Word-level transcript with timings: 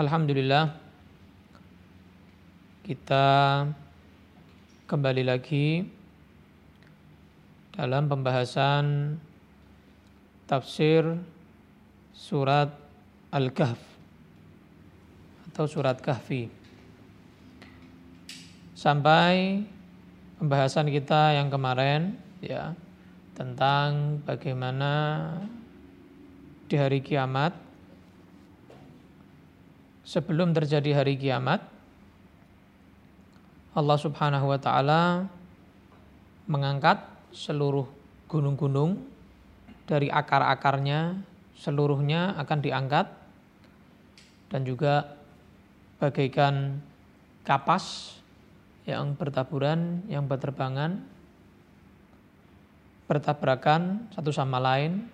Alhamdulillah 0.00 0.80
kita 2.88 3.28
kembali 4.88 5.28
lagi 5.28 5.84
dalam 7.76 8.08
pembahasan 8.08 9.20
tafsir 10.48 11.04
surat 12.16 12.72
Al-Kahf 13.28 13.76
atau 15.52 15.68
surat 15.68 16.00
Kahfi. 16.00 16.48
Sampai 18.72 19.60
pembahasan 20.40 20.88
kita 20.88 21.36
yang 21.36 21.52
kemarin 21.52 22.16
ya 22.40 22.72
tentang 23.36 24.16
bagaimana 24.24 25.28
di 26.72 26.80
hari 26.80 27.04
kiamat 27.04 27.68
sebelum 30.10 30.50
terjadi 30.50 30.90
hari 30.98 31.14
kiamat 31.14 31.62
Allah 33.78 33.94
Subhanahu 33.94 34.50
wa 34.50 34.58
taala 34.58 35.30
mengangkat 36.50 36.98
seluruh 37.30 37.86
gunung-gunung 38.26 38.98
dari 39.86 40.10
akar-akarnya 40.10 41.14
seluruhnya 41.54 42.34
akan 42.42 42.58
diangkat 42.58 43.06
dan 44.50 44.66
juga 44.66 45.14
bagaikan 46.02 46.82
kapas 47.46 48.18
yang 48.82 49.14
bertaburan, 49.14 50.02
yang 50.10 50.26
berterbangan, 50.26 51.06
bertabrakan 53.06 54.10
satu 54.10 54.34
sama 54.34 54.58
lain. 54.58 55.06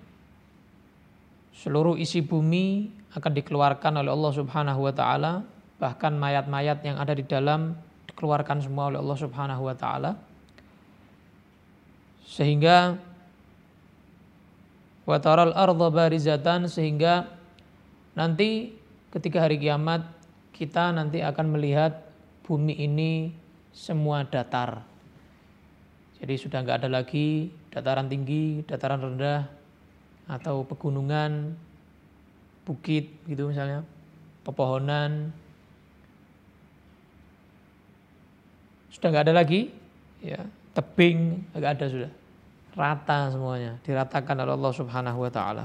Seluruh 1.53 2.01
isi 2.01 2.25
bumi 2.25 2.96
akan 3.17 3.33
dikeluarkan 3.33 4.05
oleh 4.05 4.13
Allah 4.13 4.33
Subhanahu 4.37 4.81
wa 4.85 4.93
taala, 4.93 5.41
bahkan 5.81 6.13
mayat-mayat 6.13 6.85
yang 6.85 7.01
ada 7.01 7.17
di 7.17 7.25
dalam 7.25 7.73
dikeluarkan 8.13 8.61
semua 8.61 8.93
oleh 8.93 9.01
Allah 9.01 9.19
Subhanahu 9.19 9.63
wa 9.65 9.77
taala. 9.77 10.21
Sehingga 12.29 13.01
wa 15.09 15.17
taral 15.17 15.57
ardha 15.57 15.89
barizatan 15.89 16.69
sehingga 16.69 17.25
nanti 18.13 18.77
ketika 19.15 19.49
hari 19.49 19.57
kiamat 19.57 20.05
kita 20.53 20.93
nanti 20.93 21.25
akan 21.25 21.57
melihat 21.57 22.05
bumi 22.45 22.77
ini 22.77 23.33
semua 23.73 24.29
datar. 24.29 24.85
Jadi 26.17 26.35
sudah 26.37 26.65
nggak 26.65 26.85
ada 26.85 26.91
lagi 27.01 27.53
dataran 27.73 28.09
tinggi, 28.09 28.65
dataran 28.65 29.05
rendah, 29.05 29.45
atau 30.27 30.65
pegunungan, 30.65 31.55
bukit 32.67 33.15
gitu 33.31 33.47
misalnya, 33.47 33.87
pepohonan. 34.43 35.31
Sudah 38.91 39.15
nggak 39.15 39.31
ada 39.31 39.35
lagi, 39.39 39.71
ya 40.19 40.43
tebing 40.75 41.47
nggak 41.55 41.73
ada 41.79 41.87
sudah, 41.87 42.11
rata 42.75 43.31
semuanya, 43.31 43.79
diratakan 43.87 44.37
oleh 44.43 44.53
Allah 44.59 44.73
Subhanahu 44.75 45.19
Wa 45.23 45.31
Taala. 45.31 45.65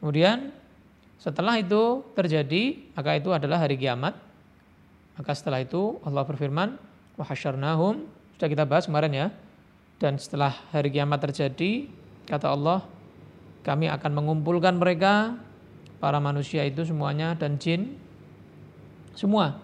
Kemudian 0.00 0.48
setelah 1.20 1.60
itu 1.60 2.00
terjadi, 2.16 2.80
maka 2.96 3.20
itu 3.20 3.28
adalah 3.28 3.60
hari 3.60 3.76
kiamat. 3.76 4.16
Maka 5.20 5.36
setelah 5.36 5.60
itu 5.60 6.00
Allah 6.00 6.24
berfirman, 6.24 6.80
"Wa 7.20 7.28
sudah 7.28 8.48
kita 8.48 8.64
bahas 8.64 8.88
kemarin 8.88 9.12
ya. 9.12 9.28
Dan 10.00 10.16
setelah 10.16 10.56
hari 10.72 10.88
kiamat 10.88 11.20
terjadi, 11.20 11.84
kata 12.24 12.48
Allah, 12.48 12.88
kami 13.60 13.84
akan 13.92 14.16
mengumpulkan 14.16 14.80
mereka, 14.80 15.36
para 16.00 16.16
manusia 16.16 16.64
itu 16.64 16.88
semuanya 16.88 17.36
dan 17.36 17.60
jin, 17.60 18.00
semua, 19.12 19.60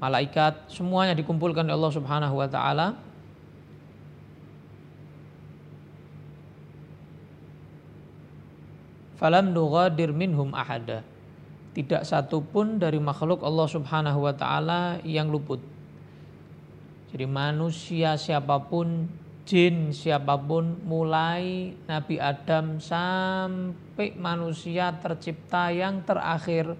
malaikat, 0.00 0.72
semuanya 0.72 1.12
dikumpulkan 1.12 1.68
oleh 1.68 1.76
Allah 1.76 1.92
Subhanahu 1.92 2.40
wa 2.40 2.48
taala. 2.48 2.96
Falam 9.20 9.52
nughadir 9.52 10.08
minhum 10.16 10.56
ahada. 10.56 11.04
Tidak 11.76 12.08
satu 12.08 12.40
pun 12.40 12.80
dari 12.80 12.96
makhluk 12.96 13.44
Allah 13.44 13.68
Subhanahu 13.68 14.24
wa 14.24 14.32
taala 14.32 15.04
yang 15.04 15.28
luput. 15.28 15.60
Jadi 17.12 17.28
manusia 17.28 18.16
siapa 18.16 18.56
pun 18.64 19.08
jin 19.46 19.94
siapa 19.94 20.34
pun 20.42 20.82
mulai 20.82 21.70
Nabi 21.86 22.18
Adam 22.18 22.82
sampai 22.82 24.18
manusia 24.18 24.90
tercipta 24.98 25.70
yang 25.70 26.02
terakhir. 26.02 26.74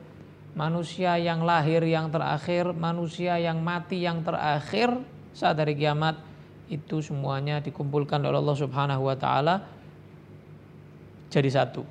Manusia 0.57 1.21
yang 1.21 1.45
lahir 1.45 1.85
yang 1.85 2.09
terakhir 2.09 2.73
manusia 2.73 3.37
yang 3.37 3.61
mati 3.61 4.03
yang 4.03 4.25
terakhir 4.25 4.89
saat 5.37 5.61
hari 5.61 5.77
kiamat 5.77 6.17
itu 6.73 7.05
semuanya 7.05 7.61
dikumpulkan 7.61 8.25
oleh 8.25 8.41
Allah 8.41 8.57
Subhanahu 8.57 9.05
wa 9.05 9.17
taala 9.21 9.69
jadi 11.29 11.51
satu. 11.53 11.85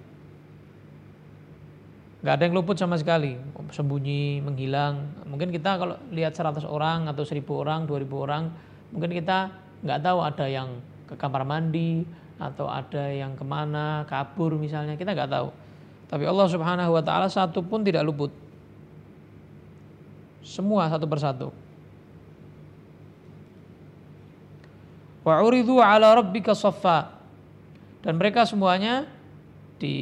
Nggak 2.25 2.33
ada 2.33 2.43
yang 2.49 2.55
luput 2.57 2.73
sama 2.73 2.97
sekali. 2.97 3.37
Sembunyi 3.69 4.41
menghilang. 4.41 5.29
Mungkin 5.29 5.53
kita 5.53 5.77
kalau 5.77 5.95
lihat 6.09 6.33
100 6.33 6.65
orang 6.65 7.05
atau 7.05 7.21
1000 7.21 7.45
orang 7.53 7.85
2000 7.85 8.25
orang 8.25 8.43
mungkin 8.89 9.13
kita 9.13 9.64
nggak 9.85 10.01
tahu 10.01 10.19
ada 10.25 10.45
yang 10.49 10.81
ke 11.05 11.13
kamar 11.13 11.45
mandi 11.45 12.01
atau 12.41 12.65
ada 12.65 13.13
yang 13.13 13.37
ke 13.37 13.45
mana 13.45 14.03
kabur 14.09 14.57
misalnya 14.57 14.97
kita 14.97 15.13
nggak 15.13 15.29
tahu. 15.29 15.53
Tapi 16.09 16.25
Allah 16.25 16.47
Subhanahu 16.49 16.91
Wa 16.97 17.03
Taala 17.05 17.29
satu 17.29 17.61
pun 17.61 17.85
tidak 17.85 18.01
luput. 18.01 18.33
Semua 20.41 20.89
satu 20.89 21.05
persatu. 21.05 21.49
Wa 25.25 25.41
ala 25.41 26.21
rabbika 26.21 26.53
saffa. 26.53 27.17
Dan 28.05 28.21
mereka 28.21 28.45
semuanya 28.45 29.09
di 29.81 29.97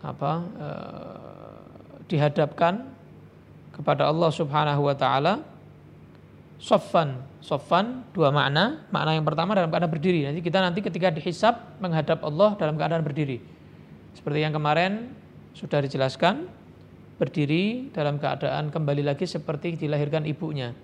apa 0.00 0.32
eh, 0.56 1.16
dihadapkan 2.08 2.86
kepada 3.76 4.08
Allah 4.08 4.30
Subhanahu 4.32 4.88
wa 4.88 4.96
taala 4.96 5.44
soffan 6.56 7.20
Sofan 7.46 8.02
dua 8.10 8.34
makna. 8.34 8.90
Makna 8.90 9.14
yang 9.14 9.22
pertama 9.22 9.54
dalam 9.54 9.70
keadaan 9.70 9.94
berdiri. 9.94 10.26
Nanti 10.26 10.42
kita 10.42 10.58
nanti 10.58 10.82
ketika 10.82 11.14
dihisap 11.14 11.78
menghadap 11.78 12.26
Allah 12.26 12.58
dalam 12.58 12.74
keadaan 12.74 13.06
berdiri. 13.06 13.38
Seperti 14.18 14.42
yang 14.42 14.50
kemarin 14.50 15.14
sudah 15.54 15.78
dijelaskan, 15.78 16.50
berdiri 17.22 17.94
dalam 17.94 18.18
keadaan 18.18 18.74
kembali 18.74 19.06
lagi 19.06 19.30
seperti 19.30 19.78
dilahirkan 19.78 20.26
ibunya. 20.26 20.74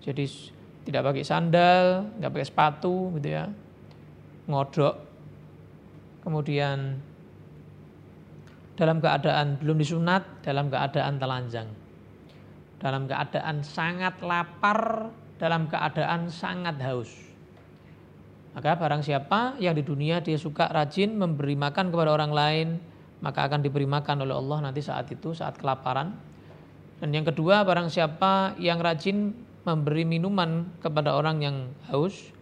Jadi 0.00 0.24
tidak 0.88 1.12
pakai 1.12 1.28
sandal, 1.28 2.08
nggak 2.24 2.32
pakai 2.32 2.48
sepatu 2.48 3.12
gitu 3.20 3.28
ya. 3.36 3.44
Ngodok. 4.48 4.94
Kemudian 6.24 6.96
dalam 8.80 8.96
keadaan 9.04 9.60
belum 9.60 9.76
disunat, 9.76 10.40
dalam 10.40 10.72
keadaan 10.72 11.20
telanjang. 11.20 11.68
Dalam 12.80 13.04
keadaan 13.04 13.60
sangat 13.60 14.24
lapar 14.24 15.12
dalam 15.36 15.68
keadaan 15.68 16.32
sangat 16.32 16.76
haus. 16.84 17.12
Maka 18.56 18.72
barang 18.72 19.04
siapa 19.04 19.60
yang 19.60 19.76
di 19.76 19.84
dunia 19.84 20.24
dia 20.24 20.40
suka 20.40 20.72
rajin 20.72 21.12
memberi 21.12 21.52
makan 21.52 21.92
kepada 21.92 22.08
orang 22.08 22.32
lain, 22.32 22.68
maka 23.20 23.44
akan 23.44 23.60
diberi 23.60 23.84
makan 23.84 24.24
oleh 24.24 24.32
Allah 24.32 24.64
nanti 24.64 24.80
saat 24.80 25.12
itu, 25.12 25.36
saat 25.36 25.60
kelaparan. 25.60 26.16
Dan 26.96 27.12
yang 27.12 27.28
kedua, 27.28 27.60
barang 27.68 27.92
siapa 27.92 28.56
yang 28.56 28.80
rajin 28.80 29.36
memberi 29.68 30.08
minuman 30.08 30.64
kepada 30.80 31.12
orang 31.12 31.44
yang 31.44 31.56
haus, 31.92 32.32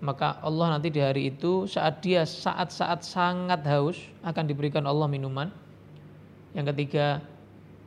maka 0.00 0.40
Allah 0.40 0.80
nanti 0.80 0.88
di 0.88 1.04
hari 1.04 1.28
itu 1.28 1.68
saat 1.68 2.00
dia 2.00 2.24
saat-saat 2.24 3.04
sangat 3.04 3.60
haus 3.68 4.00
akan 4.24 4.48
diberikan 4.48 4.88
Allah 4.88 5.04
minuman. 5.12 5.52
Yang 6.56 6.72
ketiga, 6.72 7.20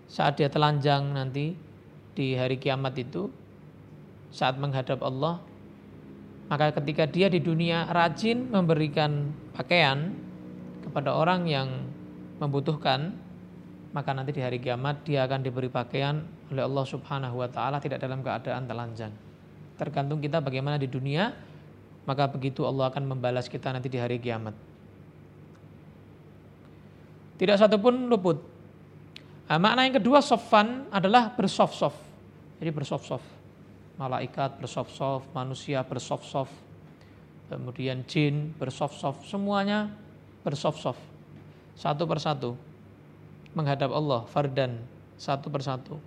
saat 0.06 0.38
dia 0.38 0.46
telanjang 0.46 1.10
nanti 1.10 1.58
di 2.14 2.38
hari 2.38 2.62
kiamat 2.62 2.94
itu 3.02 3.34
saat 4.34 4.58
menghadap 4.58 4.98
Allah 5.06 5.38
maka 6.50 6.74
ketika 6.82 7.06
dia 7.06 7.30
di 7.30 7.38
dunia 7.38 7.86
rajin 7.88 8.50
memberikan 8.50 9.30
pakaian 9.54 10.12
kepada 10.82 11.14
orang 11.14 11.46
yang 11.46 11.70
membutuhkan 12.42 13.14
maka 13.94 14.10
nanti 14.12 14.34
di 14.34 14.42
hari 14.42 14.58
kiamat 14.58 15.06
dia 15.06 15.24
akan 15.30 15.46
diberi 15.46 15.70
pakaian 15.70 16.26
oleh 16.50 16.66
Allah 16.66 16.86
Subhanahu 16.90 17.46
wa 17.46 17.48
taala 17.48 17.78
tidak 17.78 18.02
dalam 18.02 18.26
keadaan 18.26 18.66
telanjang. 18.66 19.14
Tergantung 19.78 20.18
kita 20.18 20.42
bagaimana 20.42 20.82
di 20.82 20.90
dunia, 20.90 21.30
maka 22.10 22.26
begitu 22.26 22.66
Allah 22.66 22.90
akan 22.90 23.06
membalas 23.06 23.46
kita 23.46 23.70
nanti 23.70 23.94
di 23.94 24.02
hari 24.02 24.18
kiamat. 24.18 24.58
Tidak 27.38 27.54
satu 27.54 27.78
pun 27.78 28.10
luput. 28.10 28.42
Nah, 29.46 29.62
makna 29.62 29.86
yang 29.86 30.02
kedua 30.02 30.26
sofan 30.26 30.90
adalah 30.90 31.30
bersof-sof. 31.30 31.94
Jadi 32.58 32.70
bersof-sof 32.74 33.43
malaikat 33.98 34.58
bersof-sof, 34.58 35.26
manusia 35.32 35.86
bersof-sof, 35.86 36.50
kemudian 37.50 38.02
jin 38.10 38.54
bersoft-soft, 38.58 39.30
semuanya 39.30 39.94
bersoft-soft. 40.42 41.00
Satu 41.74 42.06
persatu. 42.06 42.54
Menghadap 43.54 43.94
Allah, 43.94 44.26
fardan, 44.30 44.82
satu 45.18 45.50
persatu. 45.50 46.02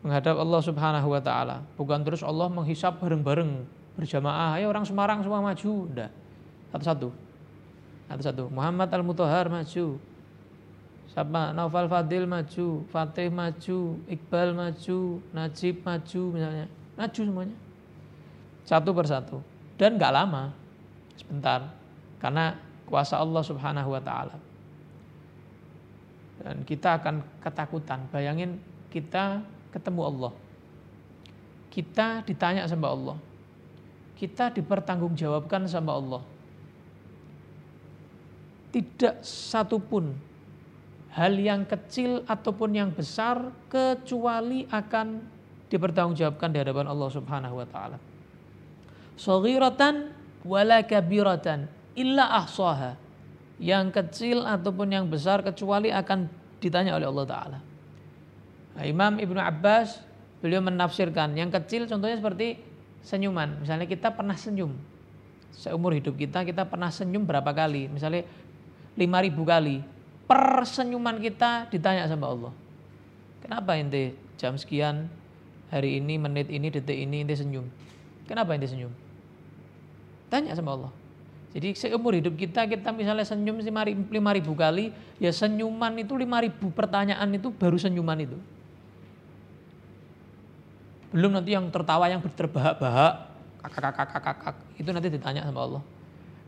Menghadap 0.00 0.40
Allah 0.40 0.60
subhanahu 0.64 1.08
wa 1.12 1.20
ta'ala. 1.20 1.62
Bukan 1.76 2.00
terus 2.02 2.24
Allah 2.24 2.48
menghisap 2.48 2.98
bareng-bareng, 2.98 3.68
berjamaah. 3.94 4.56
Ayo 4.58 4.72
orang 4.72 4.88
Semarang 4.88 5.20
semua 5.20 5.44
maju. 5.44 5.72
Enggak. 5.88 6.10
Satu-satu. 6.72 7.08
Satu-satu. 8.08 8.44
Muhammad 8.50 8.88
Al-Mutahar 8.88 9.52
maju. 9.52 10.00
Siapa? 11.12 11.52
Naufal 11.52 11.92
Fadil 11.92 12.24
maju, 12.24 12.88
Fatih 12.88 13.28
maju, 13.28 14.00
Iqbal 14.08 14.56
maju, 14.56 15.20
Najib 15.36 15.84
maju 15.84 16.22
misalnya. 16.32 16.66
Maju 16.96 17.20
semuanya. 17.24 17.56
Satu 18.68 18.90
persatu. 18.92 19.38
Dan 19.80 19.96
nggak 19.96 20.12
lama. 20.12 20.52
Sebentar. 21.16 21.72
Karena 22.20 22.54
kuasa 22.86 23.18
Allah 23.18 23.42
subhanahu 23.42 23.90
wa 23.96 24.02
ta'ala. 24.02 24.36
Dan 26.42 26.66
kita 26.68 27.00
akan 27.00 27.22
ketakutan. 27.40 28.04
Bayangin 28.12 28.60
kita 28.92 29.40
ketemu 29.72 30.02
Allah. 30.04 30.32
Kita 31.72 32.20
ditanya 32.28 32.68
sama 32.68 32.92
Allah. 32.92 33.16
Kita 34.18 34.52
dipertanggungjawabkan 34.52 35.64
sama 35.66 35.96
Allah. 35.96 36.22
Tidak 38.72 39.24
satupun 39.24 40.12
hal 41.12 41.36
yang 41.36 41.64
kecil 41.68 42.24
ataupun 42.24 42.76
yang 42.76 42.90
besar 42.92 43.52
kecuali 43.68 44.64
akan 44.68 45.31
dipertanggungjawabkan 45.72 46.52
di 46.52 46.58
hadapan 46.60 46.84
Allah 46.84 47.08
Subhanahu 47.08 47.56
wa 47.56 47.66
taala. 47.66 47.96
Saghiratan 49.16 50.12
wala 50.44 50.84
kabiratan 50.84 51.66
illa 51.96 52.44
ahsaha. 52.44 53.00
Yang 53.62 53.94
kecil 53.94 54.42
ataupun 54.44 54.90
yang 54.90 55.06
besar 55.06 55.40
kecuali 55.40 55.88
akan 55.88 56.26
ditanya 56.60 56.98
oleh 56.98 57.08
Allah 57.08 57.26
taala. 57.26 57.58
Nah, 58.76 58.84
Imam 58.84 59.16
Ibnu 59.16 59.38
Abbas 59.38 60.02
beliau 60.42 60.60
menafsirkan 60.60 61.32
yang 61.38 61.48
kecil 61.48 61.86
contohnya 61.86 62.18
seperti 62.18 62.58
senyuman. 63.06 63.62
Misalnya 63.62 63.86
kita 63.86 64.12
pernah 64.12 64.34
senyum. 64.34 64.74
Seumur 65.52 65.92
hidup 65.94 66.16
kita 66.16 66.42
kita 66.42 66.64
pernah 66.66 66.88
senyum 66.88 67.22
berapa 67.22 67.52
kali? 67.52 67.86
Misalnya 67.86 68.24
5000 68.96 69.52
kali 69.52 69.76
per 70.26 70.64
senyuman 70.64 71.20
kita 71.20 71.68
ditanya 71.68 72.08
sama 72.08 72.32
Allah. 72.32 72.52
Kenapa 73.44 73.76
ente 73.76 74.16
jam 74.40 74.56
sekian 74.56 75.06
hari 75.72 75.96
ini, 75.96 76.20
menit 76.20 76.52
ini, 76.52 76.68
detik 76.68 76.94
ini 76.94 77.24
ente 77.24 77.32
senyum? 77.32 77.64
Kenapa 78.28 78.52
ente 78.52 78.68
senyum? 78.68 78.92
Tanya 80.28 80.52
sama 80.52 80.76
Allah. 80.76 80.92
Jadi 81.52 81.76
seumur 81.76 82.16
hidup 82.16 82.36
kita, 82.36 82.64
kita 82.68 82.92
misalnya 82.92 83.24
senyum 83.24 83.60
5 83.60 84.08
ribu 84.08 84.52
kali, 84.52 84.92
ya 85.16 85.32
senyuman 85.32 85.96
itu 86.00 86.12
5 86.12 86.44
ribu 86.44 86.72
pertanyaan 86.72 87.28
itu 87.32 87.48
baru 87.52 87.76
senyuman 87.80 88.20
itu. 88.20 88.36
Belum 91.12 91.32
nanti 91.32 91.52
yang 91.52 91.68
tertawa 91.68 92.08
yang 92.08 92.24
terbahak-bahak, 92.24 93.12
kakak 93.60 93.80
kakak 93.92 94.08
kakak 94.16 94.36
kakak 94.40 94.56
itu 94.80 94.88
nanti 94.88 95.12
ditanya 95.12 95.44
sama 95.44 95.60
Allah. 95.60 95.82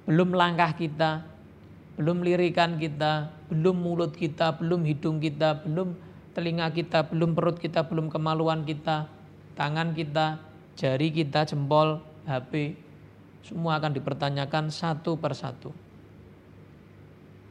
Belum 0.08 0.32
langkah 0.32 0.72
kita, 0.72 1.20
belum 2.00 2.24
lirikan 2.24 2.80
kita, 2.80 3.28
belum 3.52 3.76
mulut 3.76 4.16
kita, 4.16 4.56
belum 4.56 4.88
hidung 4.88 5.20
kita, 5.20 5.68
belum 5.68 5.92
telinga 6.32 6.72
kita, 6.72 7.04
belum 7.12 7.36
perut 7.36 7.60
kita, 7.60 7.84
belum 7.84 8.08
kemaluan 8.08 8.64
kita, 8.64 9.04
tangan 9.54 9.94
kita, 9.94 10.38
jari 10.74 11.08
kita, 11.14 11.46
jempol, 11.46 12.02
HP, 12.26 12.74
semua 13.44 13.78
akan 13.78 13.92
dipertanyakan 13.94 14.72
satu 14.72 15.20
persatu 15.20 15.70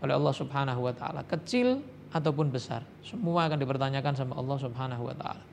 oleh 0.03 0.13
Allah 0.13 0.33
Subhanahu 0.35 0.83
wa 0.83 0.93
taala, 0.93 1.23
kecil 1.23 1.79
ataupun 2.11 2.51
besar, 2.51 2.83
semua 3.01 3.47
akan 3.47 3.55
dipertanyakan 3.55 4.13
sama 4.13 4.35
Allah 4.35 4.57
Subhanahu 4.59 5.03
wa 5.07 5.15
taala. 5.15 5.43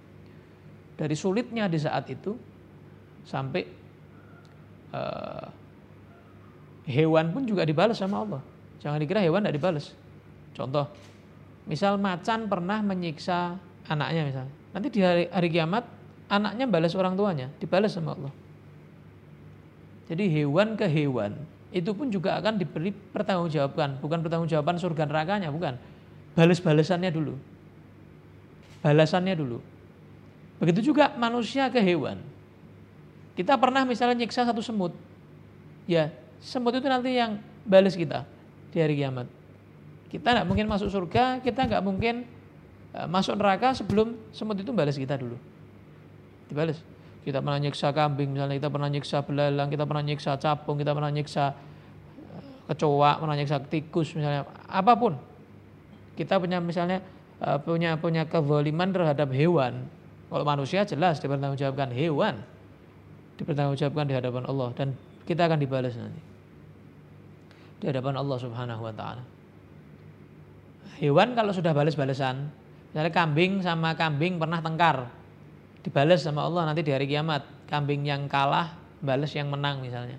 Dari 0.98 1.14
sulitnya 1.16 1.70
di 1.70 1.78
saat 1.80 2.10
itu 2.10 2.34
sampai 3.24 3.62
uh, 4.92 5.46
hewan 6.90 7.30
pun 7.30 7.46
juga 7.46 7.62
dibalas 7.62 7.96
sama 7.96 8.20
Allah. 8.26 8.42
Jangan 8.82 8.98
dikira 9.00 9.22
hewan 9.22 9.46
tidak 9.46 9.56
dibalas. 9.56 9.86
Contoh, 10.52 10.90
misal 11.70 11.96
macan 11.96 12.50
pernah 12.50 12.82
menyiksa 12.82 13.54
anaknya 13.86 14.22
misalnya. 14.26 14.54
Nanti 14.76 14.88
di 14.92 15.00
hari, 15.00 15.24
hari 15.30 15.48
kiamat 15.48 15.99
anaknya 16.30 16.70
balas 16.70 16.94
orang 16.94 17.18
tuanya, 17.18 17.50
dibalas 17.58 17.90
sama 17.90 18.14
Allah. 18.14 18.32
Jadi 20.06 20.30
hewan 20.30 20.78
ke 20.78 20.86
hewan 20.86 21.34
itu 21.70 21.90
pun 21.94 22.10
juga 22.10 22.38
akan 22.38 22.58
diberi 22.58 22.90
pertanggungjawaban, 22.90 23.98
bukan 24.02 24.18
pertanggungjawaban 24.22 24.78
surga 24.78 25.06
nerakanya, 25.06 25.50
bukan. 25.50 25.74
Balas-balasannya 26.34 27.10
dulu. 27.10 27.34
Balasannya 28.82 29.34
dulu. 29.34 29.58
Begitu 30.62 30.94
juga 30.94 31.14
manusia 31.18 31.66
ke 31.70 31.82
hewan. 31.82 32.22
Kita 33.38 33.54
pernah 33.58 33.86
misalnya 33.86 34.22
nyiksa 34.22 34.46
satu 34.46 34.62
semut. 34.62 34.94
Ya, 35.86 36.10
semut 36.42 36.74
itu 36.74 36.86
nanti 36.86 37.14
yang 37.14 37.38
balas 37.66 37.94
kita 37.94 38.26
di 38.74 38.78
hari 38.82 38.98
kiamat. 38.98 39.26
Kita 40.10 40.26
nggak 40.26 40.46
mungkin 40.46 40.66
masuk 40.66 40.90
surga, 40.90 41.38
kita 41.38 41.70
nggak 41.70 41.82
mungkin 41.86 42.26
uh, 42.94 43.06
masuk 43.06 43.38
neraka 43.38 43.78
sebelum 43.78 44.18
semut 44.34 44.58
itu 44.58 44.74
balas 44.74 44.98
kita 44.98 45.14
dulu. 45.14 45.38
Dibalas. 46.50 46.82
Kita 47.22 47.38
pernah 47.38 47.60
nyiksa 47.60 47.94
kambing, 47.94 48.34
misalnya 48.34 48.56
kita 48.58 48.68
pernah 48.72 48.88
nyiksa 48.90 49.22
belalang, 49.22 49.68
kita 49.68 49.84
pernah 49.84 50.02
nyiksa 50.02 50.30
capung, 50.40 50.80
kita 50.80 50.96
pernah 50.96 51.12
nyiksa 51.12 51.44
uh, 51.52 52.42
kecoa, 52.72 53.10
pernah 53.20 53.36
nyiksa 53.36 53.56
tikus, 53.70 54.16
misalnya 54.16 54.48
apa 54.66 54.92
pun. 54.96 55.14
Kita 56.16 56.40
punya 56.40 56.58
misalnya 56.58 57.04
uh, 57.44 57.60
punya 57.60 57.94
punya 58.00 58.24
kezaliman 58.26 58.90
terhadap 58.90 59.30
hewan. 59.30 59.84
Kalau 60.32 60.44
manusia 60.48 60.82
jelas 60.88 61.20
dipertanggungjawabkan 61.20 61.92
hewan, 61.92 62.40
dipertanggungjawabkan 63.36 64.04
di 64.08 64.14
hadapan 64.16 64.42
Allah 64.48 64.68
dan 64.74 64.88
kita 65.28 65.44
akan 65.46 65.58
dibalas 65.60 65.94
nanti 65.94 66.22
di 67.80 67.88
hadapan 67.88 68.14
Allah 68.20 68.38
Subhanahu 68.38 68.82
wa 68.84 68.92
taala. 68.92 69.24
Hewan 71.00 71.32
kalau 71.32 71.50
sudah 71.56 71.72
balas-balasan, 71.72 72.52
misalnya 72.92 73.12
kambing 73.12 73.64
sama 73.64 73.96
kambing 73.96 74.36
pernah 74.36 74.60
tengkar, 74.60 75.08
dibalas 75.84 76.24
sama 76.24 76.44
Allah 76.44 76.68
nanti 76.70 76.84
di 76.84 76.92
hari 76.92 77.08
kiamat. 77.08 77.68
Kambing 77.70 78.02
yang 78.02 78.26
kalah 78.26 78.74
balas 79.00 79.32
yang 79.32 79.48
menang 79.48 79.80
misalnya. 79.80 80.18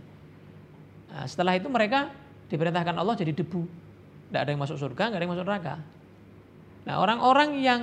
Nah, 1.12 1.28
setelah 1.28 1.60
itu 1.60 1.68
mereka 1.68 2.10
diperintahkan 2.48 2.96
Allah 2.96 3.16
jadi 3.16 3.32
debu. 3.36 3.64
Tidak 4.32 4.40
ada 4.40 4.50
yang 4.52 4.62
masuk 4.64 4.80
surga, 4.80 5.12
nggak 5.12 5.20
ada 5.20 5.26
yang 5.28 5.34
masuk 5.36 5.46
neraka. 5.48 5.76
Nah 6.88 6.96
orang-orang 6.98 7.60
yang 7.62 7.82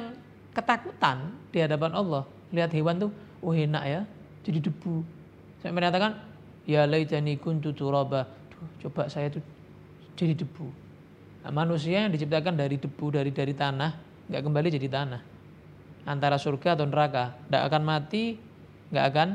ketakutan 0.57 1.37
di 1.53 1.61
hadapan 1.61 1.93
Allah, 1.95 2.25
lihat 2.51 2.73
hewan 2.73 2.99
tuh, 2.99 3.11
oh 3.45 3.53
enak 3.53 3.85
ya, 3.85 4.01
jadi 4.43 4.59
debu. 4.65 5.05
Saya 5.61 5.71
menyatakan, 5.77 6.19
ya 6.65 6.89
laitani 6.89 7.37
kuntu 7.37 7.77
turaba. 7.77 8.27
coba 8.83 9.07
saya 9.07 9.31
tuh 9.31 9.45
jadi 10.19 10.35
debu. 10.35 10.67
Nah, 11.47 11.53
manusia 11.55 12.03
yang 12.03 12.11
diciptakan 12.11 12.59
dari 12.59 12.75
debu 12.81 13.07
dari 13.15 13.31
dari 13.31 13.55
tanah 13.55 13.91
nggak 14.27 14.43
kembali 14.43 14.69
jadi 14.73 14.89
tanah. 14.91 15.21
Antara 16.09 16.41
surga 16.41 16.73
atau 16.73 16.89
neraka, 16.89 17.37
nggak 17.53 17.63
akan 17.69 17.83
mati, 17.85 18.41
nggak 18.89 19.05
akan 19.13 19.29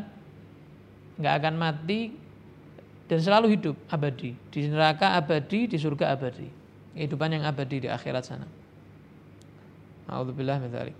nggak 1.22 1.34
akan 1.38 1.54
mati 1.54 2.00
dan 3.06 3.20
selalu 3.22 3.54
hidup 3.54 3.78
abadi 3.94 4.34
di 4.50 4.66
neraka 4.66 5.14
abadi 5.14 5.70
di 5.70 5.78
surga 5.78 6.18
abadi 6.18 6.50
kehidupan 6.98 7.38
yang 7.38 7.44
abadi 7.46 7.86
di 7.86 7.90
akhirat 7.90 8.26
sana. 8.26 8.50
Alhamdulillah 10.10 10.58
min 10.58 10.70
dzalik. 10.74 10.98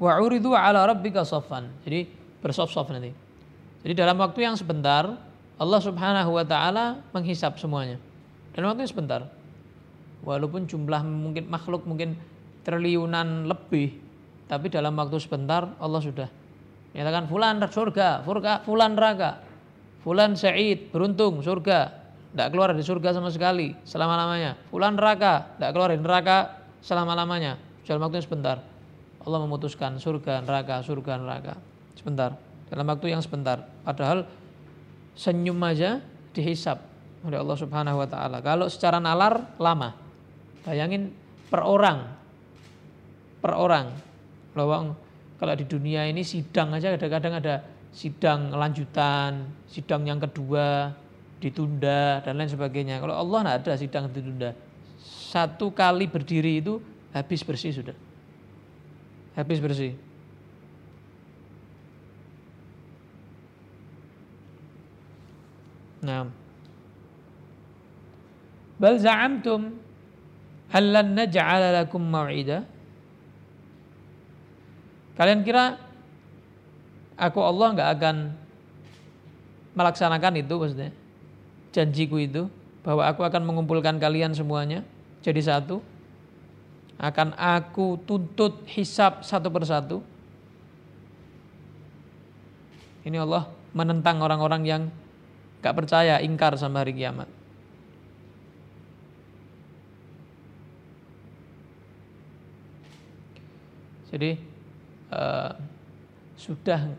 wa 0.00 0.20
uridu 0.20 0.52
ala 0.52 0.84
rabbika. 0.88 1.24
Jadi 1.84 2.08
bersof-sof 2.40 2.88
nanti. 2.92 3.12
Jadi 3.84 3.92
dalam 3.96 4.16
waktu 4.16 4.48
yang 4.48 4.56
sebentar 4.56 5.16
Allah 5.54 5.80
Subhanahu 5.80 6.30
wa 6.34 6.44
taala 6.46 6.98
menghisap 7.14 7.58
semuanya. 7.62 8.02
Dalam 8.54 8.74
waktu 8.74 8.86
yang 8.86 8.92
sebentar. 8.92 9.20
Walaupun 10.24 10.64
jumlah 10.64 11.04
mungkin 11.04 11.52
makhluk 11.52 11.84
mungkin 11.84 12.16
triliunan 12.64 13.44
lebih, 13.44 13.92
tapi 14.48 14.72
dalam 14.72 14.96
waktu 14.96 15.20
sebentar 15.20 15.76
Allah 15.76 16.00
sudah 16.00 16.28
menyatakan 16.96 17.28
fulan 17.28 17.60
surga, 17.60 18.08
furga, 18.24 18.62
fulan 18.64 18.94
neraka. 18.94 19.42
Fulan 20.00 20.36
sa'id, 20.36 20.92
beruntung 20.92 21.40
surga, 21.40 21.92
tidak 22.32 22.48
keluar 22.52 22.70
dari 22.76 22.84
surga 22.84 23.16
sama 23.16 23.32
sekali 23.32 23.72
selama-lamanya. 23.88 24.54
Fulan 24.68 24.94
neraka, 24.94 25.56
tidak 25.56 25.70
keluar 25.74 25.88
dari 25.90 26.02
neraka 26.04 26.36
selama-lamanya. 26.84 27.56
Dalam 27.84 28.04
waktu 28.04 28.20
sebentar. 28.20 28.60
Allah 29.24 29.38
memutuskan 29.40 29.96
surga, 29.96 30.44
neraka, 30.44 30.84
surga, 30.84 31.16
neraka. 31.16 31.56
Sebentar, 31.96 32.36
dalam 32.68 32.84
waktu 32.84 33.16
yang 33.16 33.24
sebentar. 33.24 33.64
Padahal 33.82 34.28
senyum 35.14 35.58
aja 35.62 36.02
dihisap 36.34 36.82
oleh 37.24 37.40
Allah 37.40 37.56
Subhanahu 37.56 38.02
wa 38.02 38.08
taala. 38.10 38.38
Kalau 38.44 38.68
secara 38.68 39.00
nalar 39.00 39.56
lama. 39.56 39.96
Bayangin 40.64 41.12
per 41.48 41.64
orang. 41.64 41.98
per 43.44 43.52
orang. 43.60 43.92
Kalau 44.56 44.96
kalau 45.36 45.52
di 45.52 45.68
dunia 45.68 46.08
ini 46.08 46.24
sidang 46.24 46.72
aja 46.72 46.96
kadang-kadang 46.96 47.36
ada 47.36 47.54
sidang 47.92 48.48
lanjutan, 48.56 49.44
sidang 49.68 50.08
yang 50.08 50.16
kedua 50.16 50.96
ditunda 51.36 52.24
dan 52.24 52.40
lain 52.40 52.48
sebagainya. 52.48 53.04
Kalau 53.04 53.12
Allah 53.12 53.60
tidak 53.60 53.60
ada 53.60 53.72
sidang 53.76 54.04
ditunda. 54.08 54.56
Satu 55.04 55.68
kali 55.76 56.08
berdiri 56.08 56.64
itu 56.64 56.80
habis 57.12 57.44
bersih 57.44 57.76
sudah. 57.76 57.96
Habis 59.36 59.60
bersih. 59.60 59.92
Nah. 66.04 66.28
Bal 68.76 69.00
za'amtum 69.00 69.72
hal 70.68 70.84
lan 70.92 71.16
naj'ala 71.16 71.72
lakum? 71.72 72.04
Kalian 75.14 75.40
kira 75.46 75.78
aku 77.16 77.38
Allah 77.40 77.68
nggak 77.72 77.90
akan 77.96 78.16
melaksanakan 79.72 80.42
itu 80.42 80.54
maksudnya? 80.60 80.90
Janjiku 81.72 82.20
itu 82.20 82.42
bahwa 82.84 83.08
aku 83.08 83.24
akan 83.24 83.42
mengumpulkan 83.46 83.96
kalian 83.96 84.36
semuanya 84.36 84.84
jadi 85.24 85.40
satu. 85.40 85.80
Akan 86.94 87.34
aku 87.34 87.98
tuntut 88.06 88.62
hisap 88.70 89.26
satu 89.26 89.50
persatu. 89.50 89.98
Ini 93.02 93.18
Allah 93.18 93.50
menentang 93.74 94.22
orang-orang 94.22 94.62
yang 94.62 94.82
gak 95.64 95.72
percaya, 95.72 96.20
ingkar 96.20 96.52
sama 96.60 96.84
hari 96.84 96.92
kiamat. 96.92 97.24
Jadi 104.12 104.36
uh, 105.08 105.56
sudah 106.36 106.92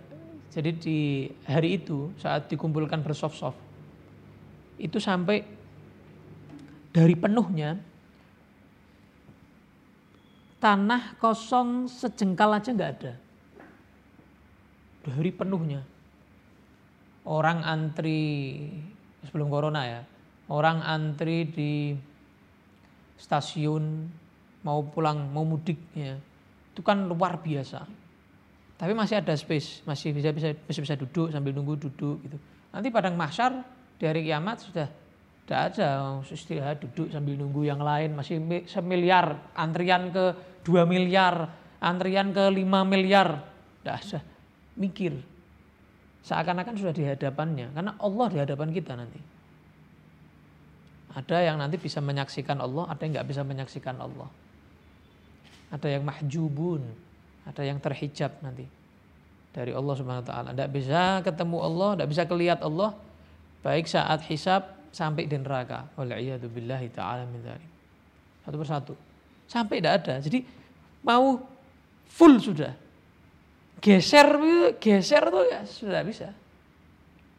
jadi 0.49 0.71
di 0.73 1.29
hari 1.45 1.79
itu 1.79 2.11
saat 2.19 2.49
dikumpulkan 2.49 2.99
bersoft-soft 3.05 3.55
itu 4.81 4.99
sampai 4.99 5.47
dari 6.91 7.15
penuhnya 7.15 7.79
tanah 10.59 11.15
kosong 11.21 11.87
sejengkal 11.87 12.51
aja 12.55 12.71
nggak 12.75 12.91
ada 12.99 13.13
dari 15.07 15.31
penuhnya 15.31 15.94
orang 17.25 17.65
antri 17.65 18.21
sebelum 19.25 19.49
corona 19.49 19.81
ya 19.85 20.01
orang 20.49 20.81
antri 20.85 21.49
di 21.49 21.97
stasiun 23.17 23.83
mau 24.65 24.81
pulang 24.85 25.29
mau 25.33 25.45
mudik 25.45 25.77
ya 25.93 26.17
itu 26.75 26.83
kan 26.83 27.07
luar 27.07 27.39
biasa. 27.39 27.87
Tapi 28.75 28.91
masih 28.91 29.23
ada 29.23 29.31
space, 29.31 29.87
masih 29.87 30.11
bisa 30.11 30.35
bisa 30.35 30.51
bisa, 30.51 30.83
bisa 30.83 30.95
duduk 30.99 31.31
sambil 31.31 31.55
nunggu 31.55 31.79
duduk 31.87 32.19
gitu. 32.27 32.35
Nanti 32.75 32.91
padang 32.91 33.15
mahsyar 33.15 33.63
di 33.95 34.03
hari 34.03 34.27
kiamat 34.27 34.59
sudah 34.59 34.91
tidak 35.47 35.59
ada 35.71 36.19
istirahat 36.27 36.83
duduk 36.83 37.07
sambil 37.15 37.39
nunggu 37.39 37.63
yang 37.63 37.79
lain 37.79 38.11
masih 38.11 38.43
semiliar 38.67 39.55
antrian 39.55 40.11
ke 40.11 40.35
dua 40.67 40.83
miliar 40.83 41.47
antrian 41.79 42.35
ke 42.35 42.43
lima 42.51 42.83
miliar 42.83 43.39
tidak 43.79 43.95
ada 44.03 44.19
mikir 44.75 45.15
seakan-akan 46.25 46.73
sudah 46.73 46.93
di 46.93 47.05
hadapannya 47.05 47.69
karena 47.71 47.93
Allah 48.01 48.27
di 48.33 48.37
hadapan 48.41 48.69
kita 48.73 48.97
nanti 48.97 49.21
ada 51.15 51.37
yang 51.39 51.61
nanti 51.61 51.77
bisa 51.77 52.01
menyaksikan 52.01 52.59
Allah 52.59 52.89
ada 52.89 53.01
yang 53.05 53.13
nggak 53.15 53.29
bisa 53.29 53.41
menyaksikan 53.45 53.95
Allah 54.01 54.27
ada 55.75 55.87
yang 55.89 56.03
mahjubun, 56.05 56.81
ada 57.43 57.61
yang 57.65 57.81
terhijab 57.81 58.37
nanti 58.39 58.63
dari 59.51 59.75
Allah 59.75 59.93
Subhanahu 59.97 60.23
wa 60.23 60.29
taala. 60.29 60.49
Tidak 60.53 60.71
bisa 60.71 61.01
ketemu 61.25 61.57
Allah, 61.59 61.89
tidak 61.97 62.09
bisa 62.11 62.23
kelihat 62.23 62.59
Allah 62.61 62.95
baik 63.65 63.89
saat 63.89 64.23
hisab 64.29 64.71
sampai 64.93 65.25
di 65.25 65.35
neraka. 65.35 65.89
Waliyadu 65.99 66.47
billahi 66.47 66.87
taala 66.93 67.27
min 67.27 67.41
Satu 68.45 68.55
persatu. 68.55 68.93
Sampai 69.49 69.81
tidak 69.81 70.05
ada. 70.05 70.21
Jadi 70.21 70.45
mau 71.01 71.41
full 72.07 72.37
sudah. 72.37 72.73
Geser 73.85 74.27
geser 74.81 75.23
tuh 75.29 75.45
ya 75.45 75.61
sudah 75.61 76.01
bisa. 76.01 76.33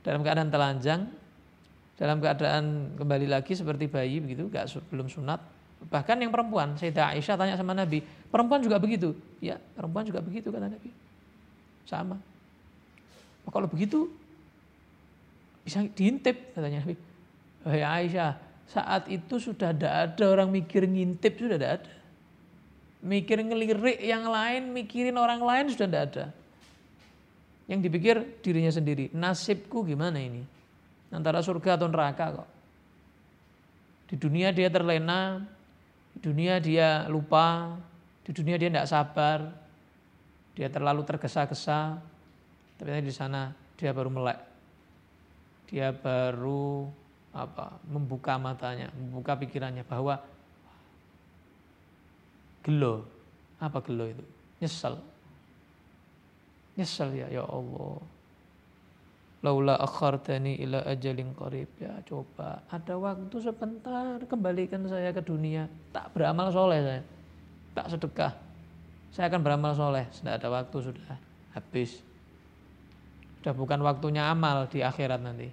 Dalam 0.06 0.22
keadaan 0.22 0.46
telanjang, 0.46 1.10
dalam 1.98 2.22
keadaan 2.22 2.94
kembali 2.94 3.26
lagi 3.26 3.58
seperti 3.58 3.90
bayi 3.90 4.22
begitu, 4.22 4.46
gak 4.46 4.70
belum 4.86 5.10
sunat, 5.10 5.42
Bahkan 5.86 6.16
yang 6.18 6.32
perempuan, 6.32 6.74
Sayyidah 6.74 7.12
Aisyah 7.14 7.36
tanya 7.36 7.54
sama 7.54 7.76
Nabi, 7.76 8.00
perempuan 8.32 8.64
juga 8.64 8.80
begitu? 8.80 9.12
Ya, 9.38 9.60
perempuan 9.76 10.08
juga 10.08 10.24
begitu 10.24 10.48
kata 10.48 10.72
Nabi. 10.72 10.90
Sama. 11.84 12.16
Oh, 13.46 13.52
kalau 13.52 13.68
begitu 13.70 14.10
bisa 15.62 15.84
diintip 15.92 16.56
katanya 16.56 16.82
Nabi. 16.82 16.96
Wahai 17.62 17.82
Aisyah, 17.84 18.40
saat 18.66 19.06
itu 19.12 19.38
sudah 19.38 19.70
tidak 19.76 19.94
ada 19.94 20.24
orang 20.26 20.48
mikir 20.50 20.88
ngintip 20.88 21.38
sudah 21.38 21.60
tidak 21.60 21.72
ada. 21.82 21.92
Mikir 23.04 23.44
ngelirik 23.44 24.00
yang 24.00 24.24
lain, 24.24 24.72
mikirin 24.72 25.16
orang 25.20 25.42
lain 25.42 25.66
sudah 25.68 25.86
tidak 25.88 26.04
ada. 26.12 26.26
Yang 27.66 27.80
dipikir 27.90 28.16
dirinya 28.40 28.72
sendiri, 28.72 29.10
nasibku 29.12 29.82
gimana 29.82 30.22
ini? 30.22 30.42
Antara 31.10 31.42
surga 31.42 31.76
atau 31.76 31.90
neraka 31.90 32.24
kok. 32.42 32.48
Di 34.06 34.14
dunia 34.14 34.54
dia 34.54 34.70
terlena, 34.70 35.42
di 36.14 36.18
dunia 36.22 36.62
dia 36.62 37.10
lupa, 37.10 37.74
di 38.22 38.30
dunia 38.30 38.54
dia 38.54 38.70
tidak 38.70 38.86
sabar, 38.86 39.38
dia 40.54 40.70
terlalu 40.70 41.02
tergesa-gesa, 41.02 41.98
tapi 42.78 43.02
di 43.02 43.14
sana 43.14 43.50
dia 43.74 43.90
baru 43.90 44.08
melek. 44.14 44.40
Dia 45.66 45.90
baru 45.90 46.86
apa? 47.36 47.76
membuka 47.84 48.40
matanya, 48.40 48.88
membuka 48.96 49.36
pikirannya 49.36 49.84
bahwa 49.84 50.22
gelo. 52.66 53.06
Apa 53.62 53.78
gelo 53.86 54.10
itu? 54.10 54.24
Nyesel. 54.58 54.98
Nyesel 56.74 57.14
ya, 57.14 57.26
ya 57.30 57.46
Allah. 57.46 58.02
Laula 59.46 59.78
akhartani 59.78 60.58
ila 60.66 60.82
ajalin 60.82 61.30
qarib. 61.38 61.70
Ya 61.78 61.94
coba. 62.02 62.66
Ada 62.66 62.98
waktu 62.98 63.36
sebentar 63.38 64.18
kembalikan 64.26 64.82
saya 64.90 65.14
ke 65.14 65.22
dunia. 65.22 65.70
Tak 65.94 66.10
beramal 66.10 66.50
soleh 66.50 66.82
saya. 66.82 67.02
Tak 67.78 67.86
sedekah. 67.94 68.32
Saya 69.14 69.30
akan 69.30 69.40
beramal 69.46 69.72
soleh. 69.78 70.10
Sudah 70.10 70.34
ada 70.34 70.50
waktu 70.50 70.76
sudah 70.82 71.16
habis. 71.54 72.02
Sudah 73.38 73.54
bukan 73.54 73.78
waktunya 73.86 74.26
amal 74.26 74.66
di 74.66 74.82
akhirat 74.82 75.22
nanti. 75.22 75.48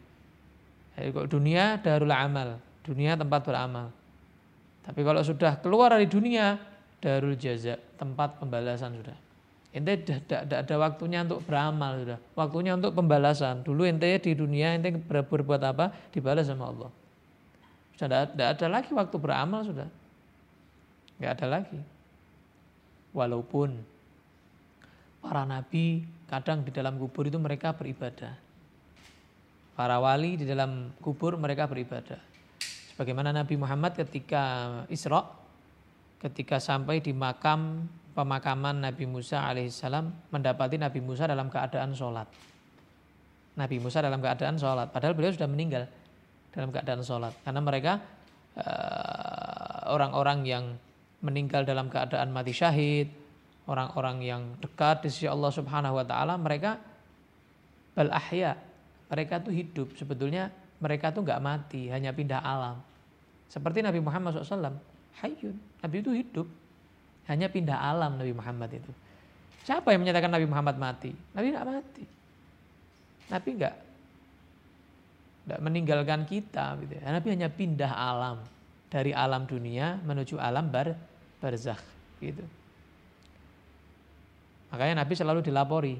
Jadi, 0.97 1.09
kok 1.13 1.29
dunia 1.29 1.77
darul 1.77 2.09
amal. 2.09 2.57
Dunia 2.81 3.13
tempat 3.13 3.45
beramal. 3.45 3.93
Tapi 4.83 4.99
kalau 5.05 5.21
sudah 5.23 5.61
keluar 5.63 5.95
dari 5.95 6.09
dunia 6.09 6.72
darul 7.03 7.35
jaza 7.35 7.75
tempat 7.99 8.39
pembalasan 8.39 8.95
sudah 8.95 9.17
Ente 9.73 10.05
tidak 10.05 10.45
ada 10.45 10.75
waktunya 10.77 11.25
untuk 11.25 11.41
beramal 11.49 11.97
sudah. 11.97 12.21
Waktunya 12.37 12.77
untuk 12.77 12.93
pembalasan. 12.93 13.65
Dulu 13.65 13.89
ente 13.89 14.05
di 14.21 14.37
dunia 14.37 14.77
ente 14.77 14.93
berbuat 14.93 15.61
apa? 15.65 15.89
Dibalas 16.13 16.45
sama 16.45 16.69
Allah. 16.69 16.93
Sudah 17.97 18.29
tidak 18.29 18.47
ada 18.53 18.67
lagi 18.69 18.93
waktu 18.93 19.17
beramal 19.17 19.65
sudah. 19.65 19.89
Tidak 21.17 21.25
ada 21.25 21.47
lagi. 21.49 21.81
Walaupun 23.17 23.73
para 25.25 25.41
nabi 25.41 26.05
kadang 26.29 26.61
di 26.61 26.69
dalam 26.69 27.01
kubur 27.01 27.25
itu 27.25 27.41
mereka 27.41 27.73
beribadah. 27.73 28.37
Para 29.73 29.97
wali 29.97 30.37
di 30.37 30.45
dalam 30.45 30.93
kubur 31.01 31.33
mereka 31.33 31.65
beribadah. 31.65 32.21
Sebagaimana 32.93 33.33
Nabi 33.33 33.57
Muhammad 33.57 33.97
ketika 33.97 34.85
Isra, 34.85 35.25
ketika 36.23 36.55
sampai 36.63 37.03
di 37.03 37.11
makam 37.11 37.83
pemakaman 38.15 38.79
Nabi 38.79 39.03
Musa 39.03 39.43
alaihissalam 39.43 40.31
mendapati 40.31 40.79
Nabi 40.79 41.03
Musa 41.03 41.27
dalam 41.27 41.51
keadaan 41.51 41.91
sholat. 41.91 42.29
Nabi 43.53 43.77
Musa 43.77 44.01
dalam 44.01 44.17
keadaan 44.17 44.57
sholat, 44.57 44.89
padahal 44.89 45.13
beliau 45.13 45.35
sudah 45.35 45.45
meninggal 45.45 45.85
dalam 46.55 46.73
keadaan 46.73 47.03
sholat. 47.05 47.33
Karena 47.45 47.61
mereka 47.61 48.01
uh, 48.57 49.93
orang-orang 49.93 50.39
yang 50.47 50.65
meninggal 51.21 51.61
dalam 51.67 51.91
keadaan 51.91 52.33
mati 52.33 52.49
syahid, 52.55 53.11
orang-orang 53.69 54.25
yang 54.25 54.41
dekat 54.57 55.05
di 55.05 55.09
sisi 55.13 55.27
Allah 55.29 55.53
Subhanahu 55.53 56.01
Wa 56.01 56.05
Taala, 56.07 56.33
mereka 56.39 56.81
bal 57.93 58.09
ahya, 58.09 58.57
mereka 59.11 59.37
tuh 59.43 59.53
hidup. 59.53 59.93
Sebetulnya 59.93 60.49
mereka 60.81 61.13
tuh 61.13 61.21
nggak 61.21 61.41
mati, 61.43 61.93
hanya 61.93 62.09
pindah 62.09 62.41
alam. 62.41 62.81
Seperti 63.53 63.85
Nabi 63.85 64.01
Muhammad 64.01 64.33
SAW, 64.33 64.92
hayyun, 65.21 65.55
Nabi 65.83 65.95
itu 66.01 66.11
hidup, 66.15 66.47
hanya 67.27 67.51
pindah 67.51 67.77
alam 67.77 68.17
Nabi 68.17 68.33
Muhammad 68.33 68.71
itu. 68.73 68.91
Siapa 69.63 69.95
yang 69.95 70.03
menyatakan 70.03 70.31
Nabi 70.31 70.47
Muhammad 70.47 70.75
mati? 70.75 71.11
Nabi 71.31 71.45
tidak 71.51 71.67
mati. 71.67 72.05
Nabi 73.31 73.49
enggak 73.55 73.75
enggak 75.43 75.59
meninggalkan 75.63 76.21
kita 76.27 76.75
gitu 76.83 76.93
ya. 76.99 77.01
Nabi 77.07 77.27
hanya 77.31 77.47
pindah 77.47 77.91
alam 77.91 78.43
dari 78.91 79.15
alam 79.15 79.47
dunia 79.47 79.99
menuju 80.03 80.35
alam 80.35 80.67
bar 80.67 80.91
barzakh 81.39 81.79
gitu. 82.19 82.43
Makanya 84.75 85.05
Nabi 85.05 85.13
selalu 85.13 85.39
dilapori. 85.45 85.95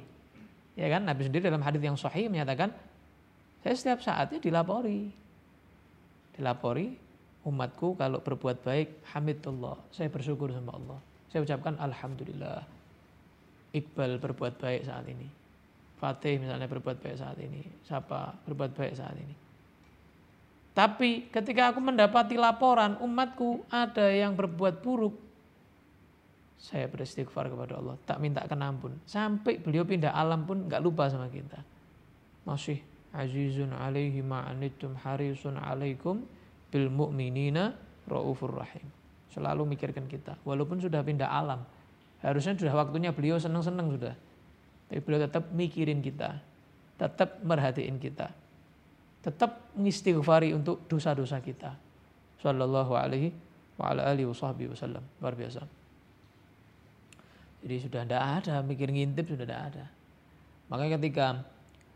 Ya 0.74 0.89
kan? 0.89 1.05
Nabi 1.05 1.29
sendiri 1.29 1.46
dalam 1.46 1.62
hadis 1.62 1.82
yang 1.86 1.93
sahih 1.93 2.25
menyatakan, 2.25 2.74
saya 3.62 3.75
setiap 3.77 4.01
saatnya 4.01 4.41
dilapori. 4.41 5.13
Dilapori 6.34 7.02
umatku 7.43 8.00
kalau 8.00 8.23
berbuat 8.23 8.63
baik, 8.63 9.03
hamidullah. 9.12 9.75
Saya 9.91 10.07
bersyukur 10.07 10.51
sama 10.51 10.75
Allah. 10.75 11.00
Saya 11.31 11.43
ucapkan 11.43 11.75
alhamdulillah. 11.79 12.63
Iqbal 13.73 14.21
berbuat 14.21 14.62
baik 14.62 14.85
saat 14.85 15.05
ini. 15.09 15.27
Fatih 15.97 16.38
misalnya 16.39 16.67
berbuat 16.69 17.00
baik 17.00 17.17
saat 17.17 17.38
ini. 17.39 17.63
Siapa 17.88 18.43
berbuat 18.47 18.71
baik 18.75 18.93
saat 18.93 19.15
ini. 19.17 19.35
Tapi 20.73 21.29
ketika 21.29 21.69
aku 21.69 21.79
mendapati 21.81 22.33
laporan 22.33 22.97
umatku 22.97 23.62
ada 23.69 24.09
yang 24.09 24.33
berbuat 24.33 24.81
buruk, 24.81 25.13
saya 26.57 26.89
beristighfar 26.89 27.51
kepada 27.51 27.77
Allah, 27.77 28.00
tak 28.07 28.17
minta 28.23 28.41
kenampun. 28.50 28.97
Sampai 29.05 29.59
beliau 29.62 29.85
pindah 29.85 30.15
alam 30.15 30.47
pun 30.47 30.65
nggak 30.65 30.81
lupa 30.81 31.12
sama 31.12 31.29
kita. 31.29 31.62
Masih 32.47 32.81
azizun 33.13 33.75
alaihi 33.75 34.25
ma'anittum 34.25 34.97
harisun 35.05 35.62
alaikum 35.62 36.25
bil 36.73 36.89
mu'minina 36.89 37.77
raufur 38.09 38.57
rahim. 38.57 38.89
Selalu 39.29 39.77
mikirkan 39.77 40.09
kita, 40.09 40.41
walaupun 40.41 40.81
sudah 40.81 41.05
pindah 41.05 41.29
alam. 41.29 41.61
Harusnya 42.25 42.57
sudah 42.57 42.73
waktunya 42.73 43.13
beliau 43.13 43.37
senang-senang 43.37 43.93
sudah. 43.93 44.15
Tapi 44.89 44.99
beliau 45.05 45.21
tetap 45.29 45.53
mikirin 45.53 46.01
kita, 46.01 46.41
tetap 46.97 47.41
merhatiin 47.45 48.01
kita. 48.01 48.33
Tetap 49.21 49.73
mengistighfari 49.77 50.51
untuk 50.51 50.83
dosa-dosa 50.89 51.39
kita. 51.39 51.77
Sallallahu 52.41 52.93
alaihi 52.97 53.31
wa 53.79 53.93
ala 53.93 54.09
alihi 54.11 54.27
wasallam. 54.27 55.01
Luar 55.23 55.33
biasa. 55.33 55.63
Jadi 57.63 57.75
sudah 57.79 58.03
tidak 58.03 58.23
ada, 58.43 58.59
mikir 58.59 58.91
ngintip 58.91 59.23
sudah 59.31 59.47
tidak 59.47 59.61
ada. 59.71 59.85
Makanya 60.67 60.99
ketika 60.99 61.27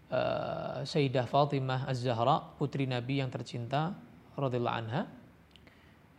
uh, 0.07 0.79
Sayyidah 0.87 1.27
Fatimah 1.27 1.83
Az-Zahra, 1.91 2.55
putri 2.55 2.87
Nabi 2.87 3.19
yang 3.19 3.27
tercinta, 3.27 3.91
radhiyallahu 4.37 4.77
anha, 4.77 5.01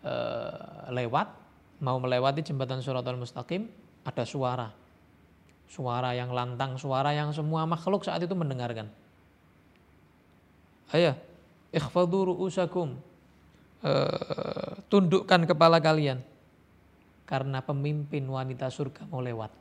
uh, 0.03 0.91
lewat, 0.91 1.31
mau 1.79 1.97
melewati 2.03 2.43
jembatan 2.43 2.83
Suratul 2.83 3.17
Mustaqim, 3.17 3.71
ada 4.03 4.27
suara. 4.27 4.69
Suara 5.69 6.17
yang 6.17 6.33
lantang, 6.35 6.81
suara 6.81 7.15
yang 7.15 7.31
semua 7.31 7.69
makhluk 7.69 8.03
saat 8.03 8.25
itu 8.25 8.35
mendengarkan. 8.35 8.91
Ayah, 10.91 11.15
ikhfadu 11.71 12.35
ru'usakum. 12.35 12.99
Uh, 13.79 14.75
tundukkan 14.91 15.47
kepala 15.47 15.79
kalian 15.79 16.19
karena 17.29 17.63
pemimpin 17.63 18.27
wanita 18.27 18.73
surga 18.73 19.07
mau 19.07 19.23
lewat. 19.23 19.55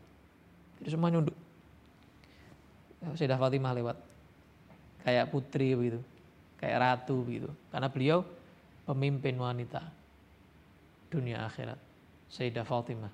Jadi 0.82 0.90
semua 0.90 1.14
nunduk. 1.14 1.36
Sayyidah 3.14 3.38
Fatimah 3.38 3.78
lewat. 3.78 3.98
Kayak 5.06 5.30
putri 5.30 5.76
begitu. 5.78 6.00
Kayak 6.58 6.78
ratu 6.82 7.22
begitu. 7.22 7.50
Karena 7.70 7.92
beliau 7.92 8.26
pemimpin 8.88 9.36
wanita 9.36 9.84
dunia 11.12 11.44
akhirat. 11.44 11.80
Sayyidah 12.32 12.64
Fatimah. 12.64 13.12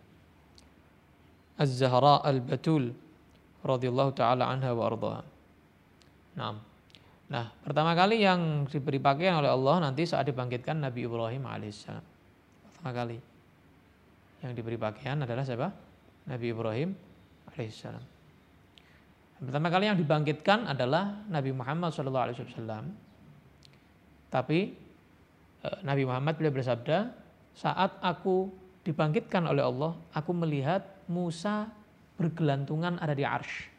Az-Zahra 1.57 2.21
al-Batul 2.25 2.93
radhiyallahu 3.61 4.11
taala 4.13 4.49
anha 4.49 4.73
wa 4.73 4.83
ardhaha. 4.89 5.21
Nah. 6.37 6.57
Nah, 7.23 7.49
pertama 7.65 7.97
kali 7.97 8.21
yang 8.21 8.69
diberi 8.69 9.01
pakaian 9.01 9.41
oleh 9.41 9.49
Allah 9.49 9.89
nanti 9.89 10.05
saat 10.05 10.29
dibangkitkan 10.29 10.77
Nabi 10.77 11.09
Ibrahim 11.09 11.49
alaihissalam. 11.49 12.05
Pertama 12.69 12.91
kali 12.93 13.17
yang 14.45 14.51
diberi 14.53 14.77
pakaian 14.77 15.17
adalah 15.17 15.41
siapa? 15.41 15.73
Nabi 16.29 16.45
Ibrahim 16.53 16.89
alaihissalam. 17.49 18.05
Pertama 19.43 19.67
kali 19.73 19.89
yang 19.89 19.97
dibangkitkan 19.97 20.69
adalah 20.69 21.25
Nabi 21.25 21.51
Muhammad 21.55 21.89
SAW. 21.89 22.85
Tapi 24.29 24.59
Nabi 25.63 26.03
Muhammad 26.03 26.35
beliau 26.35 26.51
bersabda, 26.51 27.15
saat 27.55 27.95
aku 28.03 28.51
dibangkitkan 28.83 29.47
oleh 29.47 29.63
Allah, 29.63 29.95
aku 30.11 30.35
melihat 30.35 30.83
Musa 31.07 31.71
bergelantungan 32.19 32.99
ada 32.99 33.15
di 33.15 33.23
arsh. 33.23 33.71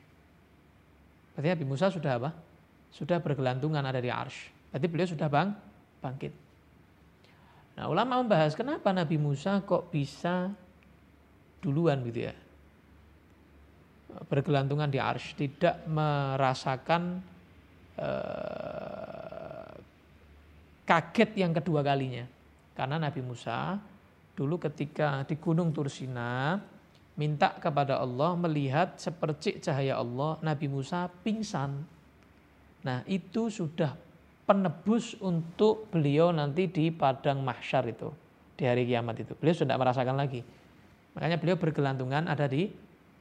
Berarti 1.36 1.48
Nabi 1.52 1.64
Musa 1.68 1.92
sudah 1.92 2.12
apa? 2.16 2.30
Sudah 2.88 3.20
bergelantungan 3.20 3.84
ada 3.84 4.00
di 4.00 4.08
arsh. 4.08 4.48
Berarti 4.72 4.86
beliau 4.88 5.08
sudah 5.08 5.28
bang, 5.28 5.48
bangkit. 6.00 6.32
Nah 7.74 7.90
ulama 7.90 8.22
membahas 8.22 8.54
kenapa 8.54 8.94
Nabi 8.94 9.18
Musa 9.18 9.60
kok 9.66 9.90
bisa 9.90 10.48
duluan 11.60 12.00
gitu 12.06 12.30
ya. 12.30 12.34
Bergelantungan 14.30 14.88
di 14.88 15.02
arsh, 15.02 15.34
tidak 15.34 15.82
merasakan 15.90 17.18
eh, 17.98 18.73
kaget 20.94 21.42
yang 21.42 21.50
kedua 21.50 21.82
kalinya. 21.82 22.22
Karena 22.74 23.02
Nabi 23.02 23.18
Musa 23.22 23.78
dulu 24.34 24.58
ketika 24.62 25.26
di 25.26 25.34
Gunung 25.38 25.74
Tursina 25.74 26.58
minta 27.14 27.54
kepada 27.58 27.98
Allah 27.98 28.34
melihat 28.38 28.98
sepercik 28.98 29.62
cahaya 29.62 29.98
Allah, 29.98 30.38
Nabi 30.42 30.66
Musa 30.70 31.10
pingsan. 31.22 31.82
Nah 32.86 33.02
itu 33.10 33.50
sudah 33.50 33.94
penebus 34.46 35.18
untuk 35.18 35.90
beliau 35.90 36.30
nanti 36.30 36.70
di 36.70 36.90
padang 36.94 37.42
mahsyar 37.42 37.90
itu 37.90 38.10
di 38.54 38.62
hari 38.66 38.86
kiamat 38.86 39.18
itu. 39.18 39.32
Beliau 39.34 39.54
sudah 39.54 39.74
merasakan 39.74 40.14
lagi. 40.14 40.42
Makanya 41.14 41.38
beliau 41.38 41.58
bergelantungan 41.58 42.26
ada 42.26 42.46
di 42.46 42.70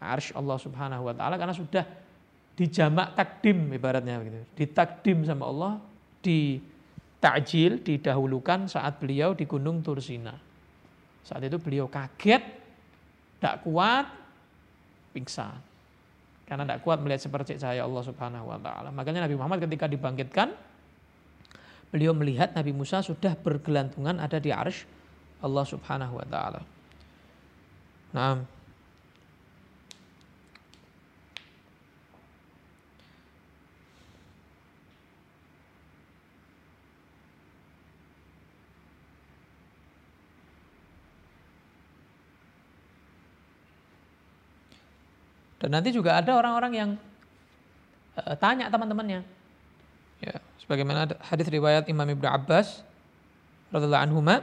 arsh 0.02 0.34
Allah 0.38 0.58
Subhanahu 0.62 1.10
wa 1.10 1.14
taala 1.14 1.38
karena 1.38 1.56
sudah 1.56 1.86
dijamak 2.54 3.18
takdim 3.18 3.70
ibaratnya 3.74 4.22
begitu. 4.22 4.46
Ditakdim 4.58 5.26
sama 5.26 5.50
Allah, 5.50 5.74
di 6.22 6.58
takjil, 7.24 7.80
didahulukan 7.80 8.68
saat 8.68 9.00
beliau 9.00 9.32
di 9.32 9.48
Gunung 9.48 9.80
Tursina. 9.80 10.36
Saat 11.24 11.48
itu 11.48 11.56
beliau 11.56 11.88
kaget, 11.88 12.44
tidak 13.40 13.64
kuat, 13.64 14.12
pingsan. 15.16 15.56
Karena 16.44 16.68
tidak 16.68 16.84
kuat 16.84 17.00
melihat 17.00 17.24
seperti 17.24 17.56
cahaya 17.56 17.88
Allah 17.88 18.04
Subhanahu 18.04 18.52
wa 18.52 18.60
taala. 18.60 18.92
Makanya 18.92 19.24
Nabi 19.24 19.40
Muhammad 19.40 19.64
ketika 19.64 19.88
dibangkitkan 19.88 20.52
beliau 21.94 22.12
melihat 22.12 22.52
Nabi 22.58 22.76
Musa 22.76 23.06
sudah 23.06 23.38
bergelantungan 23.38 24.20
ada 24.20 24.42
di 24.42 24.50
arsh 24.50 24.84
Allah 25.44 25.66
subhanahu 25.68 26.18
wa 26.18 26.26
ta'ala. 26.26 26.62
Nah, 28.16 28.42
Dan 45.64 45.72
nanti 45.72 45.96
juga 45.96 46.20
ada 46.20 46.36
orang-orang 46.36 46.74
yang 46.76 46.90
uh, 48.20 48.36
tanya 48.36 48.68
teman-temannya, 48.68 49.24
Ya, 50.24 50.40
sebagaimana 50.60 51.04
hadis 51.20 51.52
riwayat 51.52 51.84
Imam 51.92 52.08
Ibnu 52.08 52.24
Abbas 52.24 52.80
radhiyallahu 53.76 54.04
anhu 54.08 54.24
uh, 54.24 54.40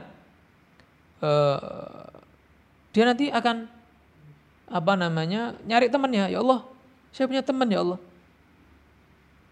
dia 2.93 3.03
nanti 3.09 3.33
akan 3.33 3.65
apa 4.69 4.93
namanya 4.93 5.57
nyari 5.65 5.89
temannya. 5.89 6.29
Ya 6.29 6.37
Allah 6.37 6.61
saya 7.09 7.25
punya 7.25 7.41
teman 7.41 7.65
ya 7.65 7.81
Allah. 7.81 7.97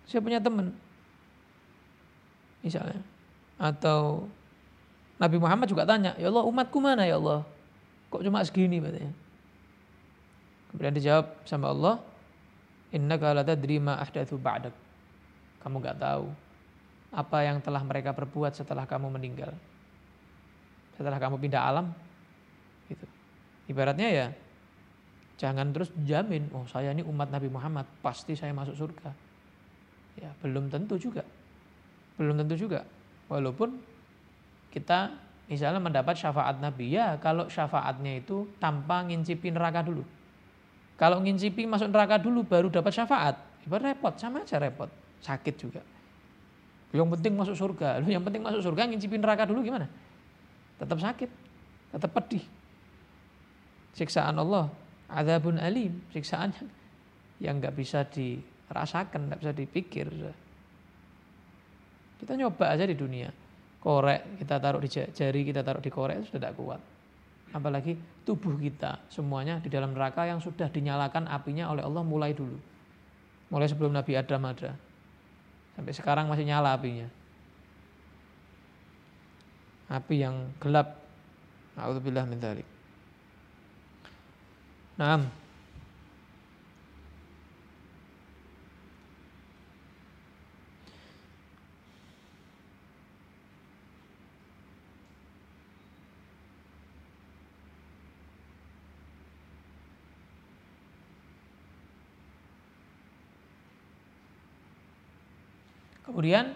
Saya 0.05 0.21
punya 0.21 0.37
teman 0.37 0.69
misalnya. 2.61 3.01
Atau 3.57 4.29
Nabi 5.17 5.41
Muhammad 5.41 5.65
juga 5.65 5.81
tanya 5.89 6.13
ya 6.21 6.29
Allah 6.29 6.45
umatku 6.45 6.77
mana 6.77 7.09
ya 7.09 7.17
Allah? 7.17 7.41
Kok 8.13 8.21
cuma 8.21 8.45
segini? 8.45 8.77
Katanya 8.77 9.28
kemudian 10.69 10.93
dijawab 10.93 11.25
sama 11.45 11.73
Allah 11.73 12.01
innaka 12.93 13.33
la 13.33 13.43
tadri 13.45 13.77
ma 13.81 13.97
ahdatsu 14.01 14.37
ba'dak 14.37 14.73
kamu 15.59 15.75
gak 15.83 15.99
tahu 15.99 16.29
apa 17.09 17.41
yang 17.41 17.57
telah 17.61 17.81
mereka 17.81 18.13
perbuat 18.13 18.53
setelah 18.53 18.85
kamu 18.85 19.09
meninggal. 19.09 19.49
Setelah 20.93 21.17
kamu 21.17 21.41
pindah 21.41 21.61
alam. 21.61 21.89
Gitu. 22.85 23.05
Ibaratnya 23.69 24.09
ya 24.09 24.27
jangan 25.39 25.71
terus 25.71 25.89
jamin, 26.03 26.51
oh 26.51 26.67
saya 26.67 26.91
ini 26.91 27.01
umat 27.05 27.31
Nabi 27.31 27.47
Muhammad, 27.47 27.87
pasti 28.03 28.35
saya 28.35 28.51
masuk 28.51 28.75
surga. 28.75 29.09
Ya, 30.19 30.35
belum 30.43 30.67
tentu 30.67 30.99
juga. 30.99 31.23
Belum 32.19 32.35
tentu 32.35 32.59
juga. 32.59 32.83
Walaupun 33.31 33.79
kita 34.69 35.15
misalnya 35.47 35.79
mendapat 35.79 36.19
syafaat 36.19 36.59
Nabi, 36.59 36.91
ya 36.91 37.15
kalau 37.23 37.47
syafaatnya 37.47 38.19
itu 38.19 38.51
tanpa 38.59 39.07
ngincipi 39.07 39.49
neraka 39.49 39.81
dulu. 39.81 40.03
Kalau 40.99 41.23
ngincipi 41.23 41.63
masuk 41.63 41.87
neraka 41.87 42.19
dulu 42.19 42.43
baru 42.43 42.67
dapat 42.67 42.91
syafaat, 42.91 43.39
ibarat 43.63 43.95
repot, 43.95 44.13
sama 44.19 44.43
aja 44.43 44.59
repot 44.59 44.91
sakit 45.23 45.55
juga. 45.55 45.81
Yang 46.89 47.19
penting 47.19 47.33
masuk 47.37 47.55
surga. 47.55 48.01
Lu 48.01 48.09
yang 48.09 48.23
penting 48.25 48.41
masuk 48.41 48.65
surga 48.65 48.89
ngincipin 48.89 49.21
neraka 49.21 49.45
dulu 49.45 49.61
gimana? 49.61 49.85
Tetap 50.79 50.97
sakit, 50.97 51.29
tetap 51.93 52.11
pedih. 52.11 52.43
Siksaan 53.93 54.37
Allah 54.39 54.71
Adabun 55.09 55.57
alim, 55.57 56.05
siksaan 56.13 56.53
yang 57.41 57.57
nggak 57.57 57.73
bisa 57.73 58.05
dirasakan, 58.05 59.25
nggak 59.25 59.39
bisa 59.41 59.53
dipikir. 59.57 60.07
Kita 62.21 62.37
nyoba 62.37 62.77
aja 62.77 62.85
di 62.85 62.93
dunia. 62.93 63.29
Korek 63.79 64.37
kita 64.43 64.61
taruh 64.61 64.77
di 64.77 64.89
jari, 64.91 65.41
kita 65.41 65.65
taruh 65.65 65.81
di 65.81 65.89
korek 65.89 66.29
sudah 66.29 66.37
tidak 66.37 66.53
kuat. 66.59 66.81
Apalagi 67.49 67.97
tubuh 68.25 68.53
kita 68.61 69.01
semuanya 69.09 69.57
di 69.57 69.73
dalam 69.73 69.97
neraka 69.97 70.25
yang 70.25 70.37
sudah 70.37 70.69
dinyalakan 70.69 71.25
apinya 71.25 71.69
oleh 71.73 71.81
Allah 71.81 72.03
mulai 72.05 72.31
dulu. 72.37 72.57
Mulai 73.49 73.65
sebelum 73.65 73.89
Nabi 73.89 74.13
Adam 74.13 74.45
ada. 74.45 74.77
Sampai 75.73 75.93
sekarang 75.97 76.29
masih 76.29 76.45
nyala 76.45 76.77
apinya. 76.77 77.09
Api 79.89 80.15
yang 80.21 80.53
gelap. 80.61 81.01
A'udzubillah 81.73 82.29
min 82.29 82.37
dzalik. 82.37 82.67
Naam. 85.01 85.25
Kemudian 106.19 106.51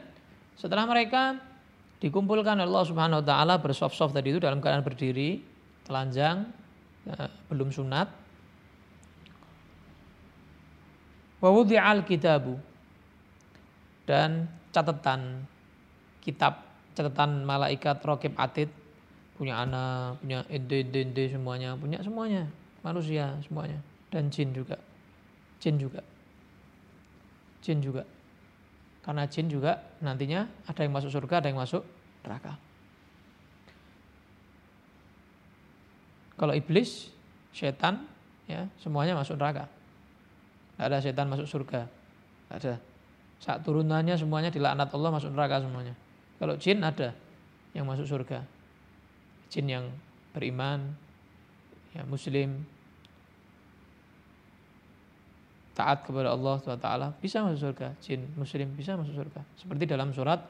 setelah 0.59 0.83
mereka 0.83 1.39
dikumpulkan 2.03 2.59
Allah 2.59 2.83
Subhanahu 2.83 3.23
wa 3.23 3.27
taala 3.31 3.55
bersoft-soft 3.63 4.11
tadi 4.11 4.35
itu 4.35 4.43
dalam 4.43 4.59
keadaan 4.59 4.83
berdiri, 4.83 5.39
telanjang, 5.87 6.51
ya, 7.07 7.31
belum 7.47 7.71
sunat. 7.71 8.11
Wa 11.39 11.47
wudi'al 11.47 12.03
kitabu 12.03 12.59
dan 14.03 14.51
catatan 14.75 15.47
kitab, 16.19 16.59
catatan 16.91 17.47
malaikat 17.47 18.03
rokib 18.03 18.35
atid 18.35 18.67
punya 19.39 19.63
anak, 19.63 20.19
punya 20.19 20.43
ende, 20.51 20.83
ende, 20.83 21.07
ende 21.07 21.23
semuanya, 21.31 21.79
punya 21.79 22.03
semuanya, 22.03 22.51
manusia 22.83 23.31
semuanya 23.47 23.79
dan 24.11 24.27
jin 24.27 24.51
juga. 24.51 24.75
Jin 25.63 25.79
juga. 25.79 26.03
Jin 27.63 27.79
juga. 27.79 28.03
Karena 29.03 29.27
jin 29.27 29.51
juga 29.51 29.83
nantinya 29.99 30.47
ada 30.63 30.79
yang 30.79 30.95
masuk 30.95 31.11
surga, 31.11 31.43
ada 31.43 31.47
yang 31.51 31.59
masuk 31.59 31.83
neraka. 32.23 32.55
Kalau 36.39 36.55
iblis, 36.55 37.11
setan, 37.51 38.07
ya 38.47 38.65
semuanya 38.79 39.13
masuk 39.13 39.35
neraka. 39.35 39.67
Tidak 40.73 40.85
ada 40.87 40.97
setan 41.03 41.27
masuk 41.29 41.45
surga. 41.45 41.85
Tidak 41.85 42.57
ada. 42.57 42.75
Saat 43.43 43.67
turunannya 43.67 44.15
semuanya 44.15 44.49
dilaknat 44.49 44.87
Allah 44.95 45.11
masuk 45.11 45.35
neraka 45.35 45.59
semuanya. 45.59 45.93
Kalau 46.39 46.55
jin 46.55 46.79
ada 46.79 47.11
yang 47.75 47.83
masuk 47.83 48.07
surga. 48.07 48.39
Jin 49.51 49.67
yang 49.69 49.85
beriman, 50.33 50.95
ya 51.93 52.01
muslim, 52.07 52.65
taat 55.73 56.05
kepada 56.05 56.33
Allah 56.33 56.61
SWT 56.61 56.89
bisa 57.17 57.41
masuk 57.41 57.59
surga. 57.69 57.97
Jin 57.99 58.29
muslim 58.37 58.69
bisa 58.77 58.93
masuk 58.93 59.17
surga. 59.17 59.41
Seperti 59.57 59.83
dalam 59.89 60.13
surat 60.13 60.45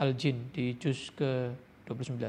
Al-Jin 0.00 0.52
di 0.52 0.76
juz 0.76 1.12
ke-29. 1.16 2.20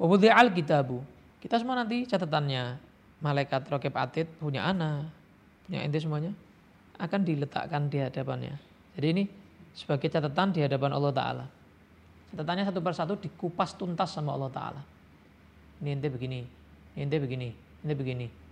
Wabudhi 0.00 0.28
al-kitabu. 0.28 1.00
Kita 1.40 1.60
semua 1.60 1.76
nanti 1.80 2.08
catatannya. 2.08 2.92
Malaikat 3.24 3.64
Rokib 3.68 3.94
Atid 3.96 4.28
punya 4.40 4.68
anak. 4.68 5.08
Punya 5.64 5.80
ente 5.84 6.00
semuanya. 6.00 6.32
Akan 7.00 7.24
diletakkan 7.24 7.88
di 7.88 8.00
hadapannya. 8.00 8.56
Jadi 8.96 9.06
ini 9.06 9.24
sebagai 9.72 10.08
catatan 10.12 10.52
di 10.52 10.60
hadapan 10.64 10.92
Allah 10.92 11.12
Ta'ala. 11.12 11.46
Catatannya 12.32 12.64
satu 12.68 12.80
persatu 12.84 13.14
dikupas 13.16 13.76
tuntas 13.76 14.12
sama 14.12 14.36
Allah 14.36 14.50
Ta'ala. 14.52 14.82
Ini 15.80 15.96
ente 15.96 16.08
begini. 16.12 16.40
Ini 16.96 17.00
ente 17.04 17.16
begini. 17.16 17.48
Ini 17.84 17.92
begini 17.96 18.43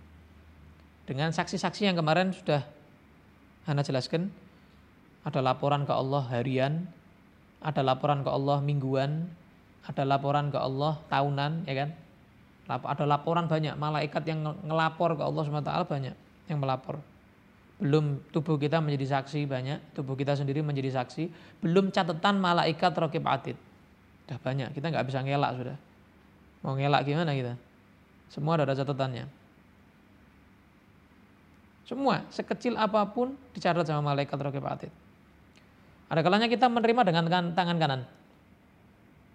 dengan 1.03 1.35
saksi-saksi 1.35 1.91
yang 1.91 1.99
kemarin 1.99 2.31
sudah 2.31 2.63
Anda 3.67 3.83
jelaskan 3.83 4.31
ada 5.23 5.39
laporan 5.39 5.83
ke 5.83 5.91
Allah 5.91 6.23
harian 6.31 6.87
ada 7.63 7.83
laporan 7.83 8.23
ke 8.23 8.29
Allah 8.31 8.59
mingguan 8.59 9.27
ada 9.83 10.03
laporan 10.07 10.47
ke 10.47 10.55
Allah 10.59 10.95
tahunan 11.11 11.67
ya 11.67 11.75
kan? 11.83 11.89
Ada 12.63 13.03
laporan 13.03 13.51
banyak 13.51 13.75
malaikat 13.75 14.23
yang 14.23 14.55
ngelapor 14.63 15.19
ke 15.19 15.23
Allah 15.27 15.43
SWT 15.43 15.71
banyak 15.83 16.15
yang 16.47 16.59
melapor. 16.63 17.03
Belum 17.83 18.23
tubuh 18.31 18.55
kita 18.55 18.79
menjadi 18.79 19.19
saksi 19.19 19.43
banyak 19.43 19.91
tubuh 19.91 20.15
kita 20.15 20.39
sendiri 20.39 20.63
menjadi 20.63 21.03
saksi 21.03 21.27
belum 21.59 21.91
catatan 21.91 22.39
malaikat 22.39 22.95
rokib 22.95 23.27
atid. 23.27 23.59
Sudah 24.23 24.39
banyak 24.39 24.71
kita 24.71 24.87
nggak 24.87 25.03
bisa 25.03 25.19
ngelak 25.19 25.51
sudah. 25.59 25.75
Mau 26.63 26.79
ngelak 26.79 27.03
gimana 27.03 27.35
kita? 27.35 27.59
Semua 28.31 28.55
ada 28.55 28.71
catatannya 28.71 29.42
semua, 31.83 32.23
sekecil 32.31 32.79
apa 32.79 33.03
pun 33.11 33.35
dicatat 33.51 33.83
sama 33.83 34.15
malaikat 34.15 34.39
rokib. 34.39 34.63
Ada 34.63 36.19
kalanya 36.23 36.47
kita 36.47 36.71
menerima 36.71 37.01
dengan 37.03 37.51
tangan 37.51 37.77
kanan. 37.79 38.01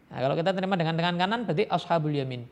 Nah, 0.09 0.19
kalau 0.25 0.33
kita 0.33 0.57
terima 0.57 0.81
dengan 0.81 0.97
tangan 0.97 1.17
kanan 1.21 1.41
berarti 1.45 1.69
ashabul 1.69 2.15
yamin. 2.15 2.49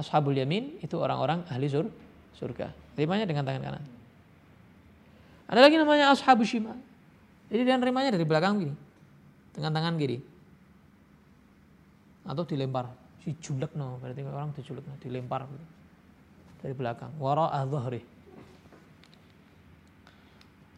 Ashabul 0.00 0.32
yamin 0.32 0.80
itu 0.80 0.96
orang-orang 0.96 1.44
ahli 1.52 1.68
sur, 1.68 1.92
surga. 2.40 2.72
Terimanya 2.96 3.28
dengan 3.28 3.44
tangan 3.44 3.62
kanan. 3.62 3.82
Ada 5.44 5.60
lagi 5.60 5.76
namanya 5.76 6.16
ashabul 6.16 6.48
shimal. 6.48 6.80
Jadi 7.52 7.68
dia 7.68 7.76
nerimanya 7.76 8.16
dari 8.16 8.24
belakang 8.24 8.64
gini. 8.64 8.74
Dengan 9.52 9.76
tangan 9.76 10.00
kiri. 10.00 10.18
Atau 12.24 12.48
dilempar. 12.48 12.88
Si 13.20 13.36
julek 13.36 13.76
no, 13.76 14.00
berarti 14.00 14.24
orang 14.24 14.56
dijulek 14.56 14.84
no, 14.88 14.96
dilempar 15.04 15.44
gitu. 15.44 15.66
Dari 16.64 16.72
belakang. 16.72 17.12
Wara 17.20 17.52
dhahri. 17.68 18.13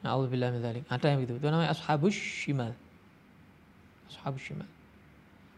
Na'udzubillah 0.07 0.55
min 0.55 0.62
dzalik. 0.62 0.87
Ada 0.87 1.11
yang 1.11 1.19
begitu. 1.19 1.42
Itu 1.42 1.51
namanya 1.51 1.75
ashabus 1.75 2.14
shimal. 2.14 2.71
Ashabus 4.07 4.38
shimal. 4.47 4.71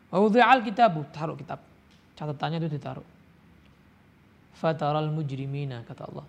Wa 0.08 0.24
wudi'al 0.24 0.64
kitabu, 0.64 1.04
taruh 1.12 1.36
kitab. 1.36 1.60
Catatannya 2.16 2.64
itu 2.64 2.80
ditaruh. 2.80 3.04
Fataral 4.56 5.12
mujrimina 5.12 5.84
kata 5.84 6.08
Allah. 6.08 6.26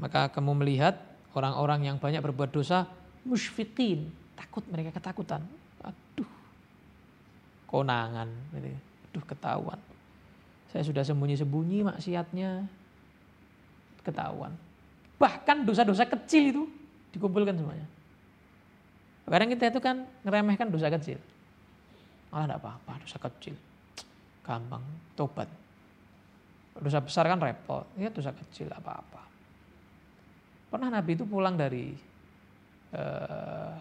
Maka 0.00 0.32
kamu 0.32 0.64
melihat 0.64 0.96
orang-orang 1.36 1.92
yang 1.92 1.96
banyak 2.00 2.24
berbuat 2.24 2.50
dosa 2.50 2.88
musyfiqin, 3.28 4.08
takut 4.34 4.64
mereka 4.72 4.96
ketakutan. 4.96 5.44
Aduh. 5.84 6.26
Konangan 7.68 8.32
gitu. 8.56 8.72
Aduh 9.12 9.24
ketahuan. 9.28 9.78
Saya 10.72 10.82
sudah 10.88 11.04
sembunyi-sembunyi 11.04 11.84
maksiatnya. 11.84 12.64
Ketahuan. 14.02 14.56
Bahkan 15.18 15.66
dosa-dosa 15.66 16.06
kecil 16.06 16.54
itu 16.54 16.62
dikumpulkan 17.10 17.58
semuanya. 17.58 17.86
Kadang 19.28 19.50
kita 19.52 19.68
itu 19.68 19.80
kan 19.84 20.08
ngeremehkan 20.24 20.72
dosa 20.72 20.88
kecil. 20.88 21.20
Ah 22.32 22.48
enggak 22.48 22.64
apa-apa, 22.64 22.92
dosa 23.04 23.18
kecil. 23.20 23.54
Gampang, 24.40 24.80
tobat. 25.12 25.48
Dosa 26.78 27.02
besar 27.04 27.28
kan 27.28 27.36
repot, 27.42 27.84
ya 28.00 28.08
dosa 28.08 28.32
kecil 28.32 28.72
apa-apa. 28.72 29.20
Pernah 30.72 30.88
Nabi 30.94 31.10
itu 31.18 31.24
pulang 31.28 31.58
dari 31.58 31.92
uh, 32.94 33.74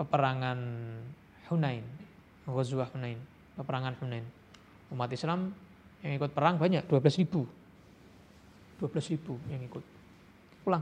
peperangan 0.00 0.58
Hunain, 1.50 1.84
Ghazwah 2.48 2.90
Hunain, 2.90 3.20
peperangan 3.54 3.94
Hunain. 4.02 4.26
Umat 4.90 5.10
Islam 5.14 5.54
yang 6.02 6.18
ikut 6.18 6.30
perang 6.34 6.58
banyak, 6.58 6.86
12 6.90 7.20
ribu. 7.22 7.46
12 8.82 9.12
ribu 9.14 9.38
yang 9.50 9.62
ikut. 9.62 9.93
Pulang. 10.64 10.80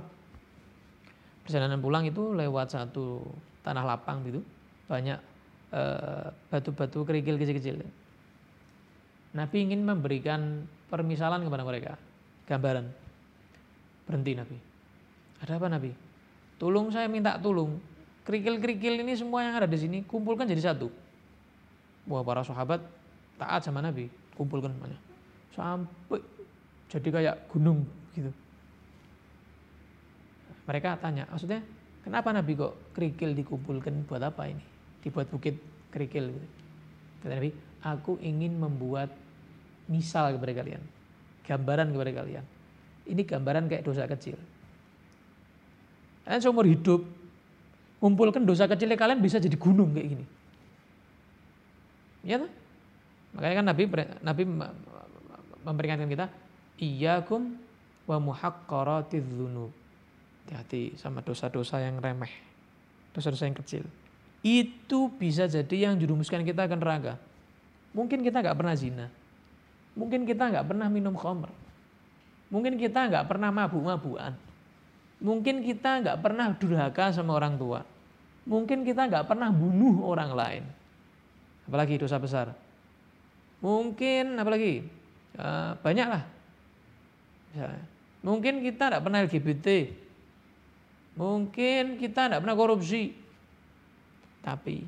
Perjalanan 1.42 1.82
pulang 1.82 2.06
itu 2.06 2.30
lewat 2.32 2.70
satu 2.70 3.26
tanah 3.66 3.82
lapang 3.82 4.22
gitu. 4.22 4.40
Banyak 4.86 5.18
eh, 5.74 6.26
batu-batu 6.48 7.02
kerikil 7.02 7.34
kecil-kecil. 7.34 7.82
Nabi 9.34 9.56
ingin 9.58 9.82
memberikan 9.82 10.62
permisalan 10.86 11.42
kepada 11.42 11.66
mereka. 11.66 11.92
Gambaran. 12.46 12.86
Berhenti 14.06 14.32
Nabi. 14.38 14.56
Ada 15.42 15.58
apa 15.58 15.66
Nabi? 15.66 15.90
Tolong 16.62 16.94
saya 16.94 17.10
minta 17.10 17.34
tolong 17.42 17.74
kerikil-kerikil 18.22 19.02
ini 19.02 19.18
semua 19.18 19.42
yang 19.42 19.58
ada 19.58 19.66
di 19.66 19.78
sini 19.82 19.98
kumpulkan 20.06 20.46
jadi 20.46 20.62
satu. 20.70 20.86
Wah 22.06 22.22
para 22.22 22.46
sahabat 22.46 22.78
taat 23.34 23.66
sama 23.66 23.82
Nabi. 23.82 24.06
Kumpulkan 24.38 24.70
semuanya. 24.70 24.98
Sampai 25.50 26.22
jadi 26.86 27.08
kayak 27.10 27.36
gunung 27.50 27.82
gitu 28.14 28.30
mereka 30.62 30.94
tanya, 30.98 31.26
maksudnya 31.26 31.60
kenapa 32.06 32.30
Nabi 32.30 32.54
kok 32.54 32.94
kerikil 32.94 33.34
dikumpulkan 33.34 34.06
buat 34.06 34.22
apa 34.22 34.46
ini? 34.46 34.62
Dibuat 35.02 35.26
bukit 35.28 35.58
kerikil. 35.90 36.30
Kata 37.22 37.34
Nabi, 37.34 37.50
aku 37.82 38.18
ingin 38.22 38.54
membuat 38.54 39.10
misal 39.90 40.38
kepada 40.38 40.62
kalian. 40.62 40.82
Gambaran 41.42 41.90
kepada 41.90 42.12
kalian. 42.22 42.44
Ini 43.02 43.22
gambaran 43.26 43.66
kayak 43.66 43.82
dosa 43.82 44.06
kecil. 44.06 44.38
Kalian 46.22 46.38
seumur 46.38 46.62
hidup 46.70 47.02
kumpulkan 47.98 48.46
dosa 48.46 48.70
kecilnya 48.70 48.94
kalian 48.94 49.18
bisa 49.18 49.42
jadi 49.42 49.58
gunung 49.58 49.90
kayak 49.90 50.08
gini. 50.14 50.24
Ya 52.22 52.38
tak? 52.38 52.50
Makanya 53.34 53.54
kan 53.58 53.66
Nabi 53.66 53.82
Nabi 54.22 54.42
memperingatkan 55.66 56.06
kita, 56.06 56.26
iyyakum 56.78 57.58
wa 58.06 58.16
muhaqqaratiz 58.22 59.26
dzunub. 59.26 59.81
Hati-hati 60.42 60.98
sama 60.98 61.22
dosa-dosa 61.22 61.78
yang 61.78 62.02
remeh. 62.02 62.30
Dosa-dosa 63.14 63.46
yang 63.46 63.56
kecil. 63.56 63.86
Itu 64.42 65.14
bisa 65.14 65.46
jadi 65.46 65.90
yang 65.90 65.98
jurumuskan 66.02 66.42
kita 66.42 66.66
akan 66.66 66.78
neraka. 66.82 67.14
Mungkin 67.94 68.26
kita 68.26 68.42
nggak 68.42 68.58
pernah 68.58 68.74
zina. 68.74 69.06
Mungkin 69.94 70.26
kita 70.26 70.50
nggak 70.50 70.66
pernah 70.66 70.88
minum 70.90 71.14
khamr. 71.14 71.52
Mungkin 72.50 72.76
kita 72.76 73.08
nggak 73.08 73.24
pernah 73.28 73.54
mabuk-mabukan. 73.54 74.34
Mungkin 75.22 75.62
kita 75.62 76.02
nggak 76.02 76.18
pernah 76.18 76.50
durhaka 76.58 77.14
sama 77.14 77.38
orang 77.38 77.54
tua. 77.54 77.86
Mungkin 78.42 78.82
kita 78.82 79.06
nggak 79.06 79.30
pernah 79.30 79.54
bunuh 79.54 80.02
orang 80.02 80.30
lain. 80.34 80.64
Apalagi 81.70 82.02
dosa 82.02 82.18
besar. 82.18 82.50
Mungkin 83.62 84.34
apalagi 84.34 84.82
uh, 85.38 85.78
banyak 85.78 86.08
lah. 86.10 86.22
Mungkin 88.26 88.64
kita 88.66 88.90
tidak 88.90 89.02
pernah 89.06 89.22
LGBT. 89.22 89.66
Mungkin 91.16 92.00
kita 92.00 92.28
tidak 92.28 92.40
pernah 92.40 92.56
korupsi. 92.56 93.12
Tapi 94.42 94.82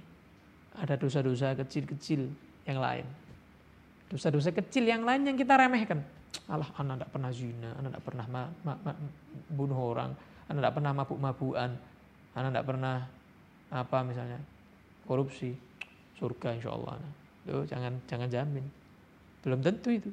ada 0.74 0.94
dosa-dosa 0.98 1.54
kecil-kecil 1.54 2.26
yang 2.66 2.78
lain. 2.80 3.06
Dosa-dosa 4.10 4.50
kecil 4.50 4.88
yang 4.88 5.04
lain 5.04 5.26
yang 5.28 5.36
kita 5.38 5.54
remehkan. 5.54 6.02
Allah, 6.50 6.68
anak 6.76 7.00
tidak 7.00 7.10
pernah 7.14 7.30
zina, 7.30 7.70
anak 7.78 7.94
tidak 7.94 8.04
pernah 8.04 8.26
ma 8.26 8.42
ma 8.66 8.74
ma 8.82 8.92
bunuh 9.54 9.78
orang, 9.94 10.10
anak 10.50 10.60
tidak 10.60 10.74
pernah 10.74 10.92
mabuk-mabukan, 10.92 11.70
anak 12.34 12.50
tidak 12.50 12.66
pernah 12.66 12.96
apa 13.70 13.98
misalnya 14.02 14.38
korupsi, 15.06 15.54
surga 16.18 16.58
insya 16.58 16.74
Allah. 16.74 16.98
Loh, 17.46 17.64
jangan 17.64 18.02
jangan 18.10 18.28
jamin, 18.28 18.66
belum 19.46 19.62
tentu 19.62 19.88
itu. 19.94 20.10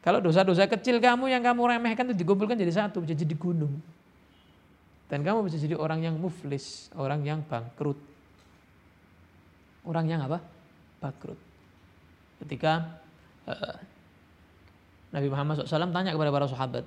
Kalau 0.00 0.22
dosa-dosa 0.22 0.70
kecil 0.70 1.02
kamu 1.02 1.28
yang 1.28 1.42
kamu 1.42 1.76
remehkan 1.76 2.06
itu 2.10 2.22
dikumpulkan 2.22 2.56
jadi 2.56 2.72
satu, 2.86 3.02
jadi 3.02 3.34
gunung. 3.36 3.74
Dan 5.06 5.22
kamu 5.22 5.46
bisa 5.46 5.56
jadi 5.58 5.78
orang 5.78 6.02
yang 6.02 6.18
muflis, 6.18 6.90
orang 6.98 7.22
yang 7.22 7.40
bangkrut. 7.46 7.98
Orang 9.86 10.10
yang 10.10 10.22
apa? 10.26 10.42
Bangkrut. 10.98 11.38
Ketika 12.42 13.00
uh, 13.46 13.78
Nabi 15.14 15.30
Muhammad 15.30 15.62
SAW 15.62 15.94
tanya 15.94 16.10
kepada 16.10 16.34
para 16.34 16.46
sahabat, 16.50 16.84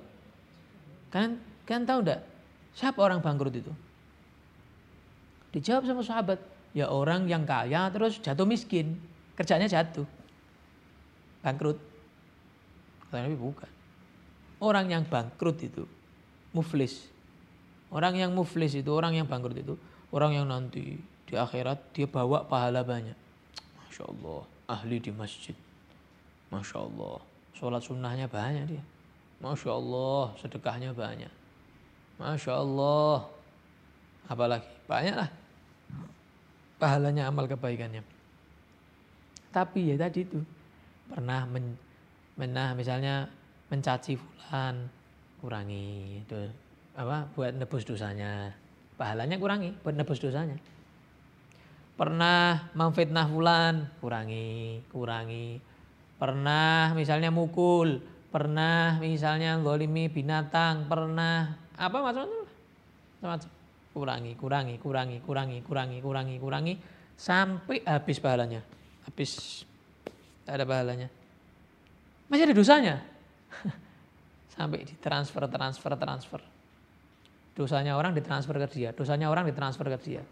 kalian, 1.08 1.40
kalian 1.64 1.84
tahu 1.88 1.98
enggak 2.04 2.20
siapa 2.76 3.00
orang 3.02 3.18
bangkrut 3.18 3.54
itu? 3.56 3.72
Dijawab 5.50 5.82
sama 5.82 6.02
sahabat, 6.06 6.38
ya 6.70 6.86
orang 6.86 7.26
yang 7.26 7.42
kaya 7.42 7.90
terus 7.90 8.22
jatuh 8.22 8.46
miskin, 8.46 8.94
kerjanya 9.34 9.66
jatuh, 9.66 10.06
bangkrut. 11.42 11.78
Kata 13.10 13.26
Nabi 13.26 13.34
bukan. 13.34 13.70
Orang 14.62 14.86
yang 14.86 15.02
bangkrut 15.02 15.58
itu 15.66 15.82
muflis. 16.54 17.09
Orang 17.90 18.14
yang 18.14 18.30
muflis 18.30 18.78
itu, 18.78 18.90
orang 18.94 19.18
yang 19.18 19.26
bangkrut 19.26 19.58
itu, 19.58 19.74
orang 20.14 20.38
yang 20.38 20.46
nanti 20.46 20.98
di 21.26 21.34
akhirat 21.34 21.90
dia 21.90 22.06
bawa 22.06 22.46
pahala 22.46 22.86
banyak. 22.86 23.18
Masya 23.82 24.06
Allah, 24.06 24.42
ahli 24.70 24.96
di 25.02 25.10
masjid. 25.10 25.54
Masya 26.54 26.78
Allah, 26.86 27.18
Sholat 27.60 27.84
sunnahnya 27.84 28.24
banyak 28.24 28.72
dia. 28.72 28.84
Masya 29.42 29.70
Allah, 29.74 30.32
sedekahnya 30.40 30.96
banyak. 30.96 31.28
Masya 32.16 32.56
Allah. 32.56 33.28
Apalagi, 34.30 34.64
banyak 34.88 35.14
lah. 35.18 35.30
Pahalanya 36.80 37.28
amal 37.28 37.44
kebaikannya. 37.44 38.00
Tapi 39.50 39.92
ya 39.92 40.00
tadi 40.00 40.24
itu, 40.24 40.40
pernah 41.10 41.44
men, 41.44 41.74
menah 42.38 42.72
misalnya 42.72 43.28
mencaci 43.68 44.16
fulan, 44.16 44.88
kurangi 45.42 46.22
itu 46.22 46.48
apa 46.98 47.30
buat 47.34 47.54
nebus 47.54 47.86
dosanya 47.86 48.54
pahalanya 48.98 49.38
kurangi 49.38 49.74
buat 49.80 49.94
nebus 49.94 50.18
dosanya 50.18 50.58
pernah 51.94 52.70
memfitnah 52.74 53.26
fulan 53.30 53.88
kurangi 54.02 54.82
kurangi 54.90 55.70
pernah 56.20 56.92
misalnya 56.92 57.32
mukul, 57.32 58.04
pernah 58.28 59.00
misalnya 59.00 59.56
zolimi 59.64 60.12
binatang, 60.12 60.84
pernah 60.84 61.56
apa 61.80 61.96
macam-macam. 61.96 62.44
Macam 63.24 63.50
kurangi, 63.96 64.32
kurangi, 64.36 64.76
kurangi, 64.76 65.16
kurangi, 65.24 65.58
kurangi, 65.64 65.98
kurangi, 66.04 66.36
kurangi 66.36 66.74
sampai 67.16 67.80
habis 67.88 68.20
pahalanya. 68.20 68.60
Habis 69.08 69.64
tak 70.44 70.60
ada 70.60 70.68
pahalanya. 70.68 71.08
Masih 72.28 72.44
ada 72.44 72.54
dosanya. 72.54 72.94
sampai 74.54 74.84
ditransfer, 74.84 75.48
transfer, 75.48 75.92
transfer. 75.96 76.40
Dosanya 77.54 77.98
orang 77.98 78.14
ditransfer 78.14 78.56
ke 78.56 78.68
dia, 78.70 78.88
dosanya 78.94 79.28
orang 79.28 79.46
ditransfer 79.46 79.86
ke 79.90 79.98
dia. 80.00 80.22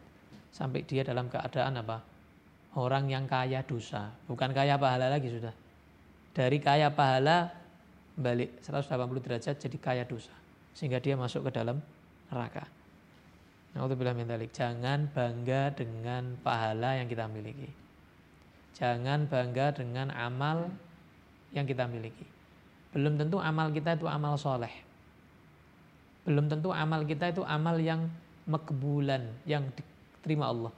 Sampai 0.49 0.87
dia 0.87 1.05
dalam 1.05 1.29
keadaan 1.29 1.77
apa? 1.77 2.01
Orang 2.79 3.11
yang 3.11 3.27
kaya 3.27 3.61
dosa, 3.67 4.13
bukan 4.31 4.55
kaya 4.55 4.79
pahala 4.79 5.11
lagi 5.13 5.29
sudah 5.29 5.53
dari 6.39 6.63
kaya 6.63 6.95
pahala 6.95 7.51
balik 8.15 8.63
180 8.63 8.95
derajat 9.27 9.59
jadi 9.59 9.79
kaya 9.83 10.05
dosa 10.07 10.31
sehingga 10.71 11.03
dia 11.03 11.19
masuk 11.19 11.51
ke 11.51 11.59
dalam 11.59 11.83
neraka. 12.31 12.63
Jangan 13.75 15.11
bangga 15.11 15.63
dengan 15.75 16.39
pahala 16.39 16.99
yang 16.99 17.11
kita 17.11 17.27
miliki. 17.27 17.71
Jangan 18.79 19.27
bangga 19.27 19.75
dengan 19.75 20.15
amal 20.15 20.71
yang 21.51 21.67
kita 21.67 21.91
miliki. 21.91 22.27
Belum 22.95 23.19
tentu 23.19 23.43
amal 23.43 23.75
kita 23.75 23.99
itu 23.99 24.07
amal 24.07 24.39
soleh. 24.39 24.71
Belum 26.29 26.45
tentu 26.45 26.69
amal 26.77 27.09
kita 27.09 27.33
itu 27.33 27.41
amal 27.41 27.81
yang 27.81 28.05
makbulan, 28.45 29.33
yang 29.49 29.65
diterima 29.73 30.53
Allah. 30.53 30.73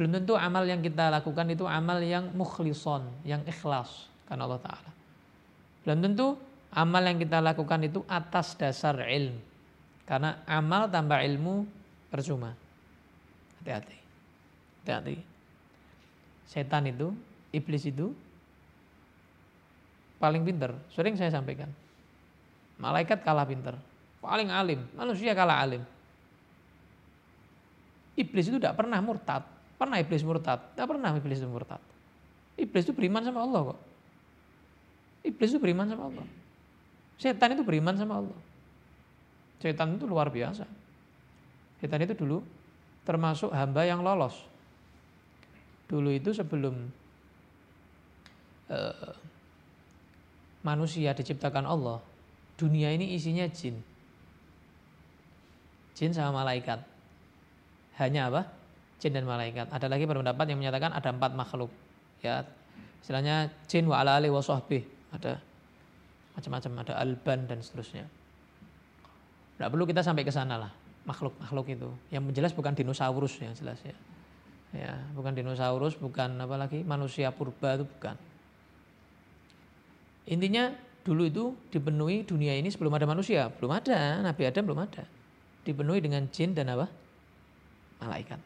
Belum 0.00 0.16
tentu 0.16 0.32
amal 0.32 0.64
yang 0.64 0.80
kita 0.80 1.12
lakukan 1.12 1.44
itu 1.52 1.68
amal 1.68 2.00
yang 2.00 2.32
mukhlison, 2.32 3.04
yang 3.20 3.44
ikhlas 3.44 4.08
karena 4.24 4.48
Allah 4.48 4.64
Ta'ala. 4.64 4.90
Belum 5.84 6.00
tentu 6.00 6.26
amal 6.72 7.04
yang 7.04 7.20
kita 7.20 7.44
lakukan 7.44 7.84
itu 7.84 8.00
atas 8.08 8.56
dasar 8.56 8.96
ilmu. 8.96 9.36
Karena 10.08 10.40
amal 10.48 10.88
tanpa 10.88 11.20
ilmu 11.20 11.68
percuma. 12.08 12.56
Hati-hati. 13.60 13.98
Hati-hati. 14.82 15.16
Setan 16.48 16.88
itu, 16.88 17.12
iblis 17.52 17.84
itu 17.84 18.16
paling 20.16 20.42
pinter. 20.48 20.72
Sering 20.96 21.14
saya 21.14 21.28
sampaikan. 21.28 21.68
Malaikat 22.80 23.20
kalah 23.20 23.44
pinter. 23.44 23.76
Paling 24.20 24.52
alim. 24.52 24.80
Manusia 24.92 25.32
kalah 25.32 25.64
alim. 25.64 25.82
Iblis 28.20 28.52
itu 28.52 28.60
tidak 28.60 28.76
pernah 28.76 29.00
murtad. 29.00 29.42
Pernah 29.80 29.96
iblis 29.96 30.20
murtad? 30.20 30.60
Tidak 30.76 30.84
pernah 30.84 31.16
iblis 31.16 31.40
itu 31.40 31.48
murtad. 31.48 31.80
Iblis 32.60 32.84
itu 32.84 32.92
beriman 32.92 33.24
sama 33.24 33.40
Allah 33.40 33.60
kok. 33.72 33.80
Iblis 35.24 35.50
itu 35.56 35.60
beriman 35.60 35.88
sama 35.88 36.12
Allah. 36.12 36.26
Setan 37.16 37.56
itu 37.56 37.64
beriman 37.64 37.96
sama 37.96 38.20
Allah. 38.20 38.38
Setan 39.60 39.96
itu 39.96 40.04
luar 40.04 40.28
biasa. 40.28 40.68
Setan 41.80 42.04
itu 42.04 42.12
dulu 42.12 42.44
termasuk 43.08 43.52
hamba 43.56 43.88
yang 43.88 44.04
lolos. 44.04 44.36
Dulu 45.88 46.12
itu 46.12 46.36
sebelum 46.36 46.76
uh, 48.68 49.12
manusia 50.60 51.16
diciptakan 51.16 51.64
Allah, 51.64 52.04
dunia 52.60 52.92
ini 52.92 53.16
isinya 53.16 53.48
jin. 53.48 53.89
Jin 56.00 56.16
sama 56.16 56.40
malaikat. 56.40 56.80
Hanya 58.00 58.32
apa? 58.32 58.48
Jin 59.04 59.12
dan 59.12 59.28
malaikat. 59.28 59.68
Ada 59.68 59.84
lagi 59.84 60.08
pendapat 60.08 60.48
yang 60.48 60.56
menyatakan 60.56 60.96
ada 60.96 61.12
empat 61.12 61.36
makhluk. 61.36 61.68
Ya, 62.24 62.48
istilahnya 63.04 63.52
jin 63.68 63.84
wa 63.84 64.00
ala 64.00 64.16
wa 64.16 64.40
sahbih 64.40 64.80
ada 65.12 65.36
macam-macam, 66.32 66.72
ada 66.88 66.96
alban 66.96 67.44
dan 67.44 67.60
seterusnya. 67.60 68.08
Tidak 69.60 69.68
perlu 69.68 69.84
kita 69.84 70.00
sampai 70.00 70.24
ke 70.24 70.32
sana 70.32 70.56
lah, 70.56 70.72
makhluk-makhluk 71.04 71.68
itu. 71.68 71.92
Yang 72.08 72.32
jelas 72.32 72.52
bukan 72.56 72.72
dinosaurus 72.72 73.36
yang 73.44 73.52
jelas 73.52 73.76
ya. 73.84 73.92
Ya, 74.72 74.96
bukan 75.12 75.36
dinosaurus, 75.36 76.00
bukan 76.00 76.40
apa 76.40 76.56
lagi 76.56 76.80
manusia 76.80 77.28
purba 77.28 77.76
itu 77.76 77.84
bukan. 77.84 78.16
Intinya 80.32 80.72
dulu 81.04 81.28
itu 81.28 81.44
dipenuhi 81.68 82.24
dunia 82.24 82.56
ini 82.56 82.72
sebelum 82.72 82.96
ada 82.96 83.04
manusia, 83.04 83.52
belum 83.52 83.68
ada, 83.68 84.24
Nabi 84.24 84.48
Adam 84.48 84.64
belum 84.64 84.80
ada. 84.80 85.19
Dipenuhi 85.70 86.02
dengan 86.02 86.26
jin 86.34 86.50
dan 86.50 86.74
apa? 86.74 86.90
Malaikat. 88.02 88.40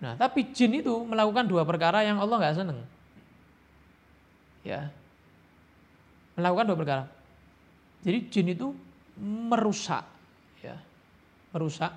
Nah, 0.00 0.18
tapi 0.18 0.50
jin 0.50 0.74
itu 0.82 1.06
melakukan 1.06 1.46
dua 1.46 1.62
perkara 1.62 2.02
yang 2.02 2.18
Allah 2.18 2.36
nggak 2.42 2.58
seneng. 2.58 2.80
ya 4.60 4.92
melakukan 6.40 6.64
dua 6.72 6.78
perkara. 6.80 7.04
Jadi 8.00 8.18
jin 8.32 8.46
itu 8.56 8.72
merusak, 9.20 10.08
ya, 10.64 10.80
merusak 11.52 11.92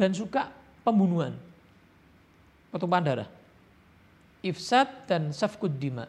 dan 0.00 0.16
suka 0.16 0.48
pembunuhan, 0.80 1.36
pertumpahan 2.72 3.04
darah, 3.04 3.28
ifsad 4.40 5.04
dan 5.04 5.36
safkud 5.36 5.76
dima, 5.76 6.08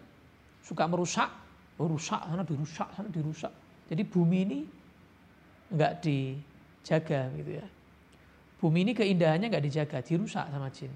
suka 0.63 0.87
merusak, 0.87 1.27
merusak 1.75 2.23
sana 2.23 2.47
dirusak, 2.47 2.87
sana 2.95 3.11
dirusak. 3.11 3.51
Jadi 3.91 4.03
bumi 4.07 4.37
ini 4.47 4.59
enggak 5.69 6.01
dijaga 6.01 7.29
gitu 7.37 7.51
ya. 7.61 7.65
Bumi 8.59 8.83
ini 8.83 8.91
keindahannya 8.91 9.47
enggak 9.47 9.65
dijaga, 9.65 9.97
dirusak 10.03 10.45
sama 10.51 10.67
jin. 10.73 10.91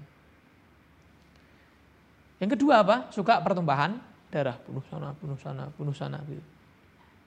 Yang 2.42 2.60
kedua 2.60 2.84
apa? 2.84 3.08
Suka 3.14 3.40
pertumbahan 3.40 3.96
darah, 4.28 4.58
bunuh 4.66 4.84
sana, 4.90 5.14
bunuh 5.16 5.38
sana, 5.38 5.64
bunuh 5.78 5.94
sana 5.94 6.18
gitu. 6.26 6.42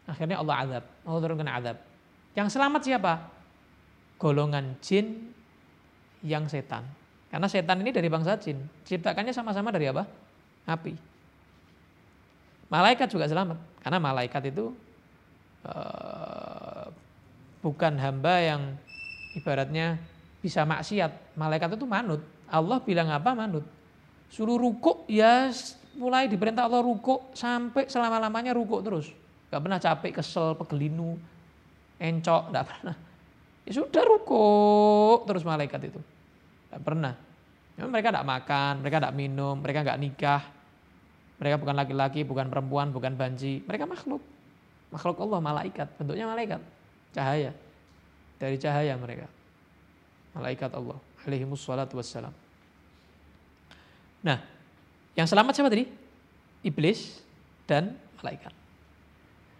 Akhirnya 0.08 0.40
Allah 0.40 0.56
azab, 0.64 0.84
Allah 1.08 1.20
turunkan 1.24 1.50
azab. 1.52 1.78
Yang 2.36 2.48
selamat 2.54 2.82
siapa? 2.84 3.14
Golongan 4.20 4.78
jin 4.84 5.32
yang 6.22 6.46
setan. 6.52 6.84
Karena 7.28 7.48
setan 7.50 7.80
ini 7.82 7.92
dari 7.96 8.08
bangsa 8.12 8.38
jin. 8.38 8.62
Ciptakannya 8.86 9.34
sama-sama 9.34 9.72
dari 9.74 9.90
apa? 9.90 10.04
Api. 10.68 10.94
Malaikat 12.68 13.08
juga 13.08 13.26
selamat. 13.26 13.58
Karena 13.84 14.00
malaikat 14.04 14.52
itu 14.52 14.76
uh, 15.64 16.37
bukan 17.68 18.00
hamba 18.00 18.40
yang 18.40 18.62
ibaratnya 19.36 20.00
bisa 20.40 20.64
maksiat. 20.64 21.36
Malaikat 21.36 21.76
itu 21.76 21.84
manut. 21.84 22.24
Allah 22.48 22.80
bilang 22.80 23.12
apa 23.12 23.36
manut. 23.36 23.68
Suruh 24.32 24.56
rukuk 24.56 25.04
ya 25.12 25.52
mulai 26.00 26.32
diperintah 26.32 26.64
Allah 26.64 26.80
rukuk 26.80 27.36
sampai 27.36 27.92
selama-lamanya 27.92 28.56
rukuk 28.56 28.80
terus. 28.88 29.12
Gak 29.52 29.60
pernah 29.60 29.80
capek, 29.84 30.24
kesel, 30.24 30.56
pegelinu, 30.56 31.20
encok, 32.00 32.56
gak 32.56 32.66
pernah. 32.72 32.96
Ya 33.68 33.72
sudah 33.76 34.04
rukuk 34.08 35.28
terus 35.28 35.44
malaikat 35.44 35.92
itu. 35.92 36.00
Gak 36.72 36.84
pernah. 36.84 37.20
Memang 37.76 37.92
mereka 37.92 38.16
gak 38.16 38.28
makan, 38.28 38.74
mereka 38.80 38.96
gak 39.12 39.16
minum, 39.16 39.56
mereka 39.60 39.84
gak 39.84 40.00
nikah. 40.00 40.44
Mereka 41.38 41.56
bukan 41.60 41.76
laki-laki, 41.76 42.24
bukan 42.24 42.48
perempuan, 42.48 42.96
bukan 42.96 43.14
banji. 43.14 43.62
Mereka 43.68 43.86
makhluk. 43.86 44.24
Makhluk 44.90 45.20
Allah, 45.22 45.40
malaikat. 45.44 45.88
Bentuknya 46.00 46.26
malaikat. 46.26 46.77
Cahaya. 47.14 47.52
Dari 48.38 48.58
cahaya 48.62 48.94
mereka. 48.98 49.28
Malaikat 50.38 50.72
Allah. 50.74 50.98
Alaihimus 51.26 51.64
salatu 51.66 51.98
wassalam. 51.98 52.32
Nah, 54.24 54.40
yang 55.18 55.28
selamat 55.28 55.58
siapa 55.58 55.70
tadi? 55.74 55.90
Iblis 56.62 57.22
dan 57.66 57.98
malaikat. 58.22 58.54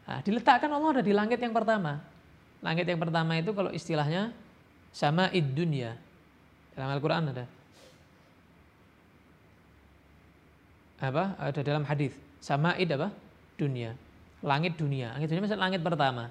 Nah, 0.08 0.20
diletakkan 0.24 0.72
Allah 0.72 1.00
ada 1.00 1.04
di 1.04 1.12
langit 1.12 1.42
yang 1.42 1.52
pertama. 1.52 2.00
Langit 2.64 2.88
yang 2.88 2.98
pertama 2.98 3.38
itu 3.38 3.52
kalau 3.52 3.70
istilahnya 3.70 4.32
sama 4.96 5.30
id 5.36 5.54
dunia. 5.54 5.94
Dalam 6.74 6.94
Al-Quran 6.94 7.34
ada. 7.34 7.46
Apa? 10.98 11.38
Ada 11.38 11.62
dalam 11.62 11.86
hadis. 11.86 12.14
Sama 12.42 12.74
id 12.78 12.90
apa? 12.94 13.14
Dunia. 13.58 13.94
Langit 14.42 14.78
dunia. 14.78 15.14
Langit 15.14 15.28
dunia 15.30 15.42
maksudnya 15.46 15.64
langit 15.64 15.82
pertama. 15.82 16.30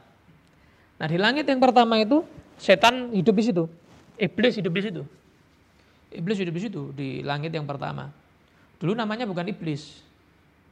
Nah 0.97 1.07
di 1.07 1.21
langit 1.21 1.45
yang 1.45 1.61
pertama 1.61 2.01
itu 2.01 2.25
setan 2.57 3.13
hidup 3.13 3.37
di 3.37 3.45
situ. 3.45 3.65
Iblis 4.17 4.57
hidup 4.57 4.73
di 4.73 4.83
situ. 4.83 5.03
Iblis 6.17 6.39
hidup 6.41 6.55
di 6.57 6.63
situ 6.63 6.83
di 6.97 7.09
langit 7.21 7.53
yang 7.53 7.69
pertama. 7.69 8.09
Dulu 8.81 8.97
namanya 8.97 9.29
bukan 9.29 9.45
iblis. 9.53 10.01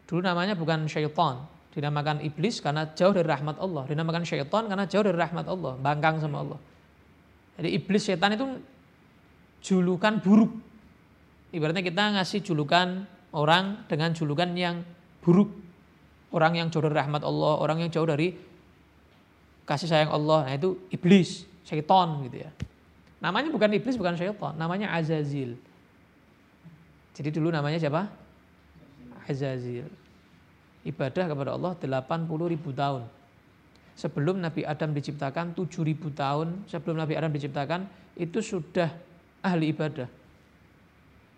Dulu 0.08 0.24
namanya 0.24 0.56
bukan 0.56 0.88
syaitan. 0.88 1.44
Dinamakan 1.74 2.22
iblis 2.22 2.62
karena 2.62 2.88
jauh 2.94 3.12
dari 3.12 3.26
rahmat 3.26 3.60
Allah. 3.60 3.84
Dinamakan 3.84 4.24
syaitan 4.24 4.64
karena 4.64 4.84
jauh 4.88 5.04
dari 5.04 5.18
rahmat 5.18 5.44
Allah. 5.44 5.72
Bangkang 5.76 6.22
sama 6.22 6.40
Allah. 6.40 6.60
Jadi 7.60 7.68
iblis 7.76 8.02
setan 8.04 8.32
itu 8.34 8.46
julukan 9.60 10.20
buruk. 10.20 10.52
Ibaratnya 11.54 11.84
kita 11.84 12.18
ngasih 12.18 12.40
julukan 12.42 13.06
orang 13.34 13.86
dengan 13.90 14.10
julukan 14.16 14.48
yang 14.56 14.80
buruk. 15.20 15.50
Orang 16.34 16.58
yang 16.58 16.66
jauh 16.66 16.82
dari 16.82 16.98
rahmat 16.98 17.22
Allah, 17.22 17.62
orang 17.62 17.86
yang 17.86 17.90
jauh 17.94 18.06
dari 18.06 18.34
kasih 19.64 19.88
sayang 19.88 20.12
Allah. 20.12 20.48
Nah 20.48 20.54
itu 20.54 20.76
iblis, 20.92 21.48
syaitan 21.64 22.20
gitu 22.28 22.44
ya. 22.44 22.50
Namanya 23.20 23.48
bukan 23.48 23.72
iblis, 23.72 23.96
bukan 23.96 24.14
syaitan. 24.16 24.52
Namanya 24.56 24.92
Azazil. 24.92 25.56
Jadi 27.16 27.28
dulu 27.32 27.48
namanya 27.48 27.80
siapa? 27.80 28.08
Azazil. 29.24 29.88
Ibadah 30.84 31.24
kepada 31.32 31.50
Allah 31.56 31.72
80 31.80 32.52
ribu 32.52 32.70
tahun. 32.76 33.08
Sebelum 33.94 34.42
Nabi 34.42 34.66
Adam 34.66 34.90
diciptakan 34.92 35.54
7 35.54 35.70
ribu 35.86 36.10
tahun 36.10 36.66
sebelum 36.66 36.98
Nabi 36.98 37.14
Adam 37.14 37.30
diciptakan 37.30 37.86
itu 38.18 38.42
sudah 38.42 38.90
ahli 39.40 39.70
ibadah. 39.70 40.10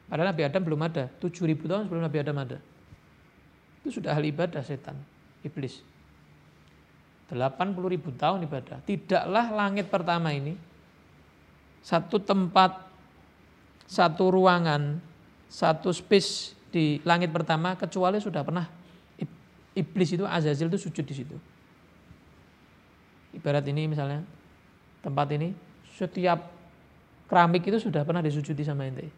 Padahal 0.09 0.33
Nabi 0.33 0.43
Adam 0.43 0.63
belum 0.65 0.81
ada. 0.83 1.07
7 1.21 1.31
ribu 1.47 1.69
tahun 1.69 1.87
sebelum 1.87 2.03
Nabi 2.03 2.19
Adam 2.19 2.37
ada. 2.41 2.59
Itu 3.85 4.03
sudah 4.03 4.19
ahli 4.19 4.35
ibadah 4.35 4.65
setan, 4.67 4.99
iblis. 5.47 5.79
80 7.31 7.93
ribu 7.93 8.15
tahun 8.15 8.47
ibadah. 8.47 8.83
Tidaklah 8.87 9.51
langit 9.51 9.91
pertama 9.91 10.31
ini 10.31 10.55
satu 11.83 12.23
tempat, 12.23 12.87
satu 13.87 14.31
ruangan, 14.31 14.99
satu 15.51 15.91
space 15.91 16.55
di 16.71 16.99
langit 17.03 17.31
pertama 17.31 17.79
kecuali 17.79 18.19
sudah 18.19 18.43
pernah 18.43 18.67
iblis 19.77 20.11
itu 20.17 20.25
Azazil 20.25 20.73
itu 20.73 20.81
sujud 20.89 21.05
di 21.05 21.15
situ. 21.15 21.37
Ibarat 23.37 23.69
ini 23.69 23.85
misalnya 23.85 24.25
tempat 25.05 25.29
ini 25.37 25.53
setiap 25.93 26.41
keramik 27.29 27.69
itu 27.69 27.79
sudah 27.79 28.03
pernah 28.03 28.25
disujudi 28.25 28.65
sama 28.65 28.89
ente. 28.89 29.13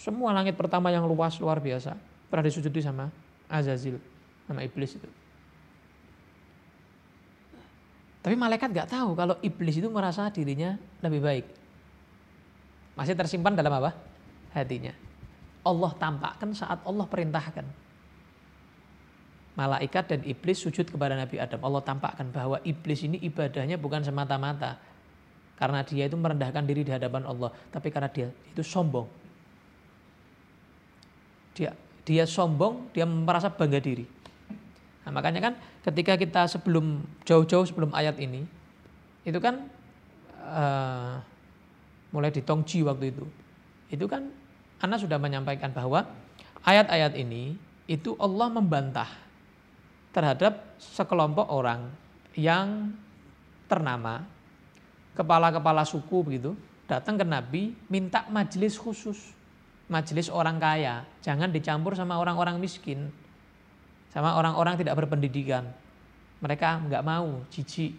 Semua 0.00 0.34
langit 0.34 0.58
pertama 0.58 0.90
yang 0.90 1.06
luas 1.06 1.38
luar 1.38 1.62
biasa 1.62 1.94
pernah 2.26 2.48
disujudi 2.48 2.80
sama 2.82 3.12
Azazil, 3.46 4.00
sama 4.48 4.64
iblis 4.64 4.96
itu. 4.96 5.21
Tapi 8.22 8.38
malaikat 8.38 8.70
gak 8.70 8.94
tahu 8.94 9.18
kalau 9.18 9.34
iblis 9.42 9.82
itu 9.82 9.90
merasa 9.90 10.30
dirinya 10.30 10.78
lebih 11.02 11.20
baik. 11.20 11.46
Masih 12.94 13.18
tersimpan 13.18 13.58
dalam 13.58 13.74
apa? 13.82 13.92
hatinya. 14.52 14.92
Allah 15.64 15.90
tampakkan 15.96 16.52
saat 16.52 16.84
Allah 16.84 17.06
perintahkan. 17.08 17.64
Malaikat 19.52 20.04
dan 20.08 20.20
iblis 20.24 20.60
sujud 20.64 20.88
kepada 20.88 21.16
Nabi 21.16 21.40
Adam. 21.40 21.60
Allah 21.60 21.82
tampakkan 21.84 22.28
bahwa 22.32 22.60
iblis 22.64 23.04
ini 23.04 23.20
ibadahnya 23.20 23.76
bukan 23.76 24.04
semata-mata 24.04 24.80
karena 25.60 25.84
dia 25.84 26.08
itu 26.08 26.16
merendahkan 26.16 26.64
diri 26.64 26.82
di 26.82 26.90
hadapan 26.90 27.22
Allah, 27.28 27.52
tapi 27.70 27.92
karena 27.92 28.08
dia 28.08 28.32
itu 28.50 28.64
sombong. 28.64 29.06
Dia 31.52 31.76
dia 32.02 32.24
sombong, 32.26 32.90
dia 32.90 33.06
merasa 33.06 33.52
bangga 33.52 33.78
diri. 33.78 34.08
Nah, 35.02 35.10
makanya 35.10 35.40
kan 35.50 35.54
ketika 35.82 36.14
kita 36.14 36.46
sebelum 36.46 37.02
jauh-jauh 37.26 37.66
sebelum 37.66 37.90
ayat 37.90 38.18
ini, 38.22 38.46
itu 39.26 39.38
kan 39.42 39.66
uh, 40.42 41.18
mulai 42.14 42.30
di 42.30 42.42
Tongji 42.42 42.86
waktu 42.86 43.10
itu, 43.10 43.24
itu 43.90 44.06
kan 44.06 44.30
anda 44.82 44.98
sudah 44.98 45.18
menyampaikan 45.18 45.70
bahwa 45.74 46.06
ayat-ayat 46.62 47.18
ini 47.18 47.54
itu 47.90 48.14
Allah 48.18 48.50
membantah 48.50 49.10
terhadap 50.14 50.78
sekelompok 50.78 51.50
orang 51.50 51.90
yang 52.38 52.94
ternama 53.66 54.22
kepala-kepala 55.18 55.82
suku 55.86 56.18
begitu 56.24 56.52
datang 56.86 57.16
ke 57.16 57.24
Nabi 57.24 57.62
minta 57.88 58.26
majelis 58.28 58.76
khusus 58.76 59.32
majelis 59.92 60.32
orang 60.32 60.56
kaya. 60.56 61.04
Jangan 61.20 61.52
dicampur 61.52 61.92
sama 61.92 62.16
orang-orang 62.16 62.56
miskin 62.56 63.12
sama 64.12 64.36
orang-orang 64.36 64.76
tidak 64.76 64.94
berpendidikan. 65.00 65.64
Mereka 66.44 66.84
nggak 66.86 67.02
mau 67.02 67.40
jijik. 67.48 67.96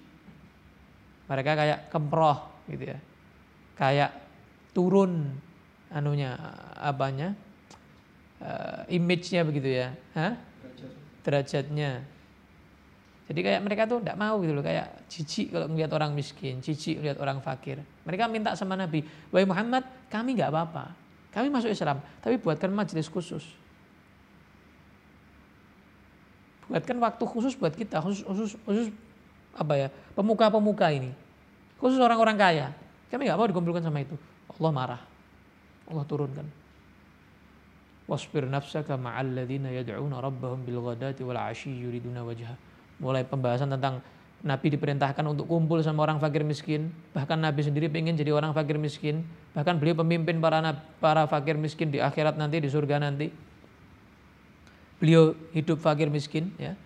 Mereka 1.26 1.52
kayak 1.58 1.80
kemproh 1.90 2.64
gitu 2.70 2.94
ya. 2.94 3.00
Kayak 3.74 4.12
turun 4.78 5.34
anunya 5.90 6.38
apanya 6.78 7.34
uh, 8.38 8.86
image-nya 8.94 9.42
begitu 9.42 9.74
ya. 9.74 9.98
Hah? 10.14 10.54
derajatnya. 11.24 12.04
Jadi 13.24 13.40
kayak 13.40 13.62
mereka 13.64 13.88
tuh 13.88 14.04
tidak 14.04 14.20
mau 14.20 14.36
gitu 14.44 14.52
loh. 14.52 14.62
Kayak 14.62 15.08
jijik 15.08 15.56
kalau 15.56 15.72
melihat 15.72 15.96
orang 15.96 16.12
miskin 16.12 16.60
jijik 16.60 17.00
melihat 17.00 17.18
orang 17.24 17.40
fakir. 17.40 17.80
Mereka 18.04 18.28
minta 18.28 18.52
sama 18.60 18.76
Nabi 18.76 19.08
wahai 19.32 19.48
Muhammad 19.48 19.88
kami 20.12 20.36
nggak 20.36 20.52
apa-apa. 20.52 20.92
Kami 21.32 21.48
masuk 21.50 21.72
Islam 21.72 22.04
tapi 22.20 22.38
buatkan 22.38 22.70
majelis 22.70 23.08
khusus 23.08 23.63
buatkan 26.74 26.98
waktu 26.98 27.24
khusus 27.30 27.54
buat 27.54 27.78
kita 27.78 28.02
khusus 28.02 28.26
khusus, 28.26 28.58
khusus 28.66 28.90
apa 29.54 29.74
ya 29.78 29.88
pemuka-pemuka 30.18 30.90
ini 30.90 31.14
khusus 31.78 32.02
orang-orang 32.02 32.34
kaya 32.34 32.68
kami 33.14 33.30
nggak 33.30 33.38
mau 33.38 33.46
dikumpulkan 33.46 33.86
sama 33.86 34.02
itu 34.02 34.18
Allah 34.58 34.74
marah 34.74 35.02
Allah 35.90 36.06
turunkan. 36.08 36.48
Wasbir 38.04 38.48
nafsaka 38.48 39.00
ma'al 39.00 39.32
ladzina 39.32 39.72
yad'una 39.72 40.20
rabbahum 40.20 40.64
bil 40.68 40.84
ghadati 40.84 41.24
wal 41.24 41.40
yuriduna 41.64 42.24
wajha. 42.24 42.56
Mulai 43.00 43.24
pembahasan 43.24 43.72
tentang 43.72 44.04
Nabi 44.44 44.76
diperintahkan 44.76 45.24
untuk 45.24 45.48
kumpul 45.48 45.80
sama 45.80 46.04
orang 46.04 46.20
fakir 46.20 46.44
miskin. 46.44 46.92
Bahkan 47.16 47.40
Nabi 47.40 47.64
sendiri 47.64 47.88
ingin 47.88 48.20
jadi 48.20 48.36
orang 48.36 48.52
fakir 48.52 48.76
miskin. 48.76 49.24
Bahkan 49.56 49.80
beliau 49.80 50.04
pemimpin 50.04 50.40
para 50.44 50.60
para 51.00 51.24
fakir 51.32 51.56
miskin 51.56 51.96
di 51.96 52.04
akhirat 52.04 52.36
nanti 52.36 52.60
di 52.60 52.68
surga 52.68 53.00
nanti. 53.00 53.32
Beliau 55.02 55.34
hidup 55.56 55.82
fakir 55.82 56.10
miskin 56.10 56.54
ya. 56.58 56.78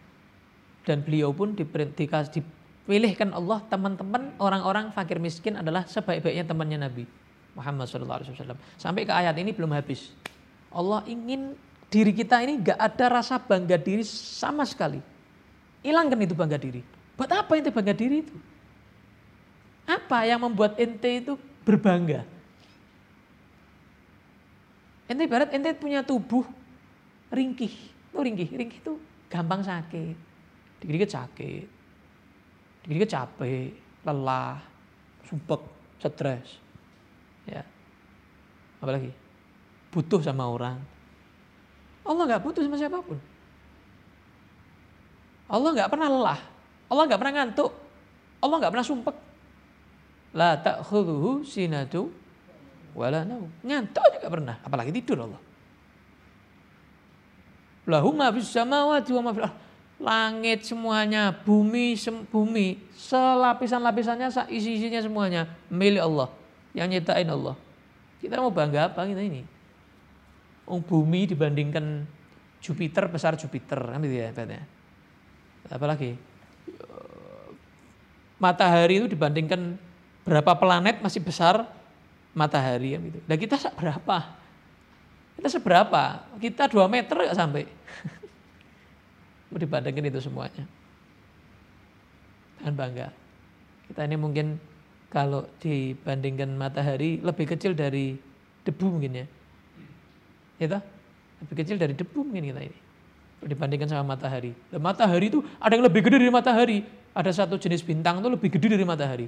Dan 0.87 1.03
beliau 1.03 1.35
pun 1.35 1.51
dikasih 1.51 2.39
dipilihkan 2.39 3.35
Allah 3.35 3.59
teman-teman 3.67 4.31
orang-orang 4.39 4.95
fakir 4.95 5.19
miskin 5.19 5.59
adalah 5.59 5.83
sebaik-baiknya 5.83 6.47
temannya 6.47 6.79
Nabi 6.79 7.03
Muhammad 7.51 7.89
SAW. 7.89 8.55
Sampai 8.79 9.03
ke 9.03 9.11
ayat 9.11 9.35
ini 9.35 9.51
belum 9.51 9.75
habis. 9.75 10.15
Allah 10.71 11.03
ingin 11.09 11.57
diri 11.91 12.15
kita 12.15 12.39
ini 12.43 12.61
gak 12.61 12.79
ada 12.79 13.19
rasa 13.19 13.41
bangga 13.41 13.75
diri 13.75 14.05
sama 14.07 14.63
sekali. 14.63 15.01
Hilangkan 15.81 16.19
itu 16.23 16.37
bangga 16.37 16.55
diri. 16.55 16.85
Buat 17.17 17.33
apa 17.33 17.57
ente 17.57 17.73
bangga 17.73 17.97
diri 17.97 18.21
itu? 18.21 18.35
Apa 19.87 20.27
yang 20.27 20.43
membuat 20.43 20.77
ente 20.77 21.09
itu 21.09 21.33
berbangga? 21.65 22.27
Ente 25.07 25.23
barat 25.25 25.49
ente 25.55 25.71
punya 25.73 26.03
tubuh 26.03 26.43
ringkih. 27.31 27.73
Itu 28.17 28.25
ringkih, 28.25 28.49
ringkih 28.49 28.81
itu 28.81 28.97
gampang 29.29 29.61
sakit. 29.61 30.17
Dikit-dikit 30.81 31.13
sakit. 31.13 31.69
Dikit-dikit 32.81 33.13
capek, 33.13 33.77
lelah, 34.01 34.57
sumpek, 35.21 35.61
stres. 36.01 36.57
Ya. 37.45 37.61
Apalagi? 38.81 39.13
Butuh 39.93 40.17
sama 40.25 40.49
orang. 40.49 40.81
Allah 42.01 42.23
nggak 42.25 42.41
butuh 42.41 42.65
sama 42.65 42.73
siapa 42.73 43.05
pun. 43.05 43.21
Allah 45.45 45.69
nggak 45.77 45.91
pernah 45.93 46.09
lelah. 46.09 46.39
Allah 46.89 47.03
nggak 47.05 47.21
pernah 47.21 47.35
ngantuk. 47.37 47.71
Allah 48.41 48.55
nggak 48.57 48.73
pernah 48.73 48.87
sumpek. 48.89 49.15
La 50.33 50.57
ta'khudhuhu 50.57 51.45
sinatu 51.45 52.09
wala 52.97 53.21
naum. 53.21 53.53
Ngantuk 53.61 54.25
nggak 54.25 54.33
pernah, 54.33 54.57
apalagi 54.65 54.89
tidur 54.89 55.21
Allah. 55.21 55.46
Lahu 57.87 58.11
ma 58.11 58.29
fis 58.35 58.51
samawati 58.51 59.15
wa 59.15 59.21
ma 59.23 59.31
fil 59.31 59.47
Langit 59.97 60.61
semuanya, 60.61 61.33
bumi 61.33 61.97
sem, 61.97 62.21
bumi, 62.29 62.77
selapisan-lapisannya, 62.93 64.29
isi-isinya 64.45 65.01
semuanya 65.01 65.49
milik 65.73 66.05
Allah. 66.05 66.29
Yang 66.77 66.87
nyiptain 67.01 67.25
Allah. 67.25 67.57
Kita 68.21 68.37
mau 68.37 68.53
bangga 68.53 68.93
apa 68.93 69.09
kita 69.09 69.25
ini? 69.25 69.41
Oh, 70.69 70.77
bumi 70.77 71.25
dibandingkan 71.25 72.05
Jupiter 72.61 73.09
besar 73.09 73.33
Jupiter 73.39 73.79
kan 73.79 74.01
gitu 74.05 74.17
ya 74.21 74.29
Apalagi 75.71 76.19
matahari 78.37 79.01
itu 79.01 79.07
dibandingkan 79.09 79.77
berapa 80.21 80.53
planet 80.57 81.01
masih 81.01 81.21
besar 81.25 81.65
matahari 82.37 82.93
ya 82.93 82.99
gitu. 83.01 83.19
Dan 83.25 83.37
kita 83.41 83.57
berapa? 83.73 84.17
Kita 85.37 85.49
seberapa? 85.49 86.01
Kita 86.37 86.69
dua 86.69 86.85
meter 86.85 87.13
nggak 87.17 87.37
sampai. 87.37 87.76
Dibandingkan 89.53 90.11
itu 90.11 90.19
semuanya. 90.19 90.67
Dan 92.59 92.73
bangga. 92.75 93.13
Kita 93.87 94.03
ini 94.03 94.19
mungkin 94.19 94.59
kalau 95.07 95.47
dibandingkan 95.63 96.51
matahari 96.59 97.23
lebih 97.23 97.47
kecil 97.55 97.71
dari 97.71 98.19
debu 98.67 98.85
mungkin 98.91 99.23
ya. 99.23 99.25
Ya 100.57 100.81
Lebih 101.45 101.55
kecil 101.63 101.77
dari 101.79 101.93
debu 101.95 102.19
mungkin 102.27 102.51
kita 102.51 102.61
ini. 102.65 102.79
Dibandingkan 103.47 103.87
sama 103.87 104.17
matahari. 104.17 104.51
Dan 104.73 104.81
matahari 104.81 105.31
itu 105.31 105.39
ada 105.61 105.71
yang 105.77 105.85
lebih 105.85 106.01
gede 106.03 106.17
dari 106.19 106.33
matahari 106.33 106.79
ada 107.17 107.33
satu 107.33 107.57
jenis 107.57 107.81
bintang 107.81 108.21
itu 108.21 108.29
lebih 108.29 108.49
gede 108.53 108.77
dari 108.77 108.85
matahari. 108.85 109.25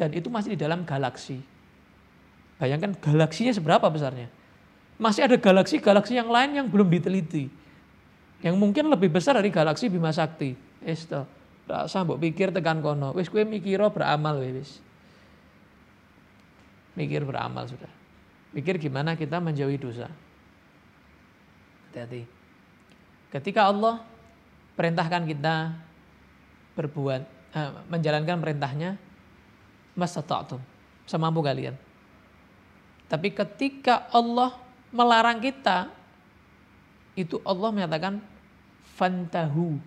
Dan 0.00 0.16
itu 0.16 0.32
masih 0.32 0.56
di 0.56 0.58
dalam 0.64 0.88
galaksi. 0.88 1.36
Bayangkan 2.56 2.96
galaksinya 2.96 3.52
seberapa 3.52 3.84
besarnya. 3.92 4.32
Masih 4.96 5.28
ada 5.28 5.36
galaksi-galaksi 5.36 6.16
yang 6.16 6.32
lain 6.32 6.56
yang 6.56 6.66
belum 6.72 6.88
diteliti. 6.88 7.52
Yang 8.40 8.56
mungkin 8.56 8.88
lebih 8.88 9.12
besar 9.12 9.36
dari 9.36 9.52
galaksi 9.52 9.92
Bima 9.92 10.12
Sakti. 10.12 10.56
Esto. 10.80 11.28
Rasa 11.68 12.02
mbok 12.02 12.18
pikir 12.18 12.50
tekan 12.50 12.80
kono. 12.80 13.12
Wis 13.12 13.28
kue 13.28 13.44
mikiro 13.44 13.92
beramal 13.92 14.40
wis. 14.40 14.80
Mikir 16.96 17.22
beramal 17.22 17.68
sudah. 17.68 17.92
Mikir 18.50 18.80
gimana 18.80 19.14
kita 19.14 19.38
menjauhi 19.38 19.78
dosa. 19.78 20.10
Hati-hati. 21.90 22.26
Ketika 23.30 23.70
Allah 23.70 24.02
perintahkan 24.74 25.22
kita 25.28 25.54
berbuat 26.74 27.22
uh, 27.54 27.70
menjalankan 27.86 28.42
perintahnya 28.42 28.98
mastata'tum 29.94 30.58
semampu 31.06 31.44
kalian. 31.44 31.76
Tapi 33.10 33.34
ketika 33.34 34.06
Allah 34.14 34.54
melarang 34.94 35.42
kita 35.42 35.90
itu 37.14 37.42
Allah 37.42 37.70
menyatakan 37.74 38.22
fantahu 38.96 39.78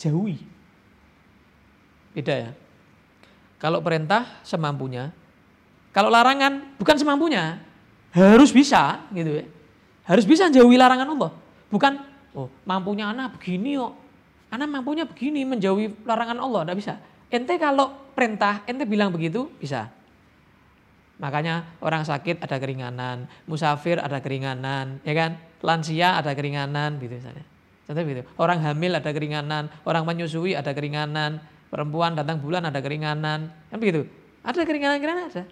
jauhi. 0.00 0.40
Beda 2.14 2.34
ya. 2.34 2.50
Kalau 3.58 3.80
perintah 3.80 4.42
semampunya, 4.44 5.10
kalau 5.94 6.12
larangan 6.12 6.76
bukan 6.76 6.96
semampunya, 6.98 7.62
harus 8.12 8.50
bisa 8.52 9.02
gitu 9.14 9.42
ya. 9.42 9.46
Harus 10.04 10.28
bisa 10.28 10.52
jauhi 10.52 10.76
larangan 10.76 11.08
Allah. 11.16 11.30
Bukan 11.72 11.92
oh 12.34 12.50
mampunya 12.66 13.08
anak 13.08 13.38
begini 13.40 13.78
kok 13.80 14.04
karena 14.54 14.70
mampunya 14.70 15.02
begini 15.02 15.42
menjauhi 15.42 16.06
larangan 16.06 16.38
Allah, 16.38 16.62
tidak 16.62 16.78
bisa. 16.78 16.94
Ente 17.26 17.58
kalau 17.58 17.90
perintah, 18.14 18.62
ente 18.70 18.86
bilang 18.86 19.10
begitu, 19.10 19.50
bisa. 19.58 19.90
Makanya 21.18 21.74
orang 21.82 22.06
sakit 22.06 22.38
ada 22.38 22.62
keringanan, 22.62 23.26
musafir 23.50 23.98
ada 23.98 24.22
keringanan, 24.22 25.02
ya 25.02 25.10
kan? 25.10 25.42
Lansia 25.64 26.20
ada 26.20 26.36
keringanan, 26.36 27.00
gitu 27.00 27.16
misalnya. 27.16 27.44
Contoh 27.88 28.04
gitu. 28.04 28.22
Orang 28.36 28.60
hamil 28.60 28.92
ada 28.92 29.08
keringanan, 29.08 29.72
orang 29.88 30.04
menyusui 30.04 30.52
ada 30.52 30.76
keringanan, 30.76 31.40
perempuan 31.72 32.12
datang 32.12 32.36
bulan 32.40 32.68
ada 32.68 32.84
keringanan, 32.84 33.48
kan 33.48 33.76
begitu. 33.80 34.04
Ada 34.44 34.60
keringanan-keringanan 34.68 35.24
ada. 35.32 35.44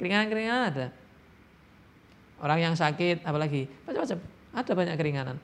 Keringanan-keringanan 0.00 0.64
ada. 0.72 0.86
Orang 2.40 2.56
yang 2.56 2.72
sakit, 2.72 3.20
apalagi 3.20 3.68
macam-macam, 3.84 4.18
ada 4.56 4.72
banyak 4.72 4.96
keringanan. 4.96 5.36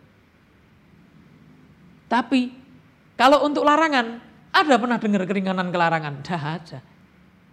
Tapi 2.08 2.56
kalau 3.20 3.44
untuk 3.44 3.68
larangan, 3.68 4.24
ada 4.48 4.74
pernah 4.80 4.96
dengar 4.96 5.28
keringanan 5.28 5.68
kelarangan? 5.68 6.24
Dah 6.24 6.44
aja. 6.56 6.80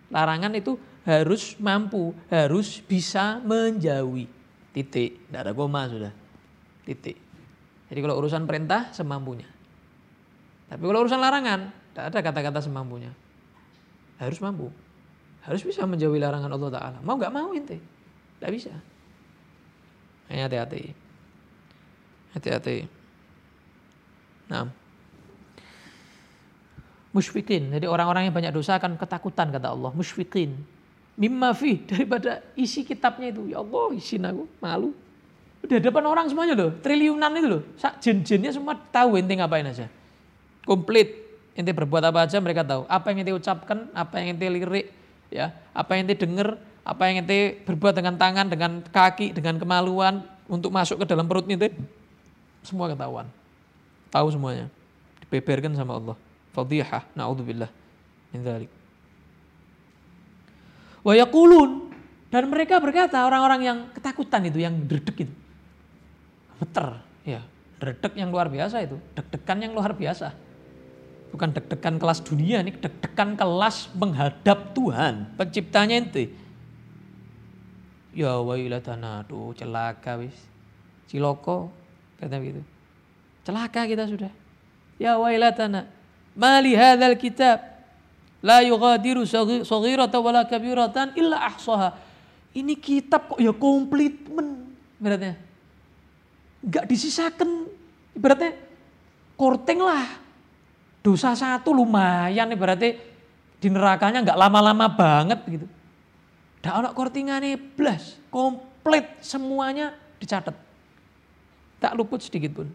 Larangan 0.07 0.55
itu 0.55 0.79
harus 1.03 1.59
mampu, 1.59 2.15
harus 2.31 2.79
bisa 2.79 3.43
menjauhi. 3.43 4.31
Titik, 4.71 5.27
tidak 5.27 5.39
ada 5.43 5.51
koma 5.51 5.91
sudah. 5.91 6.22
Titik. 6.83 7.17
Jadi 7.87 7.99
kalau 7.99 8.19
urusan 8.19 8.43
perintah 8.47 8.91
semampunya. 8.91 9.47
Tapi 10.67 10.81
kalau 10.81 11.05
urusan 11.05 11.21
larangan, 11.21 11.69
tidak 11.93 12.05
ada 12.09 12.19
kata-kata 12.19 12.59
semampunya. 12.63 13.11
Harus 14.17 14.39
mampu. 14.39 14.71
Harus 15.43 15.61
bisa 15.63 15.83
menjauhi 15.83 16.17
larangan 16.19 16.51
Allah 16.51 16.71
Ta'ala. 16.71 16.97
Mau 17.03 17.19
nggak 17.19 17.33
mau 17.33 17.51
ente? 17.51 17.77
Tidak 18.39 18.51
bisa. 18.51 18.73
Hanya 20.31 20.47
hati-hati. 20.47 20.83
Hati-hati. 22.33 22.77
Nah 24.49 24.83
musyfikin. 27.13 27.69
Jadi 27.69 27.85
orang-orang 27.85 28.27
yang 28.27 28.35
banyak 28.35 28.51
dosa 28.51 28.81
akan 28.81 28.97
ketakutan 28.97 29.53
kata 29.53 29.71
Allah, 29.71 29.93
musyfikin. 29.93 30.57
Mimma 31.13 31.53
fi 31.53 31.77
daripada 31.89 32.41
isi 32.57 32.81
kitabnya 32.81 33.29
itu. 33.29 33.53
Ya 33.53 33.61
Allah, 33.61 33.93
isi 33.93 34.17
aku 34.17 34.49
malu. 34.59 34.91
Di 35.63 35.79
hadapan 35.79 36.03
orang 36.05 36.25
semuanya 36.27 36.53
loh, 36.59 36.71
triliunan 36.83 37.31
itu 37.39 37.47
loh. 37.47 37.63
Sak 37.79 38.03
jen-jennya 38.03 38.51
semua 38.51 38.75
tahu 38.75 39.15
ente 39.15 39.31
ngapain 39.33 39.63
aja. 39.63 39.87
Komplit. 40.67 41.23
Ente 41.55 41.71
berbuat 41.71 42.03
apa 42.03 42.27
aja 42.27 42.41
mereka 42.43 42.67
tahu. 42.67 42.83
Apa 42.89 43.13
yang 43.13 43.23
ente 43.23 43.31
ucapkan, 43.31 43.87
apa 43.95 44.19
yang 44.19 44.35
ente 44.35 44.45
lirik, 44.49 44.91
ya, 45.31 45.55
apa 45.71 45.95
yang 45.95 46.09
ente 46.09 46.19
denger, 46.19 46.59
apa 46.83 47.01
yang 47.07 47.23
ente 47.23 47.63
berbuat 47.63 47.95
dengan 47.95 48.19
tangan, 48.19 48.45
dengan 48.51 48.83
kaki, 48.83 49.31
dengan 49.31 49.55
kemaluan 49.55 50.25
untuk 50.51 50.73
masuk 50.73 51.01
ke 51.01 51.05
dalam 51.07 51.29
perut 51.29 51.47
ente. 51.47 51.71
Semua 52.65 52.91
ketahuan. 52.91 53.29
Tahu 54.11 54.27
semuanya. 54.33 54.67
Dibeberkan 55.23 55.71
sama 55.77 55.95
Allah 55.95 56.17
fadhihah 56.53 57.03
naudzubillah 57.17 57.67
min 58.31 58.39
dzalik 58.45 58.71
wa 61.01 61.13
yaqulun 61.17 61.89
dan 62.29 62.47
mereka 62.47 62.77
berkata 62.77 63.25
orang-orang 63.25 63.61
yang 63.65 63.77
ketakutan 63.91 64.45
itu 64.47 64.61
yang 64.61 64.77
derdek 64.85 65.27
itu 65.27 65.33
gemeter 66.63 66.87
ya 67.27 67.43
derdek 67.83 68.15
yang 68.15 68.31
luar 68.31 68.47
biasa 68.47 68.79
itu 68.79 68.95
deg-degan 69.19 69.59
yang 69.67 69.73
luar 69.75 69.91
biasa 69.91 70.31
bukan 71.35 71.51
deg-degan 71.51 71.99
kelas 71.99 72.23
dunia 72.23 72.63
ini 72.63 72.71
deg-degan 72.71 73.35
kelas 73.35 73.91
menghadap 73.91 74.71
Tuhan 74.71 75.35
penciptanya 75.35 75.99
ente 75.99 76.31
ya 78.15 78.39
wailatana 78.39 79.27
tuh 79.27 79.51
celaka 79.59 80.15
wis 80.23 80.53
ciloko, 81.13 81.69
kata 82.17 82.41
begitu. 82.41 82.65
Celaka 83.45 83.85
kita 83.85 84.09
sudah. 84.09 84.33
Ya 84.97 85.21
wailatana, 85.21 85.85
mali 86.33 86.73
hadzal 86.73 87.13
kitab 87.21 87.61
la 88.41 88.65
yughadiru 88.65 89.21
saghiratan 89.61 90.17
wala 90.17 90.41
kabiratan 90.49 91.13
illa 91.13 91.37
ahsaha. 91.53 91.93
Ini 92.57 92.73
kitab 92.77 93.29
kok 93.29 93.37
ya 93.37 93.53
komplitmen 93.53 94.73
beratnya. 94.97 95.37
Enggak 96.63 96.87
disisakan 96.87 97.67
ibaratnya 98.15 98.55
korting 99.35 99.83
lah. 99.83 100.07
Dosa 101.03 101.35
satu 101.35 101.75
lumayan 101.75 102.47
ibaratnya 102.55 102.95
di 103.59 103.67
nerakanya 103.67 104.23
enggak 104.23 104.39
lama-lama 104.39 104.87
banget 104.87 105.39
gitu. 105.47 105.67
Dak 106.63 106.79
ana 106.79 106.89
kortingane 106.95 107.59
blas, 107.59 108.15
komplit 108.31 109.19
semuanya 109.19 109.91
dicatat. 110.23 110.55
Tak 111.83 111.91
luput 111.99 112.23
sedikit 112.23 112.63
pun. 112.63 112.71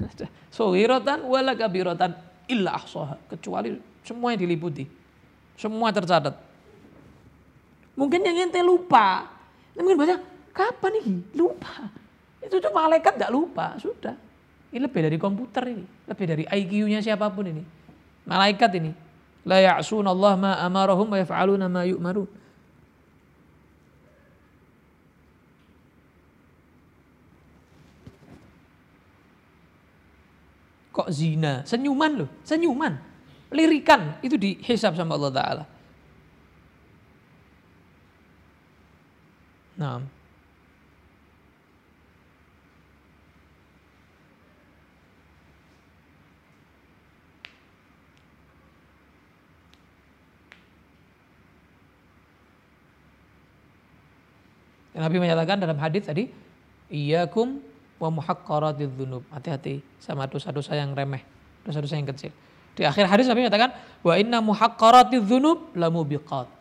Sohirotan 0.56 1.20
wala 1.28 1.52
kabirotan 1.52 2.16
illa 2.48 2.80
ahsoha. 2.80 3.20
Kecuali 3.28 3.76
semua 4.00 4.32
yang 4.32 4.40
diliputi. 4.40 4.88
Semua 5.60 5.92
tercatat. 5.92 6.32
Mungkin 7.92 8.24
yang 8.24 8.48
ente 8.48 8.64
lupa. 8.64 9.28
Mungkin 9.76 10.00
baca, 10.00 10.16
kapan 10.56 10.90
nih? 10.96 11.04
Lupa. 11.36 11.92
Itu 12.42 12.62
cuma 12.62 12.86
malaikat 12.86 13.18
gak 13.18 13.32
lupa, 13.34 13.74
sudah. 13.80 14.14
Ini 14.68 14.84
lebih 14.84 15.00
dari 15.00 15.16
komputer 15.16 15.64
ini. 15.72 15.84
Lebih 16.06 16.26
dari 16.28 16.44
IQ-nya 16.44 17.00
siapa 17.00 17.28
pun 17.32 17.48
ini. 17.48 17.62
Malaikat 18.28 18.70
ini. 18.78 18.92
La 19.48 19.64
ya'sunallah 19.64 20.34
ma 20.36 20.52
amarahum 20.60 21.08
wa 21.08 21.18
yaf'aluna 21.18 21.66
ma 21.66 21.82
yu'marun. 21.88 22.38
kok 30.98 31.14
zina, 31.14 31.62
senyuman 31.62 32.26
loh, 32.26 32.30
senyuman, 32.42 32.98
lirikan 33.54 34.18
itu 34.18 34.34
dihisap 34.34 34.98
sama 34.98 35.14
Allah 35.14 35.30
Taala. 35.30 35.64
Nah. 39.78 40.17
Nabi 54.98 55.16
menyatakan 55.22 55.62
dalam 55.62 55.78
hadis 55.78 56.04
tadi, 56.06 56.28
iyyakum 56.90 57.62
wa 57.98 58.08
muhaqqaratidz 58.10 58.94
dzunub. 58.94 59.22
Hati-hati 59.30 59.82
sama 60.02 60.26
dosa-dosa 60.26 60.74
yang 60.74 60.94
remeh, 60.94 61.22
dosa-dosa 61.62 61.94
yang 61.98 62.08
kecil. 62.10 62.34
Di 62.78 62.86
akhir 62.86 63.10
hadis 63.10 63.26
Nabi 63.26 63.46
mengatakan 63.46 63.74
wa 64.02 64.14
inna 64.14 64.38
muhaqqaratidz 64.38 65.26
dzunub 65.26 65.74
lamubiqat. 65.74 66.58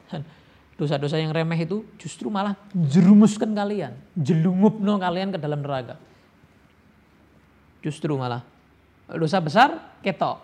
Dosa-dosa 0.77 1.17
yang 1.17 1.33
remeh 1.33 1.57
itu 1.65 1.81
justru 1.97 2.29
malah 2.29 2.53
jerumuskan 2.69 3.49
kalian, 3.49 3.97
jelungupno 4.13 5.01
kalian 5.01 5.33
ke 5.33 5.41
dalam 5.41 5.65
neraka. 5.65 5.97
Justru 7.81 8.13
malah 8.13 8.45
dosa 9.09 9.41
besar 9.41 9.97
ketok, 10.05 10.37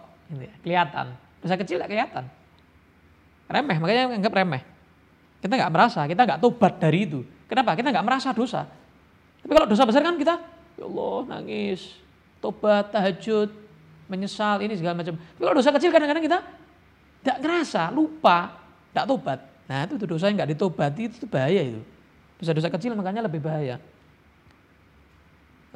kelihatan. 0.66 1.14
Dosa 1.38 1.54
kecil 1.54 1.78
tidak 1.78 1.94
kelihatan. 1.94 2.26
Remeh, 3.46 3.78
makanya 3.78 4.18
anggap 4.18 4.34
remeh. 4.34 4.66
Kita 5.38 5.54
nggak 5.54 5.70
merasa, 5.76 6.02
kita 6.10 6.26
nggak 6.26 6.42
tobat 6.42 6.82
dari 6.82 7.06
itu. 7.06 7.22
Kenapa? 7.54 7.78
Kita 7.78 7.94
nggak 7.94 8.06
merasa 8.10 8.34
dosa. 8.34 8.66
Tapi 9.46 9.54
kalau 9.54 9.70
dosa 9.70 9.86
besar 9.86 10.02
kan 10.02 10.18
kita 10.18 10.42
ya 10.74 10.90
Allah 10.90 11.38
nangis, 11.38 12.02
tobat, 12.42 12.90
tahajud, 12.90 13.54
menyesal, 14.10 14.58
ini 14.66 14.74
segala 14.74 14.98
macam. 14.98 15.14
Tapi 15.14 15.42
kalau 15.46 15.54
dosa 15.54 15.70
kecil 15.70 15.94
kadang-kadang 15.94 16.26
kita 16.26 16.40
tidak 17.22 17.38
ngerasa, 17.46 17.94
lupa, 17.94 18.58
tidak 18.90 19.06
tobat. 19.06 19.40
Nah 19.70 19.86
itu 19.86 20.02
dosa 20.02 20.34
yang 20.34 20.42
nggak 20.42 20.58
ditobati 20.58 21.14
itu 21.14 21.30
bahaya 21.30 21.62
itu. 21.62 21.82
Dosa-dosa 22.42 22.74
kecil 22.74 22.98
makanya 22.98 23.22
lebih 23.22 23.38
bahaya. 23.38 23.78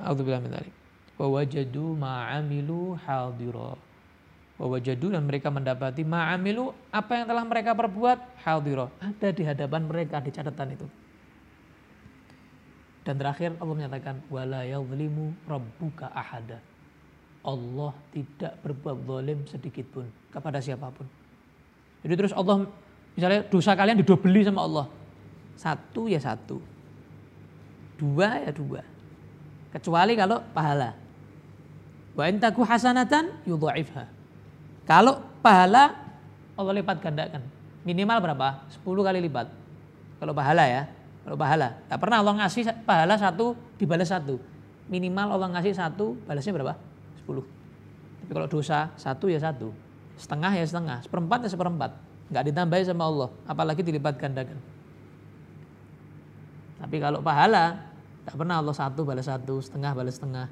Alhamdulillah 0.01 0.41
min 0.41 0.49
dzalik. 0.57 0.73
Wa 1.13 1.27
wajadu 1.29 1.93
ma'amilu 1.93 2.97
hadira. 3.05 3.77
Wa 4.57 4.65
wajadu 4.65 5.13
dan 5.13 5.29
mereka 5.29 5.53
mendapati 5.53 6.01
ma'amilu 6.01 6.73
apa 6.89 7.21
yang 7.21 7.29
telah 7.29 7.45
mereka 7.45 7.77
perbuat 7.77 8.41
hadira. 8.41 8.89
Ada 8.97 9.29
di 9.29 9.45
hadapan 9.45 9.85
mereka 9.85 10.17
di 10.17 10.33
catatan 10.33 10.73
itu. 10.73 10.89
Dan 13.07 13.15
terakhir 13.15 13.55
Allah 13.63 13.71
menyatakan 13.71 14.19
wala 14.27 14.67
yadhlimu 14.67 15.31
rabbuka 15.47 16.11
ahada. 16.11 16.59
Allah 17.39 17.95
tidak 18.11 18.59
berbuat 18.59 19.07
zalim 19.07 19.39
sedikit 19.47 19.87
pun 19.95 20.11
kepada 20.27 20.59
siapa 20.59 20.91
pun. 20.91 21.07
Jadi 22.03 22.13
terus 22.19 22.35
Allah 22.35 22.67
misalnya 23.15 23.47
dosa 23.47 23.71
kalian 23.79 24.03
didobeli 24.03 24.43
sama 24.43 24.67
Allah. 24.67 24.91
Satu 25.55 26.11
ya 26.11 26.19
satu. 26.19 26.59
Dua 27.95 28.43
ya 28.43 28.51
dua. 28.51 28.83
Kecuali 29.71 30.19
kalau 30.19 30.43
pahala. 30.51 30.91
Wa 32.11 32.27
intaku 32.27 32.67
hasanatan 32.67 33.39
yudha'ifha. 33.47 34.03
Kalau 34.83 35.23
pahala 35.39 35.95
Allah 36.59 36.73
lipat 36.75 36.99
gandakan. 36.99 37.39
Minimal 37.87 38.19
berapa? 38.19 38.67
10 38.83 38.83
kali 38.83 39.23
lipat. 39.31 39.47
Kalau 40.19 40.35
pahala 40.35 40.67
ya. 40.67 40.91
Kalau 41.27 41.35
pahala, 41.35 41.75
tak 41.91 41.99
pernah 41.99 42.23
Allah 42.23 42.39
ngasih 42.39 42.87
pahala 42.87 43.19
satu 43.19 43.51
dibalas 43.75 44.07
satu. 44.07 44.39
Minimal 44.87 45.35
Allah 45.35 45.59
ngasih 45.59 45.75
satu, 45.75 46.15
balasnya 46.23 46.55
berapa? 46.55 46.79
Sepuluh. 47.19 47.43
Tapi 48.23 48.31
kalau 48.31 48.47
dosa 48.47 48.95
satu 48.95 49.27
ya 49.27 49.35
satu, 49.35 49.75
setengah 50.15 50.55
ya 50.55 50.63
setengah, 50.63 51.03
seperempat 51.03 51.43
ya 51.43 51.49
seperempat. 51.51 51.91
Nggak 52.31 52.43
ditambahi 52.47 52.83
sama 52.87 53.11
Allah, 53.11 53.29
apalagi 53.43 53.83
dilipat 53.83 54.15
gandakan. 54.15 54.55
Tapi 56.79 56.95
kalau 56.95 57.19
pahala, 57.19 57.75
tak 58.23 58.39
pernah 58.39 58.63
Allah 58.63 58.71
satu 58.71 59.03
balas 59.03 59.27
satu, 59.27 59.59
setengah 59.59 59.91
balas 59.91 60.15
setengah. 60.15 60.47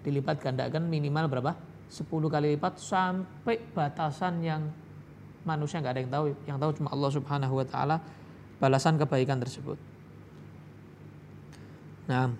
Dilipat 0.00 0.40
gandakan 0.40 0.88
minimal 0.88 1.28
berapa? 1.28 1.52
Sepuluh 1.92 2.32
kali 2.32 2.56
lipat 2.56 2.80
sampai 2.80 3.60
batasan 3.76 4.40
yang 4.40 4.64
manusia 5.44 5.84
nggak 5.84 5.92
ada 5.92 6.00
yang 6.00 6.12
tahu. 6.12 6.24
Yang 6.48 6.56
tahu 6.64 6.70
cuma 6.80 6.88
Allah 6.96 7.10
Subhanahu 7.12 7.54
wa 7.60 7.66
taala 7.68 7.96
balasan 8.56 8.96
kebaikan 8.96 9.36
tersebut. 9.44 9.76
Nah, 12.08 12.30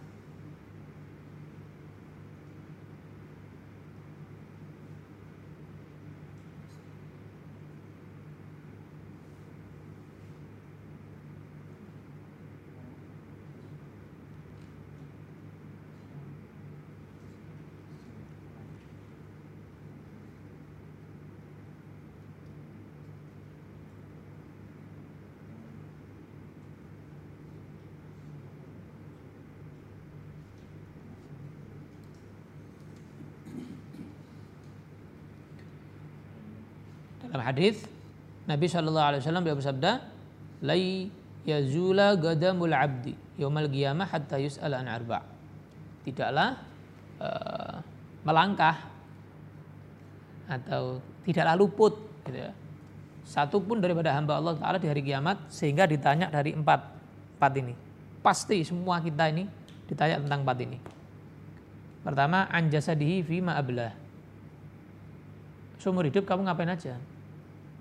Dalam 37.36 37.52
hadis 37.52 37.84
Nabi 38.48 38.64
Shallallahu 38.64 39.06
Alaihi 39.12 39.20
Wasallam 39.20 39.44
beliau 39.44 39.60
bersabda, 39.60 40.00
"Lai 40.64 41.12
yazula 41.44 42.16
gadamul 42.16 42.72
abdi 42.72 43.12
yomal 43.36 43.68
qiyamah 43.68 44.08
hatta 44.08 44.40
yus'al 44.40 44.72
an 44.72 44.88
arba." 44.88 45.20
Tidaklah 46.08 46.56
uh, 47.20 47.76
melangkah 48.24 48.88
atau 50.48 51.04
tidaklah 51.28 51.60
luput 51.60 51.92
gitu 52.24 52.40
ya. 52.40 52.56
Satu 53.28 53.60
pun 53.60 53.84
daripada 53.84 54.16
hamba 54.16 54.40
Allah 54.40 54.56
Ta'ala 54.56 54.80
di 54.80 54.88
hari 54.88 55.04
kiamat 55.04 55.52
sehingga 55.52 55.84
ditanya 55.84 56.32
dari 56.32 56.56
empat, 56.56 56.80
empat 57.36 57.52
ini. 57.60 57.76
Pasti 58.24 58.64
semua 58.64 58.96
kita 59.04 59.28
ini 59.28 59.44
ditanya 59.84 60.24
tentang 60.24 60.40
empat 60.40 60.58
ini. 60.64 60.80
Pertama, 62.00 62.48
anjasadihi 62.48 63.20
fi 63.20 63.44
ma'ablah. 63.44 63.92
Seumur 65.84 66.08
hidup 66.08 66.24
kamu 66.24 66.48
ngapain 66.48 66.72
aja? 66.72 66.96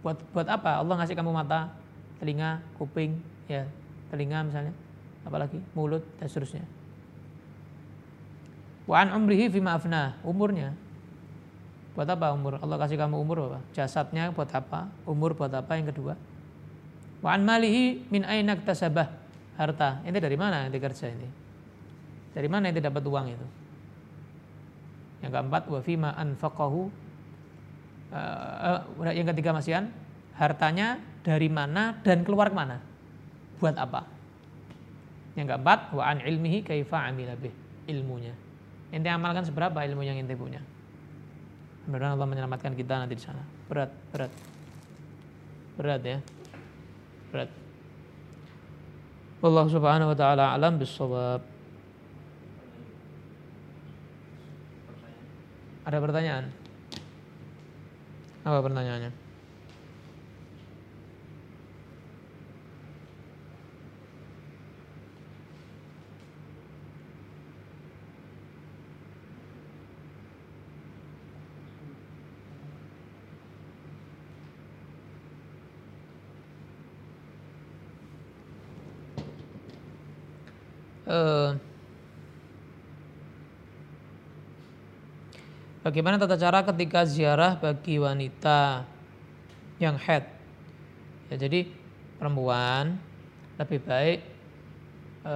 Buat 0.05 0.21
buat 0.29 0.45
apa? 0.45 0.85
Allah 0.85 1.01
ngasih 1.01 1.17
kamu 1.17 1.33
mata 1.33 1.73
telinga 2.21 2.61
kuping 2.77 3.17
ya 3.49 3.65
telinga 4.13 4.45
misalnya 4.45 4.73
apalagi 5.25 5.57
mulut 5.73 6.05
dan 6.21 6.29
seterusnya. 6.29 6.61
Wa 8.85 9.01
an 9.01 9.17
umrihi 9.17 9.49
fi 9.49 9.57
ma'afna 9.57 10.21
umurnya. 10.21 10.77
Buat 11.97 12.11
apa 12.13 12.29
umur? 12.37 12.61
Allah 12.61 12.77
kasih 12.77 13.01
kamu 13.01 13.17
umur 13.17 13.49
apa? 13.49 13.59
Jasadnya 13.73 14.29
buat 14.29 14.51
apa? 14.53 14.93
Umur 15.09 15.33
buat 15.33 15.49
apa? 15.49 15.73
Yang 15.73 15.95
kedua. 15.95 16.13
Wa 17.25 17.33
an 17.33 17.41
malihi 17.41 18.05
min 18.13 18.21
ainak 18.21 18.61
tasabah 18.61 19.09
harta. 19.57 20.05
Ini 20.05 20.19
dari 20.21 20.37
mana 20.37 20.69
yang 20.69 20.75
kerja 20.75 21.09
ini? 21.09 21.25
Dari 22.35 22.45
mana 22.51 22.69
itu 22.69 22.83
dapat 22.83 22.99
uang 23.01 23.25
itu? 23.31 23.47
Yang 25.23 25.31
keempat, 25.39 25.63
wa 25.71 25.79
fima 25.81 26.09
anfaqahu. 26.19 26.91
Uh, 28.13 29.09
yang 29.11 29.27
ketiga 29.33 29.51
Mas 29.51 29.67
Ian, 29.67 29.91
hartanya 30.37 31.01
dari 31.25 31.49
mana 31.49 31.97
dan 32.05 32.21
keluar 32.21 32.53
ke 32.53 32.55
mana? 32.55 32.79
Buat 33.57 33.75
apa? 33.81 34.05
Yang 35.35 35.55
keempat, 35.55 35.79
wa 35.91 36.03
an 36.05 36.23
ilmihi 36.23 36.63
kaifa 36.63 37.11
amila. 37.11 37.35
Ilmunya. 37.85 38.33
Ente 38.93 39.09
amalkan 39.11 39.43
seberapa 39.43 39.75
ilmu 39.83 40.05
yang 40.05 40.15
ente 40.15 40.37
punya. 40.37 40.63
Mudah-mudahan 41.85 42.17
Allah 42.17 42.29
menyelamatkan 42.29 42.73
kita 42.73 42.97
nanti 42.97 43.13
di 43.19 43.23
sana. 43.23 43.43
Berat, 43.69 43.91
berat. 44.09 44.31
Berat 45.77 46.01
ya. 46.01 46.17
Berat. 47.29 47.49
Allah 49.45 49.65
subhanahu 49.69 50.09
wa 50.09 50.17
ta'ala 50.17 50.55
alam 50.57 50.81
bisawab. 50.81 51.45
Ada 55.85 55.97
pertanyaan? 56.01 56.64
Apa 58.45 58.61
pertanyaannya? 58.61 59.11
Uh, 81.05 81.44
Bagaimana 85.95 86.19
tata 86.19 86.35
cara 86.35 86.59
ketika 86.59 87.07
ziarah 87.07 87.55
bagi 87.55 87.95
wanita 87.95 88.83
yang 89.79 89.95
head? 89.95 90.27
Ya, 91.31 91.39
jadi 91.39 91.71
perempuan 92.19 92.99
lebih 93.55 93.79
baik 93.79 94.19
e, 95.23 95.35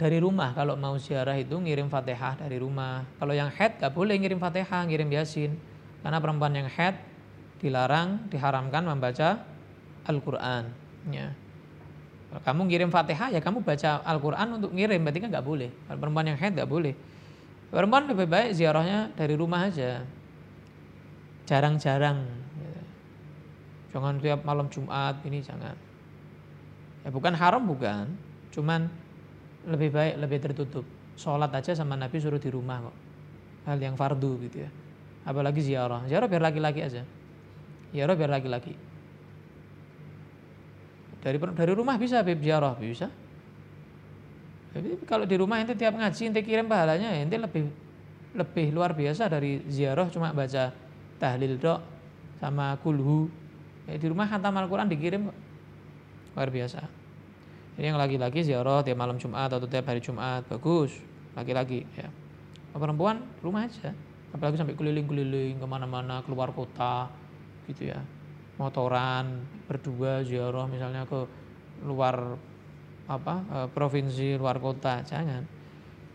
dari 0.00 0.16
rumah 0.16 0.56
kalau 0.56 0.72
mau 0.80 0.96
ziarah 0.96 1.36
itu 1.36 1.52
ngirim 1.52 1.92
fatihah 1.92 2.32
dari 2.40 2.56
rumah. 2.56 3.04
Kalau 3.20 3.36
yang 3.36 3.52
head 3.52 3.76
gak 3.76 3.92
boleh 3.92 4.16
ngirim 4.16 4.40
fatihah, 4.40 4.88
ngirim 4.88 5.04
yasin. 5.12 5.60
Karena 6.00 6.16
perempuan 6.16 6.56
yang 6.56 6.72
head 6.72 6.96
dilarang, 7.60 8.24
diharamkan 8.32 8.80
membaca 8.80 9.44
Al-Quran. 10.08 10.64
Ya. 11.12 11.36
Kalau 12.32 12.40
kamu 12.48 12.60
ngirim 12.72 12.88
fatihah 12.88 13.36
ya 13.36 13.40
kamu 13.44 13.60
baca 13.60 14.00
Al-Quran 14.00 14.64
untuk 14.64 14.72
ngirim, 14.72 15.04
berarti 15.04 15.20
kan 15.20 15.28
gak 15.28 15.44
boleh. 15.44 15.68
Kalau 15.68 16.00
perempuan 16.00 16.24
yang 16.24 16.40
head 16.40 16.56
gak 16.56 16.72
boleh. 16.72 16.96
Perempuan 17.70 18.10
lebih 18.10 18.26
baik 18.26 18.50
ziarahnya 18.58 19.14
dari 19.14 19.38
rumah 19.38 19.70
aja. 19.70 20.02
Jarang-jarang. 21.46 22.26
Jangan 23.90 24.22
tiap 24.22 24.46
malam 24.46 24.70
Jumat 24.70 25.18
ini 25.26 25.42
jangan. 25.42 25.74
Ya 27.02 27.08
bukan 27.10 27.34
haram 27.34 27.62
bukan, 27.64 28.12
cuman 28.54 28.86
lebih 29.66 29.90
baik 29.90 30.14
lebih 30.18 30.38
tertutup. 30.38 30.86
Sholat 31.18 31.50
aja 31.52 31.74
sama 31.74 31.98
Nabi 31.98 32.16
suruh 32.22 32.38
di 32.38 32.50
rumah 32.50 32.86
kok. 32.86 32.96
Hal 33.66 33.78
yang 33.82 33.98
fardu 33.98 34.40
gitu 34.46 34.66
ya. 34.66 34.70
Apalagi 35.26 35.60
ziarah. 35.60 36.06
Ziarah 36.06 36.26
biar 36.30 36.42
laki-laki 36.42 36.80
aja. 36.80 37.02
Ziarah 37.92 38.14
biar 38.14 38.30
laki-laki. 38.30 38.74
Dari 41.20 41.36
dari 41.36 41.72
rumah 41.76 42.00
bisa 42.00 42.24
Habib 42.24 42.40
ziarah 42.40 42.72
bisa. 42.78 43.12
Jadi 44.70 45.02
kalau 45.02 45.26
di 45.26 45.34
rumah 45.34 45.58
ente 45.58 45.74
tiap 45.74 45.98
ngaji 45.98 46.30
ente 46.30 46.40
kirim 46.46 46.70
pahalanya 46.70 47.10
ente 47.18 47.34
lebih 47.34 47.66
lebih 48.30 48.70
luar 48.70 48.94
biasa 48.94 49.26
dari 49.26 49.58
ziarah 49.66 50.06
cuma 50.06 50.30
baca 50.30 50.70
tahlil 51.18 51.58
dok 51.58 51.80
sama 52.38 52.78
kulhu. 52.78 53.26
Ya, 53.90 53.98
di 53.98 54.06
rumah 54.06 54.30
khatam 54.30 54.54
Al-Quran 54.54 54.86
dikirim 54.86 55.26
luar 56.38 56.48
biasa. 56.48 56.86
Jadi 57.74 57.86
yang 57.90 57.98
laki-laki 57.98 58.46
ziarah 58.46 58.86
tiap 58.86 58.94
malam 58.94 59.18
Jumat 59.18 59.50
atau 59.50 59.66
tiap 59.66 59.90
hari 59.90 59.98
Jumat 59.98 60.46
bagus 60.46 60.94
laki-laki 61.34 61.82
ya. 61.98 62.06
Perempuan 62.70 63.18
rumah 63.42 63.66
aja, 63.66 63.90
apalagi 64.30 64.62
sampai 64.62 64.78
keliling-keliling 64.78 65.58
ke 65.58 65.66
mana-mana 65.66 66.22
keluar 66.22 66.54
kota 66.54 67.10
gitu 67.66 67.90
ya, 67.90 67.98
motoran 68.62 69.42
berdua 69.66 70.22
ziarah 70.22 70.70
misalnya 70.70 71.02
ke 71.02 71.26
luar 71.82 72.38
apa 73.10 73.34
e, 73.42 73.58
provinsi 73.74 74.38
luar 74.38 74.62
kota 74.62 75.02
jangan. 75.02 75.42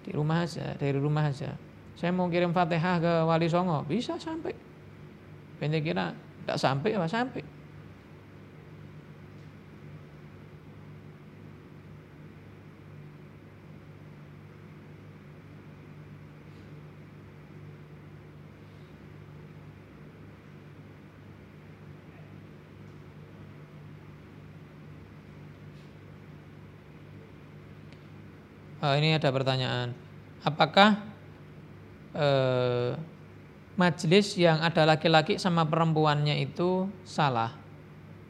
Di 0.06 0.16
rumah 0.16 0.48
aja 0.48 0.80
dari 0.80 0.96
rumah 0.96 1.28
aja. 1.28 1.52
Saya 2.00 2.12
mau 2.16 2.32
kirim 2.32 2.56
fatihah 2.56 2.96
ke 3.04 3.14
Wali 3.28 3.52
Songo 3.52 3.84
bisa 3.84 4.16
sampai. 4.16 4.56
Pendek 5.60 5.92
kira 5.92 6.16
tidak 6.16 6.58
sampai 6.60 6.92
apa 6.96 7.08
sampai 7.08 7.55
Oh, 28.86 28.94
ini 28.94 29.18
ada 29.18 29.34
pertanyaan. 29.34 29.98
Apakah 30.46 31.02
eh, 32.14 32.94
majelis 33.74 34.38
yang 34.38 34.62
ada 34.62 34.86
laki-laki 34.86 35.42
sama 35.42 35.66
perempuannya 35.66 36.38
itu 36.38 36.86
salah? 37.02 37.50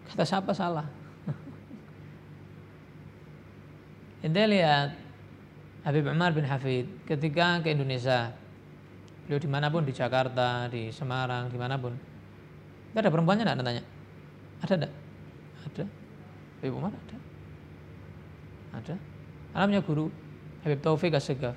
Kata 0.08 0.24
siapa 0.24 0.56
salah? 0.56 0.88
Ente 4.24 4.48
lihat 4.48 4.96
Habib 5.84 6.08
Umar 6.08 6.32
bin 6.32 6.48
Hafid 6.48 6.88
ketika 7.04 7.60
ke 7.60 7.76
Indonesia, 7.76 8.32
beliau 9.28 9.44
di 9.44 9.50
mana 9.52 9.68
pun 9.68 9.84
di 9.84 9.92
Jakarta, 9.92 10.72
di 10.72 10.88
Semarang, 10.88 11.52
di 11.52 11.60
mana 11.60 11.76
pun, 11.76 11.92
itu 12.96 12.96
ada 12.96 13.12
perempuannya 13.12 13.44
enggak 13.44 13.60
nanya? 13.60 13.84
Ada 14.64 14.74
enggak? 14.80 14.94
Ada. 15.68 15.84
Habib 16.64 16.80
Umar 16.80 16.96
ada. 16.96 17.18
Ada. 18.80 18.96
Alamnya 19.52 19.84
guru, 19.84 20.08
Habib 20.66 20.82
Taufik 20.82 21.14
Assegaf. 21.14 21.54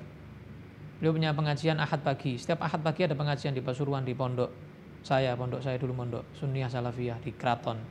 Beliau 1.01 1.17
punya 1.17 1.33
pengajian 1.33 1.81
ahad 1.81 2.05
pagi. 2.05 2.37
Setiap 2.37 2.61
ahad 2.61 2.85
pagi 2.85 3.09
ada 3.09 3.17
pengajian 3.17 3.57
di 3.57 3.61
Pasuruan 3.65 4.05
di 4.05 4.13
pondok 4.13 4.53
saya, 5.01 5.33
pondok 5.33 5.65
saya 5.65 5.81
dulu 5.81 5.97
pondok 5.97 6.29
Sunniyah 6.37 6.69
Salafiyah 6.69 7.17
di 7.17 7.33
Kraton. 7.33 7.81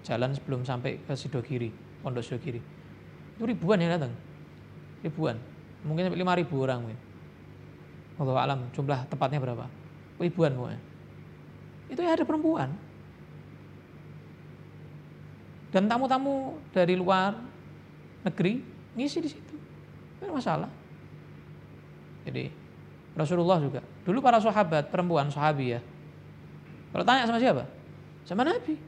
Jalan 0.00 0.32
sebelum 0.32 0.64
sampai 0.64 1.04
ke 1.04 1.12
Sidogiri, 1.12 1.68
pondok 2.00 2.24
Sidogiri. 2.24 2.64
Itu 3.36 3.44
ribuan 3.44 3.76
yang 3.76 3.92
datang. 3.92 4.16
Ribuan. 5.04 5.36
Mungkin 5.84 6.08
sampai 6.08 6.16
lima 6.24 6.32
ribu 6.32 6.56
orang 6.64 6.80
mungkin. 6.80 7.00
Allah 8.16 8.40
alam 8.40 8.60
jumlah 8.72 9.04
tepatnya 9.12 9.44
berapa? 9.44 9.68
Ribuan 10.16 10.56
pokoknya. 10.56 10.80
Itu 11.92 12.00
ya 12.00 12.16
ada 12.16 12.24
perempuan. 12.24 12.72
Dan 15.68 15.92
tamu-tamu 15.92 16.56
dari 16.72 16.96
luar 16.96 17.36
negeri 18.24 18.64
ngisi 18.96 19.20
di 19.20 19.28
situ. 19.28 19.63
Tidak 20.24 20.32
masalah. 20.32 20.72
Jadi 22.24 22.48
Rasulullah 23.12 23.60
juga. 23.60 23.84
Dulu 24.08 24.24
para 24.24 24.40
sahabat 24.40 24.88
perempuan 24.88 25.28
sahabi 25.28 25.76
ya. 25.76 25.80
Kalau 26.96 27.04
tanya 27.04 27.28
sama 27.28 27.36
siapa? 27.36 27.68
Sama 28.24 28.42
Nabi. 28.48 28.80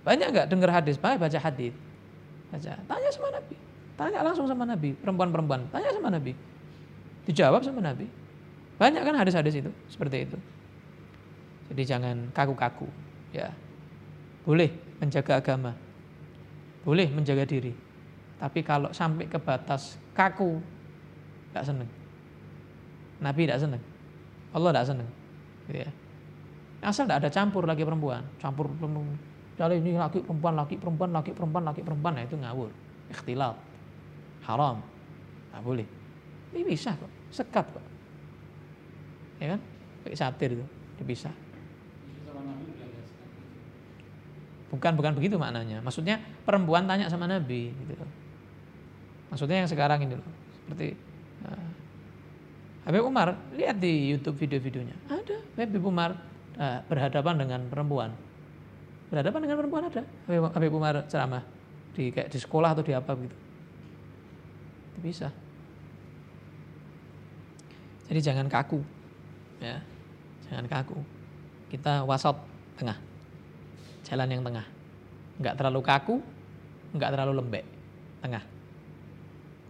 Banyak 0.00 0.26
nggak 0.32 0.46
dengar 0.48 0.72
hadis? 0.72 0.96
Banyak 0.96 1.20
baca 1.20 1.36
hadis. 1.36 1.76
Baca. 2.48 2.72
Tanya 2.80 3.10
sama 3.12 3.28
Nabi. 3.28 3.56
Tanya 4.00 4.24
langsung 4.24 4.48
sama 4.48 4.64
Nabi. 4.64 4.96
Perempuan-perempuan. 4.96 5.68
Tanya 5.68 5.92
sama 5.92 6.08
Nabi. 6.08 6.32
Dijawab 7.28 7.60
sama 7.60 7.84
Nabi. 7.84 8.08
Banyak 8.80 9.04
kan 9.04 9.14
hadis-hadis 9.20 9.60
itu 9.60 9.70
seperti 9.92 10.24
itu. 10.24 10.38
Jadi 11.68 11.82
jangan 11.84 12.16
kaku-kaku. 12.32 12.88
Ya. 13.36 13.52
Boleh 14.48 14.72
menjaga 14.96 15.36
agama. 15.36 15.76
Boleh 16.80 17.12
menjaga 17.12 17.44
diri. 17.44 17.76
Tapi 18.40 18.64
kalau 18.64 18.88
sampai 18.96 19.28
ke 19.28 19.36
batas 19.36 20.00
kaku, 20.16 20.56
tidak 21.52 21.64
seneng. 21.68 21.88
Nabi 23.20 23.44
tidak 23.44 23.60
seneng. 23.60 23.82
Allah 24.56 24.70
tidak 24.72 24.86
seneng. 24.88 25.08
Gitu 25.68 25.84
ya. 25.84 25.92
Asal 26.80 27.04
tidak 27.04 27.28
ada 27.28 27.30
campur 27.30 27.68
lagi 27.68 27.84
perempuan, 27.84 28.24
campur 28.40 28.72
perempuan. 28.72 29.12
Ini 29.60 29.92
laki 30.00 30.24
perempuan, 30.24 30.56
laki 30.56 30.80
perempuan, 30.80 31.12
laki 31.12 31.36
perempuan, 31.36 31.62
laki 31.68 31.84
perempuan, 31.84 32.16
nah 32.16 32.24
itu 32.24 32.32
ngawur, 32.32 32.72
ikhtilaf, 33.12 33.60
haram, 34.48 34.80
nggak 35.52 35.60
boleh. 35.60 35.84
Ini 36.56 36.64
bisa 36.64 36.96
kok, 36.96 37.12
sekat 37.28 37.68
kok, 37.68 37.84
ya 39.36 39.52
kan? 39.52 39.60
Kayak 40.00 40.16
satir 40.16 40.56
itu, 40.56 40.64
dipisah. 40.96 41.36
Bukan 44.72 44.96
bukan 44.96 45.12
begitu 45.12 45.36
maknanya. 45.36 45.84
Maksudnya 45.84 46.16
perempuan 46.48 46.88
tanya 46.88 47.12
sama 47.12 47.28
Nabi 47.28 47.68
gitu. 47.74 48.06
Maksudnya 49.30 49.62
yang 49.62 49.70
sekarang 49.70 50.02
ini 50.02 50.18
loh. 50.18 50.28
Seperti 50.66 50.98
nah, 51.46 51.70
Habib 52.90 53.06
Umar, 53.06 53.38
lihat 53.54 53.78
di 53.78 54.10
YouTube 54.10 54.36
video-videonya. 54.36 54.96
Ada 55.06 55.38
Habib 55.54 55.84
Umar 55.86 56.18
uh, 56.58 56.78
berhadapan 56.90 57.34
dengan 57.38 57.60
perempuan. 57.70 58.10
Berhadapan 59.10 59.40
dengan 59.46 59.56
perempuan 59.62 59.82
ada. 59.86 60.02
Habib, 60.26 60.42
Habib 60.50 60.72
Umar 60.74 60.94
ceramah 61.06 61.42
di 61.94 62.10
kayak 62.10 62.30
di 62.30 62.38
sekolah 62.38 62.74
atau 62.74 62.82
di 62.82 62.92
apa 62.94 63.12
gitu. 63.14 63.36
Bisa. 65.00 65.30
Jadi 68.10 68.20
jangan 68.20 68.50
kaku. 68.50 68.82
Ya. 69.62 69.78
Jangan 70.50 70.66
kaku. 70.66 70.98
Kita 71.70 72.02
wasat 72.02 72.34
tengah. 72.74 72.98
Jalan 74.02 74.28
yang 74.34 74.42
tengah. 74.42 74.66
Enggak 75.38 75.54
terlalu 75.56 75.80
kaku, 75.86 76.16
enggak 76.90 77.10
terlalu 77.14 77.32
lembek. 77.38 77.64
Tengah. 78.20 78.42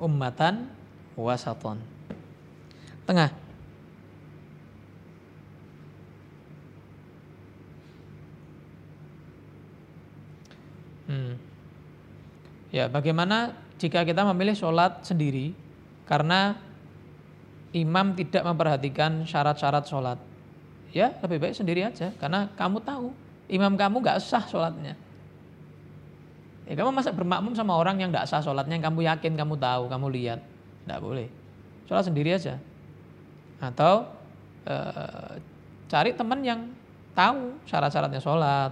Ummatan 0.01 0.73
wasaton. 1.13 1.77
Tengah. 3.05 3.31
Hmm. 11.11 11.35
Ya, 12.71 12.87
bagaimana 12.87 13.53
jika 13.83 14.07
kita 14.07 14.23
memilih 14.31 14.55
sholat 14.55 15.03
sendiri 15.03 15.53
karena 16.07 16.55
imam 17.75 18.15
tidak 18.15 18.47
memperhatikan 18.47 19.27
syarat-syarat 19.27 19.85
sholat? 19.91 20.19
Ya, 20.95 21.13
lebih 21.21 21.43
baik 21.43 21.59
sendiri 21.59 21.83
aja 21.83 22.15
karena 22.17 22.51
kamu 22.55 22.79
tahu 22.83 23.11
imam 23.51 23.75
kamu 23.75 24.01
nggak 24.01 24.23
sah 24.23 24.47
sholatnya. 24.47 24.95
Ya, 26.71 26.79
kamu 26.79 26.95
masa 26.95 27.11
bermakmum 27.11 27.51
sama 27.59 27.75
orang 27.75 27.99
yang 27.99 28.15
nggak 28.15 28.31
sah 28.31 28.39
sholatnya, 28.39 28.79
yang 28.79 28.87
kamu 28.87 29.03
yakin, 29.03 29.35
kamu 29.35 29.59
tahu, 29.59 29.91
kamu 29.91 30.07
lihat, 30.15 30.39
nggak 30.87 31.03
boleh. 31.03 31.27
Sholat 31.91 32.07
sendiri 32.07 32.31
aja. 32.31 32.63
Atau 33.59 34.07
e, 34.63 34.77
cari 35.91 36.15
teman 36.15 36.47
yang 36.47 36.71
tahu 37.11 37.59
syarat-syaratnya 37.67 38.23
sholat, 38.23 38.71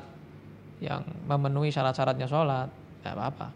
yang 0.79 1.03
memenuhi 1.27 1.75
syarat-syaratnya 1.75 2.31
sholat, 2.31 2.71
nggak 3.03 3.15
apa-apa. 3.19 3.51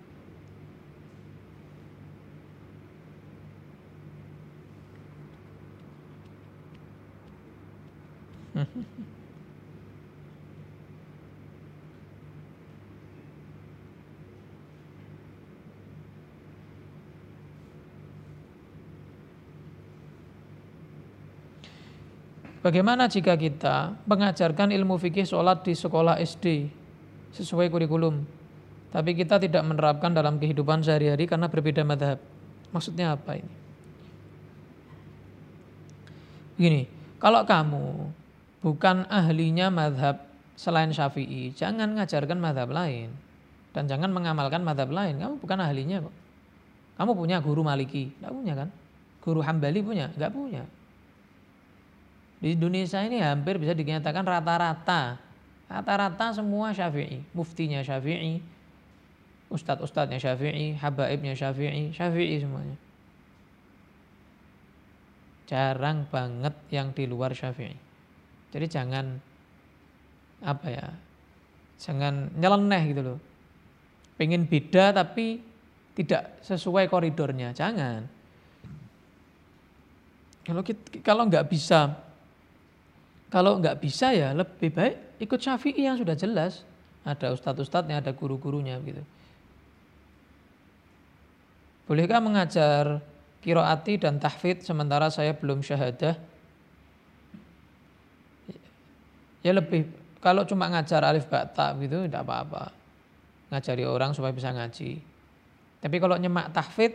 Bagaimana 22.62 23.10
jika 23.10 23.34
kita 23.34 23.98
mengajarkan 24.06 24.70
ilmu 24.70 24.94
fikih 24.94 25.26
sholat 25.26 25.66
di 25.66 25.74
sekolah 25.74 26.22
SD 26.22 26.70
sesuai 27.34 27.66
kurikulum, 27.66 28.22
tapi 28.94 29.18
kita 29.18 29.42
tidak 29.42 29.66
menerapkan 29.66 30.14
dalam 30.14 30.38
kehidupan 30.38 30.78
sehari-hari 30.78 31.26
karena 31.26 31.50
berbeda 31.50 31.82
madhab? 31.82 32.22
Maksudnya 32.70 33.18
apa 33.18 33.34
ini? 33.34 33.54
Begini, 36.54 36.82
kalau 37.18 37.42
kamu 37.42 38.14
bukan 38.62 39.10
ahlinya 39.10 39.66
madhab 39.66 40.22
selain 40.54 40.94
syafi'i, 40.94 41.50
jangan 41.58 41.98
ngajarkan 41.98 42.38
madhab 42.38 42.70
lain. 42.70 43.10
Dan 43.74 43.90
jangan 43.90 44.14
mengamalkan 44.14 44.62
madhab 44.62 44.94
lain, 44.94 45.18
kamu 45.18 45.34
bukan 45.42 45.58
ahlinya 45.58 45.98
kok. 45.98 46.14
Kamu 46.94 47.10
punya 47.18 47.42
guru 47.42 47.66
maliki, 47.66 48.14
tidak 48.14 48.30
punya 48.30 48.54
kan? 48.54 48.68
Guru 49.18 49.40
hambali 49.42 49.82
punya, 49.82 50.14
nggak 50.14 50.30
punya. 50.30 50.62
Di 52.42 52.58
Indonesia 52.58 52.98
ini 53.06 53.22
hampir 53.22 53.54
bisa 53.62 53.70
dinyatakan 53.70 54.26
rata-rata. 54.26 55.22
Rata-rata 55.70 56.34
semua 56.34 56.74
syafi'i. 56.74 57.22
Muftinya 57.30 57.78
syafi'i. 57.86 58.42
Ustadz-ustadznya 59.46 60.18
syafi'i. 60.18 60.74
Habaibnya 60.74 61.38
syafi'i. 61.38 61.94
Syafi'i 61.94 62.42
semuanya. 62.42 62.74
Jarang 65.46 66.10
banget 66.10 66.58
yang 66.74 66.90
di 66.90 67.06
luar 67.06 67.30
syafi'i. 67.30 67.78
Jadi 68.50 68.66
jangan 68.66 69.22
apa 70.42 70.66
ya 70.66 70.86
jangan 71.78 72.30
nyeleneh 72.34 72.82
gitu 72.90 73.02
loh 73.02 73.18
pengen 74.18 74.46
beda 74.46 74.90
tapi 74.90 75.38
tidak 75.94 76.42
sesuai 76.42 76.90
koridornya 76.90 77.54
jangan 77.54 78.06
kalau 80.42 80.62
kalau 81.06 81.22
nggak 81.30 81.46
bisa 81.46 81.94
kalau 83.32 83.56
nggak 83.56 83.80
bisa 83.80 84.12
ya 84.12 84.36
lebih 84.36 84.68
baik 84.68 85.16
ikut 85.24 85.40
syafi'i 85.40 85.88
yang 85.88 85.96
sudah 85.96 86.12
jelas. 86.12 86.68
Ada 87.02 87.32
ustadz-ustadznya, 87.34 88.04
ada 88.04 88.12
guru-gurunya 88.14 88.76
gitu. 88.84 89.00
Bolehkah 91.88 92.22
mengajar 92.22 93.02
kiroati 93.42 93.98
dan 93.98 94.22
tahfid 94.22 94.62
sementara 94.62 95.10
saya 95.10 95.34
belum 95.34 95.64
syahadah? 95.64 96.14
Ya 99.42 99.50
lebih, 99.50 99.90
kalau 100.22 100.46
cuma 100.46 100.70
ngajar 100.70 101.02
alif 101.02 101.26
bata 101.26 101.74
gitu 101.82 102.06
tidak 102.06 102.22
apa-apa. 102.22 102.70
Ngajari 103.50 103.82
orang 103.82 104.14
supaya 104.14 104.30
bisa 104.30 104.54
ngaji. 104.54 105.02
Tapi 105.82 105.96
kalau 105.98 106.14
nyemak 106.14 106.54
tahfid, 106.54 106.94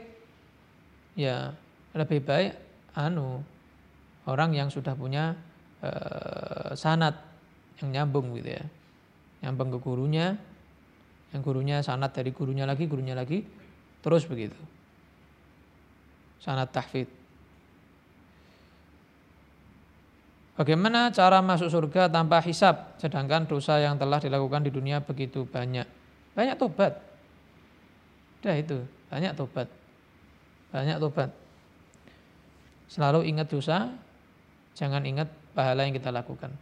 ya 1.19 1.51
lebih 1.91 2.23
baik 2.23 2.55
anu 2.95 3.43
orang 4.23 4.55
yang 4.55 4.71
sudah 4.71 4.95
punya 4.95 5.35
eh, 5.83 6.71
sanat 6.73 7.15
yang 7.81 7.89
nyambung 7.93 8.33
gitu 8.37 8.57
ya. 8.57 8.63
Nyambung 9.45 9.69
ke 9.75 9.79
gurunya, 9.81 10.33
yang 11.35 11.41
gurunya 11.45 11.83
sanat 11.85 12.15
dari 12.15 12.33
gurunya 12.33 12.65
lagi, 12.65 12.89
gurunya 12.89 13.13
lagi, 13.13 13.45
terus 14.01 14.25
begitu. 14.25 14.57
Sanat 16.41 16.73
tahfid. 16.73 17.09
Bagaimana 20.57 21.13
cara 21.13 21.37
masuk 21.45 21.69
surga 21.69 22.09
tanpa 22.09 22.41
hisap 22.41 22.97
sedangkan 22.97 23.45
dosa 23.45 23.77
yang 23.77 23.93
telah 23.93 24.17
dilakukan 24.17 24.65
di 24.65 24.73
dunia 24.73 24.97
begitu 25.05 25.45
banyak. 25.45 25.85
Banyak 26.33 26.57
tobat. 26.57 26.97
Udah 28.41 28.57
itu, 28.57 28.81
banyak 29.13 29.37
tobat. 29.37 29.69
Banyak 30.73 30.97
tobat. 30.97 31.29
Selalu 32.89 33.29
ingat 33.29 33.53
dosa, 33.53 33.93
jangan 34.73 35.05
ingat 35.05 35.29
pahala 35.57 35.89
yang 35.89 35.97
kita 35.97 36.13
lakukan. 36.13 36.53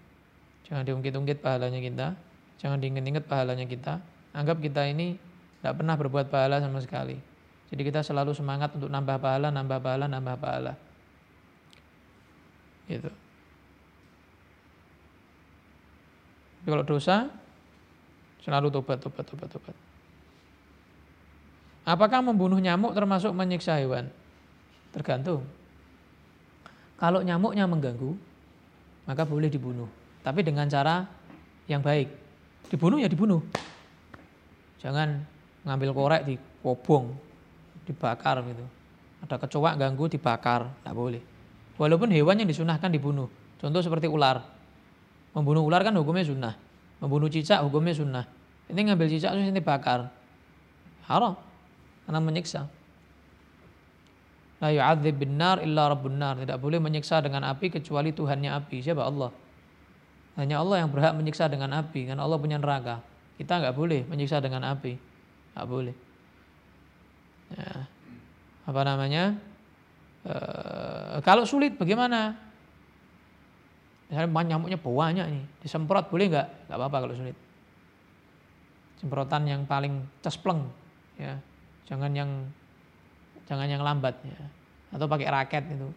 Jangan 0.72 0.88
diungkit-ungkit 0.88 1.44
pahalanya 1.44 1.84
kita, 1.84 2.16
jangan 2.64 2.80
diingat-ingat 2.80 3.28
pahalanya 3.28 3.68
kita. 3.68 4.00
Anggap 4.32 4.64
kita 4.64 4.88
ini 4.88 5.20
tidak 5.60 5.84
pernah 5.84 6.00
berbuat 6.00 6.32
pahala 6.32 6.64
sama 6.64 6.80
sekali. 6.80 7.20
Jadi 7.68 7.82
kita 7.84 8.00
selalu 8.00 8.32
semangat 8.32 8.72
untuk 8.72 8.88
nambah 8.88 9.20
pahala, 9.20 9.52
nambah 9.52 9.80
pahala, 9.84 10.06
nambah 10.08 10.36
pahala. 10.40 10.74
Gitu. 12.88 13.12
Tapi 16.62 16.68
kalau 16.72 16.86
dosa, 16.88 17.30
selalu 18.42 18.74
tobat, 18.74 18.98
tobat, 18.98 19.26
tobat, 19.28 19.50
tobat. 19.52 19.76
Apakah 21.86 22.26
membunuh 22.26 22.58
nyamuk 22.58 22.98
termasuk 22.98 23.30
menyiksa 23.38 23.78
hewan? 23.78 24.10
Tergantung. 24.90 25.46
Kalau 26.98 27.22
nyamuknya 27.22 27.70
mengganggu, 27.70 28.18
maka 29.06 29.24
boleh 29.24 29.50
dibunuh. 29.50 29.88
Tapi 30.26 30.42
dengan 30.42 30.66
cara 30.66 31.06
yang 31.70 31.82
baik. 31.82 32.10
Dibunuh 32.70 32.98
ya 32.98 33.10
dibunuh. 33.10 33.42
Jangan 34.82 35.22
ngambil 35.66 35.90
korek 35.94 36.22
di 36.26 36.36
kobong, 36.62 37.14
dibakar 37.86 38.42
gitu. 38.46 38.66
Ada 39.26 39.42
kecoa 39.42 39.78
ganggu 39.78 40.06
dibakar, 40.10 40.70
tidak 40.70 40.94
boleh. 40.94 41.22
Walaupun 41.78 42.14
hewan 42.14 42.42
yang 42.42 42.50
disunahkan 42.50 42.90
dibunuh. 42.90 43.30
Contoh 43.58 43.82
seperti 43.82 44.06
ular. 44.06 44.46
Membunuh 45.34 45.66
ular 45.66 45.82
kan 45.82 45.94
hukumnya 45.98 46.24
sunnah. 46.24 46.54
Membunuh 47.02 47.28
cicak 47.28 47.60
hukumnya 47.66 47.92
sunnah. 47.98 48.26
Ini 48.70 48.80
ngambil 48.92 49.08
cicak 49.12 49.36
terus 49.36 49.50
ini 49.50 49.62
bakar. 49.62 50.10
Haram. 51.06 51.38
Karena 52.06 52.20
menyiksa. 52.22 52.70
La 54.64 54.72
yu'adzib 54.72 55.20
bin 55.20 55.36
nar 55.36 55.60
illa 55.60 55.92
rabbun 55.92 56.16
nar. 56.16 56.40
Tidak 56.40 56.56
boleh 56.56 56.80
menyiksa 56.80 57.20
dengan 57.20 57.44
api 57.44 57.68
kecuali 57.68 58.16
Tuhannya 58.16 58.52
api. 58.56 58.78
Siapa 58.80 59.04
Allah? 59.04 59.32
Hanya 60.40 60.60
Allah 60.64 60.84
yang 60.84 60.90
berhak 60.92 61.16
menyiksa 61.16 61.52
dengan 61.52 61.76
api. 61.76 62.08
Karena 62.08 62.24
Allah 62.24 62.40
punya 62.40 62.56
neraka. 62.60 63.04
Kita 63.36 63.60
nggak 63.60 63.76
boleh 63.76 64.08
menyiksa 64.08 64.40
dengan 64.40 64.64
api. 64.72 64.96
Nggak 65.56 65.68
boleh. 65.68 65.96
Ya. 67.52 67.88
Apa 68.66 68.82
namanya? 68.88 69.36
E, 70.24 70.34
kalau 71.24 71.44
sulit 71.44 71.76
bagaimana? 71.76 72.36
Misalnya 74.08 74.56
nyamuknya 74.56 74.80
banyak 74.80 75.28
nih. 75.36 75.44
Disemprot 75.64 76.08
boleh 76.08 76.32
nggak? 76.32 76.48
Nggak 76.72 76.78
apa-apa 76.80 76.98
kalau 77.04 77.16
sulit. 77.16 77.38
Semprotan 79.04 79.44
yang 79.48 79.68
paling 79.68 80.00
cespleng. 80.24 80.64
Ya. 81.20 81.40
Jangan 81.86 82.12
yang 82.16 82.32
jangan 83.46 83.68
yang 83.70 83.82
lambat 83.82 84.18
ya 84.26 84.42
atau 84.96 85.06
pakai 85.10 85.28
raket 85.30 85.64
itu 85.70 85.90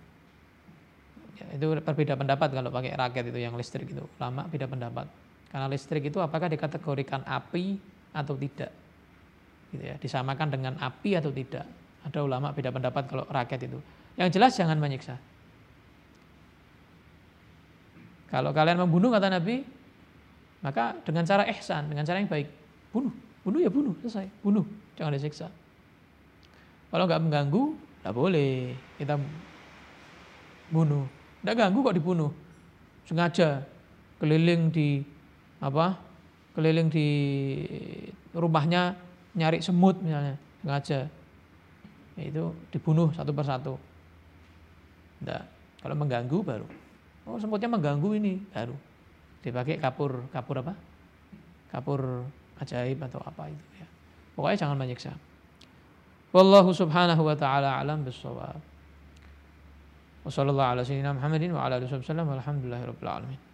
Ya, 1.38 1.46
itu 1.54 1.66
berbeda 1.70 2.18
pendapat 2.18 2.50
kalau 2.50 2.70
pakai 2.74 2.98
raket 2.98 3.30
itu 3.30 3.38
yang 3.38 3.54
listrik 3.54 3.86
itu. 3.86 4.02
Lama 4.18 4.50
beda 4.50 4.66
pendapat. 4.66 5.06
Karena 5.48 5.70
listrik 5.70 6.10
itu 6.10 6.18
apakah 6.18 6.50
dikategorikan 6.50 7.22
api 7.22 7.78
atau 8.10 8.34
tidak. 8.34 8.74
Gitu 9.70 9.84
ya, 9.86 9.94
disamakan 10.02 10.48
dengan 10.50 10.74
api 10.82 11.14
atau 11.14 11.30
tidak. 11.30 11.62
Ada 12.02 12.26
ulama 12.26 12.50
beda 12.50 12.74
pendapat 12.74 13.06
kalau 13.06 13.24
raket 13.30 13.70
itu. 13.70 13.78
Yang 14.18 14.28
jelas 14.34 14.52
jangan 14.58 14.82
menyiksa. 14.82 15.14
Kalau 18.28 18.50
kalian 18.52 18.82
membunuh 18.82 19.08
kata 19.14 19.30
Nabi, 19.30 19.62
maka 20.60 20.98
dengan 21.06 21.24
cara 21.24 21.46
ihsan, 21.54 21.86
dengan 21.88 22.04
cara 22.04 22.18
yang 22.18 22.28
baik, 22.28 22.48
bunuh. 22.90 23.14
Bunuh 23.46 23.60
ya 23.62 23.70
bunuh, 23.70 23.94
selesai. 24.04 24.26
Bunuh, 24.42 24.66
jangan 24.98 25.14
disiksa. 25.14 25.48
Kalau 26.88 27.04
nggak 27.04 27.22
mengganggu, 27.22 27.62
nggak 28.04 28.14
boleh 28.16 28.72
kita 28.96 29.14
bunuh. 30.72 31.04
Nggak 31.44 31.56
ganggu 31.56 31.78
kok 31.84 31.96
dibunuh. 31.96 32.30
Sengaja 33.04 33.64
keliling 34.20 34.72
di 34.72 35.04
apa? 35.60 35.96
Keliling 36.56 36.88
di 36.90 37.08
rumahnya 38.34 38.96
nyari 39.38 39.62
semut 39.62 40.00
misalnya, 40.00 40.34
sengaja. 40.64 41.06
Itu 42.18 42.56
dibunuh 42.74 43.14
satu 43.14 43.30
persatu. 43.30 43.74
Nggak. 45.22 45.42
Kalau 45.78 45.94
mengganggu 45.94 46.38
baru. 46.42 46.66
Oh 47.28 47.38
semutnya 47.38 47.68
mengganggu 47.68 48.08
ini 48.16 48.40
baru 48.50 48.74
dipakai 49.42 49.78
kapur 49.78 50.26
kapur 50.34 50.60
apa? 50.64 50.74
Kapur 51.70 52.24
ajaib 52.58 52.98
atau 53.04 53.20
apa 53.22 53.52
itu 53.52 53.64
ya. 53.78 53.86
Pokoknya 54.34 54.58
jangan 54.58 54.76
menyiksa. 54.78 55.12
Wallahu 56.38 56.70
subhanahu 56.70 57.26
wa 57.26 57.34
ta'ala 57.34 57.82
alam 57.82 58.06
bisawab. 58.06 58.62
Wassalamualaikum 60.22 60.54
warahmatullahi 60.54 61.02
wabarakatuh. 61.02 61.18
Muhammadin 61.18 61.50
wa 61.50 61.66
ala 61.66 61.82
alihi 61.82 61.90
wasallam. 61.98 62.30
Alhamdulillahirabbil 62.30 63.10
alamin. 63.10 63.47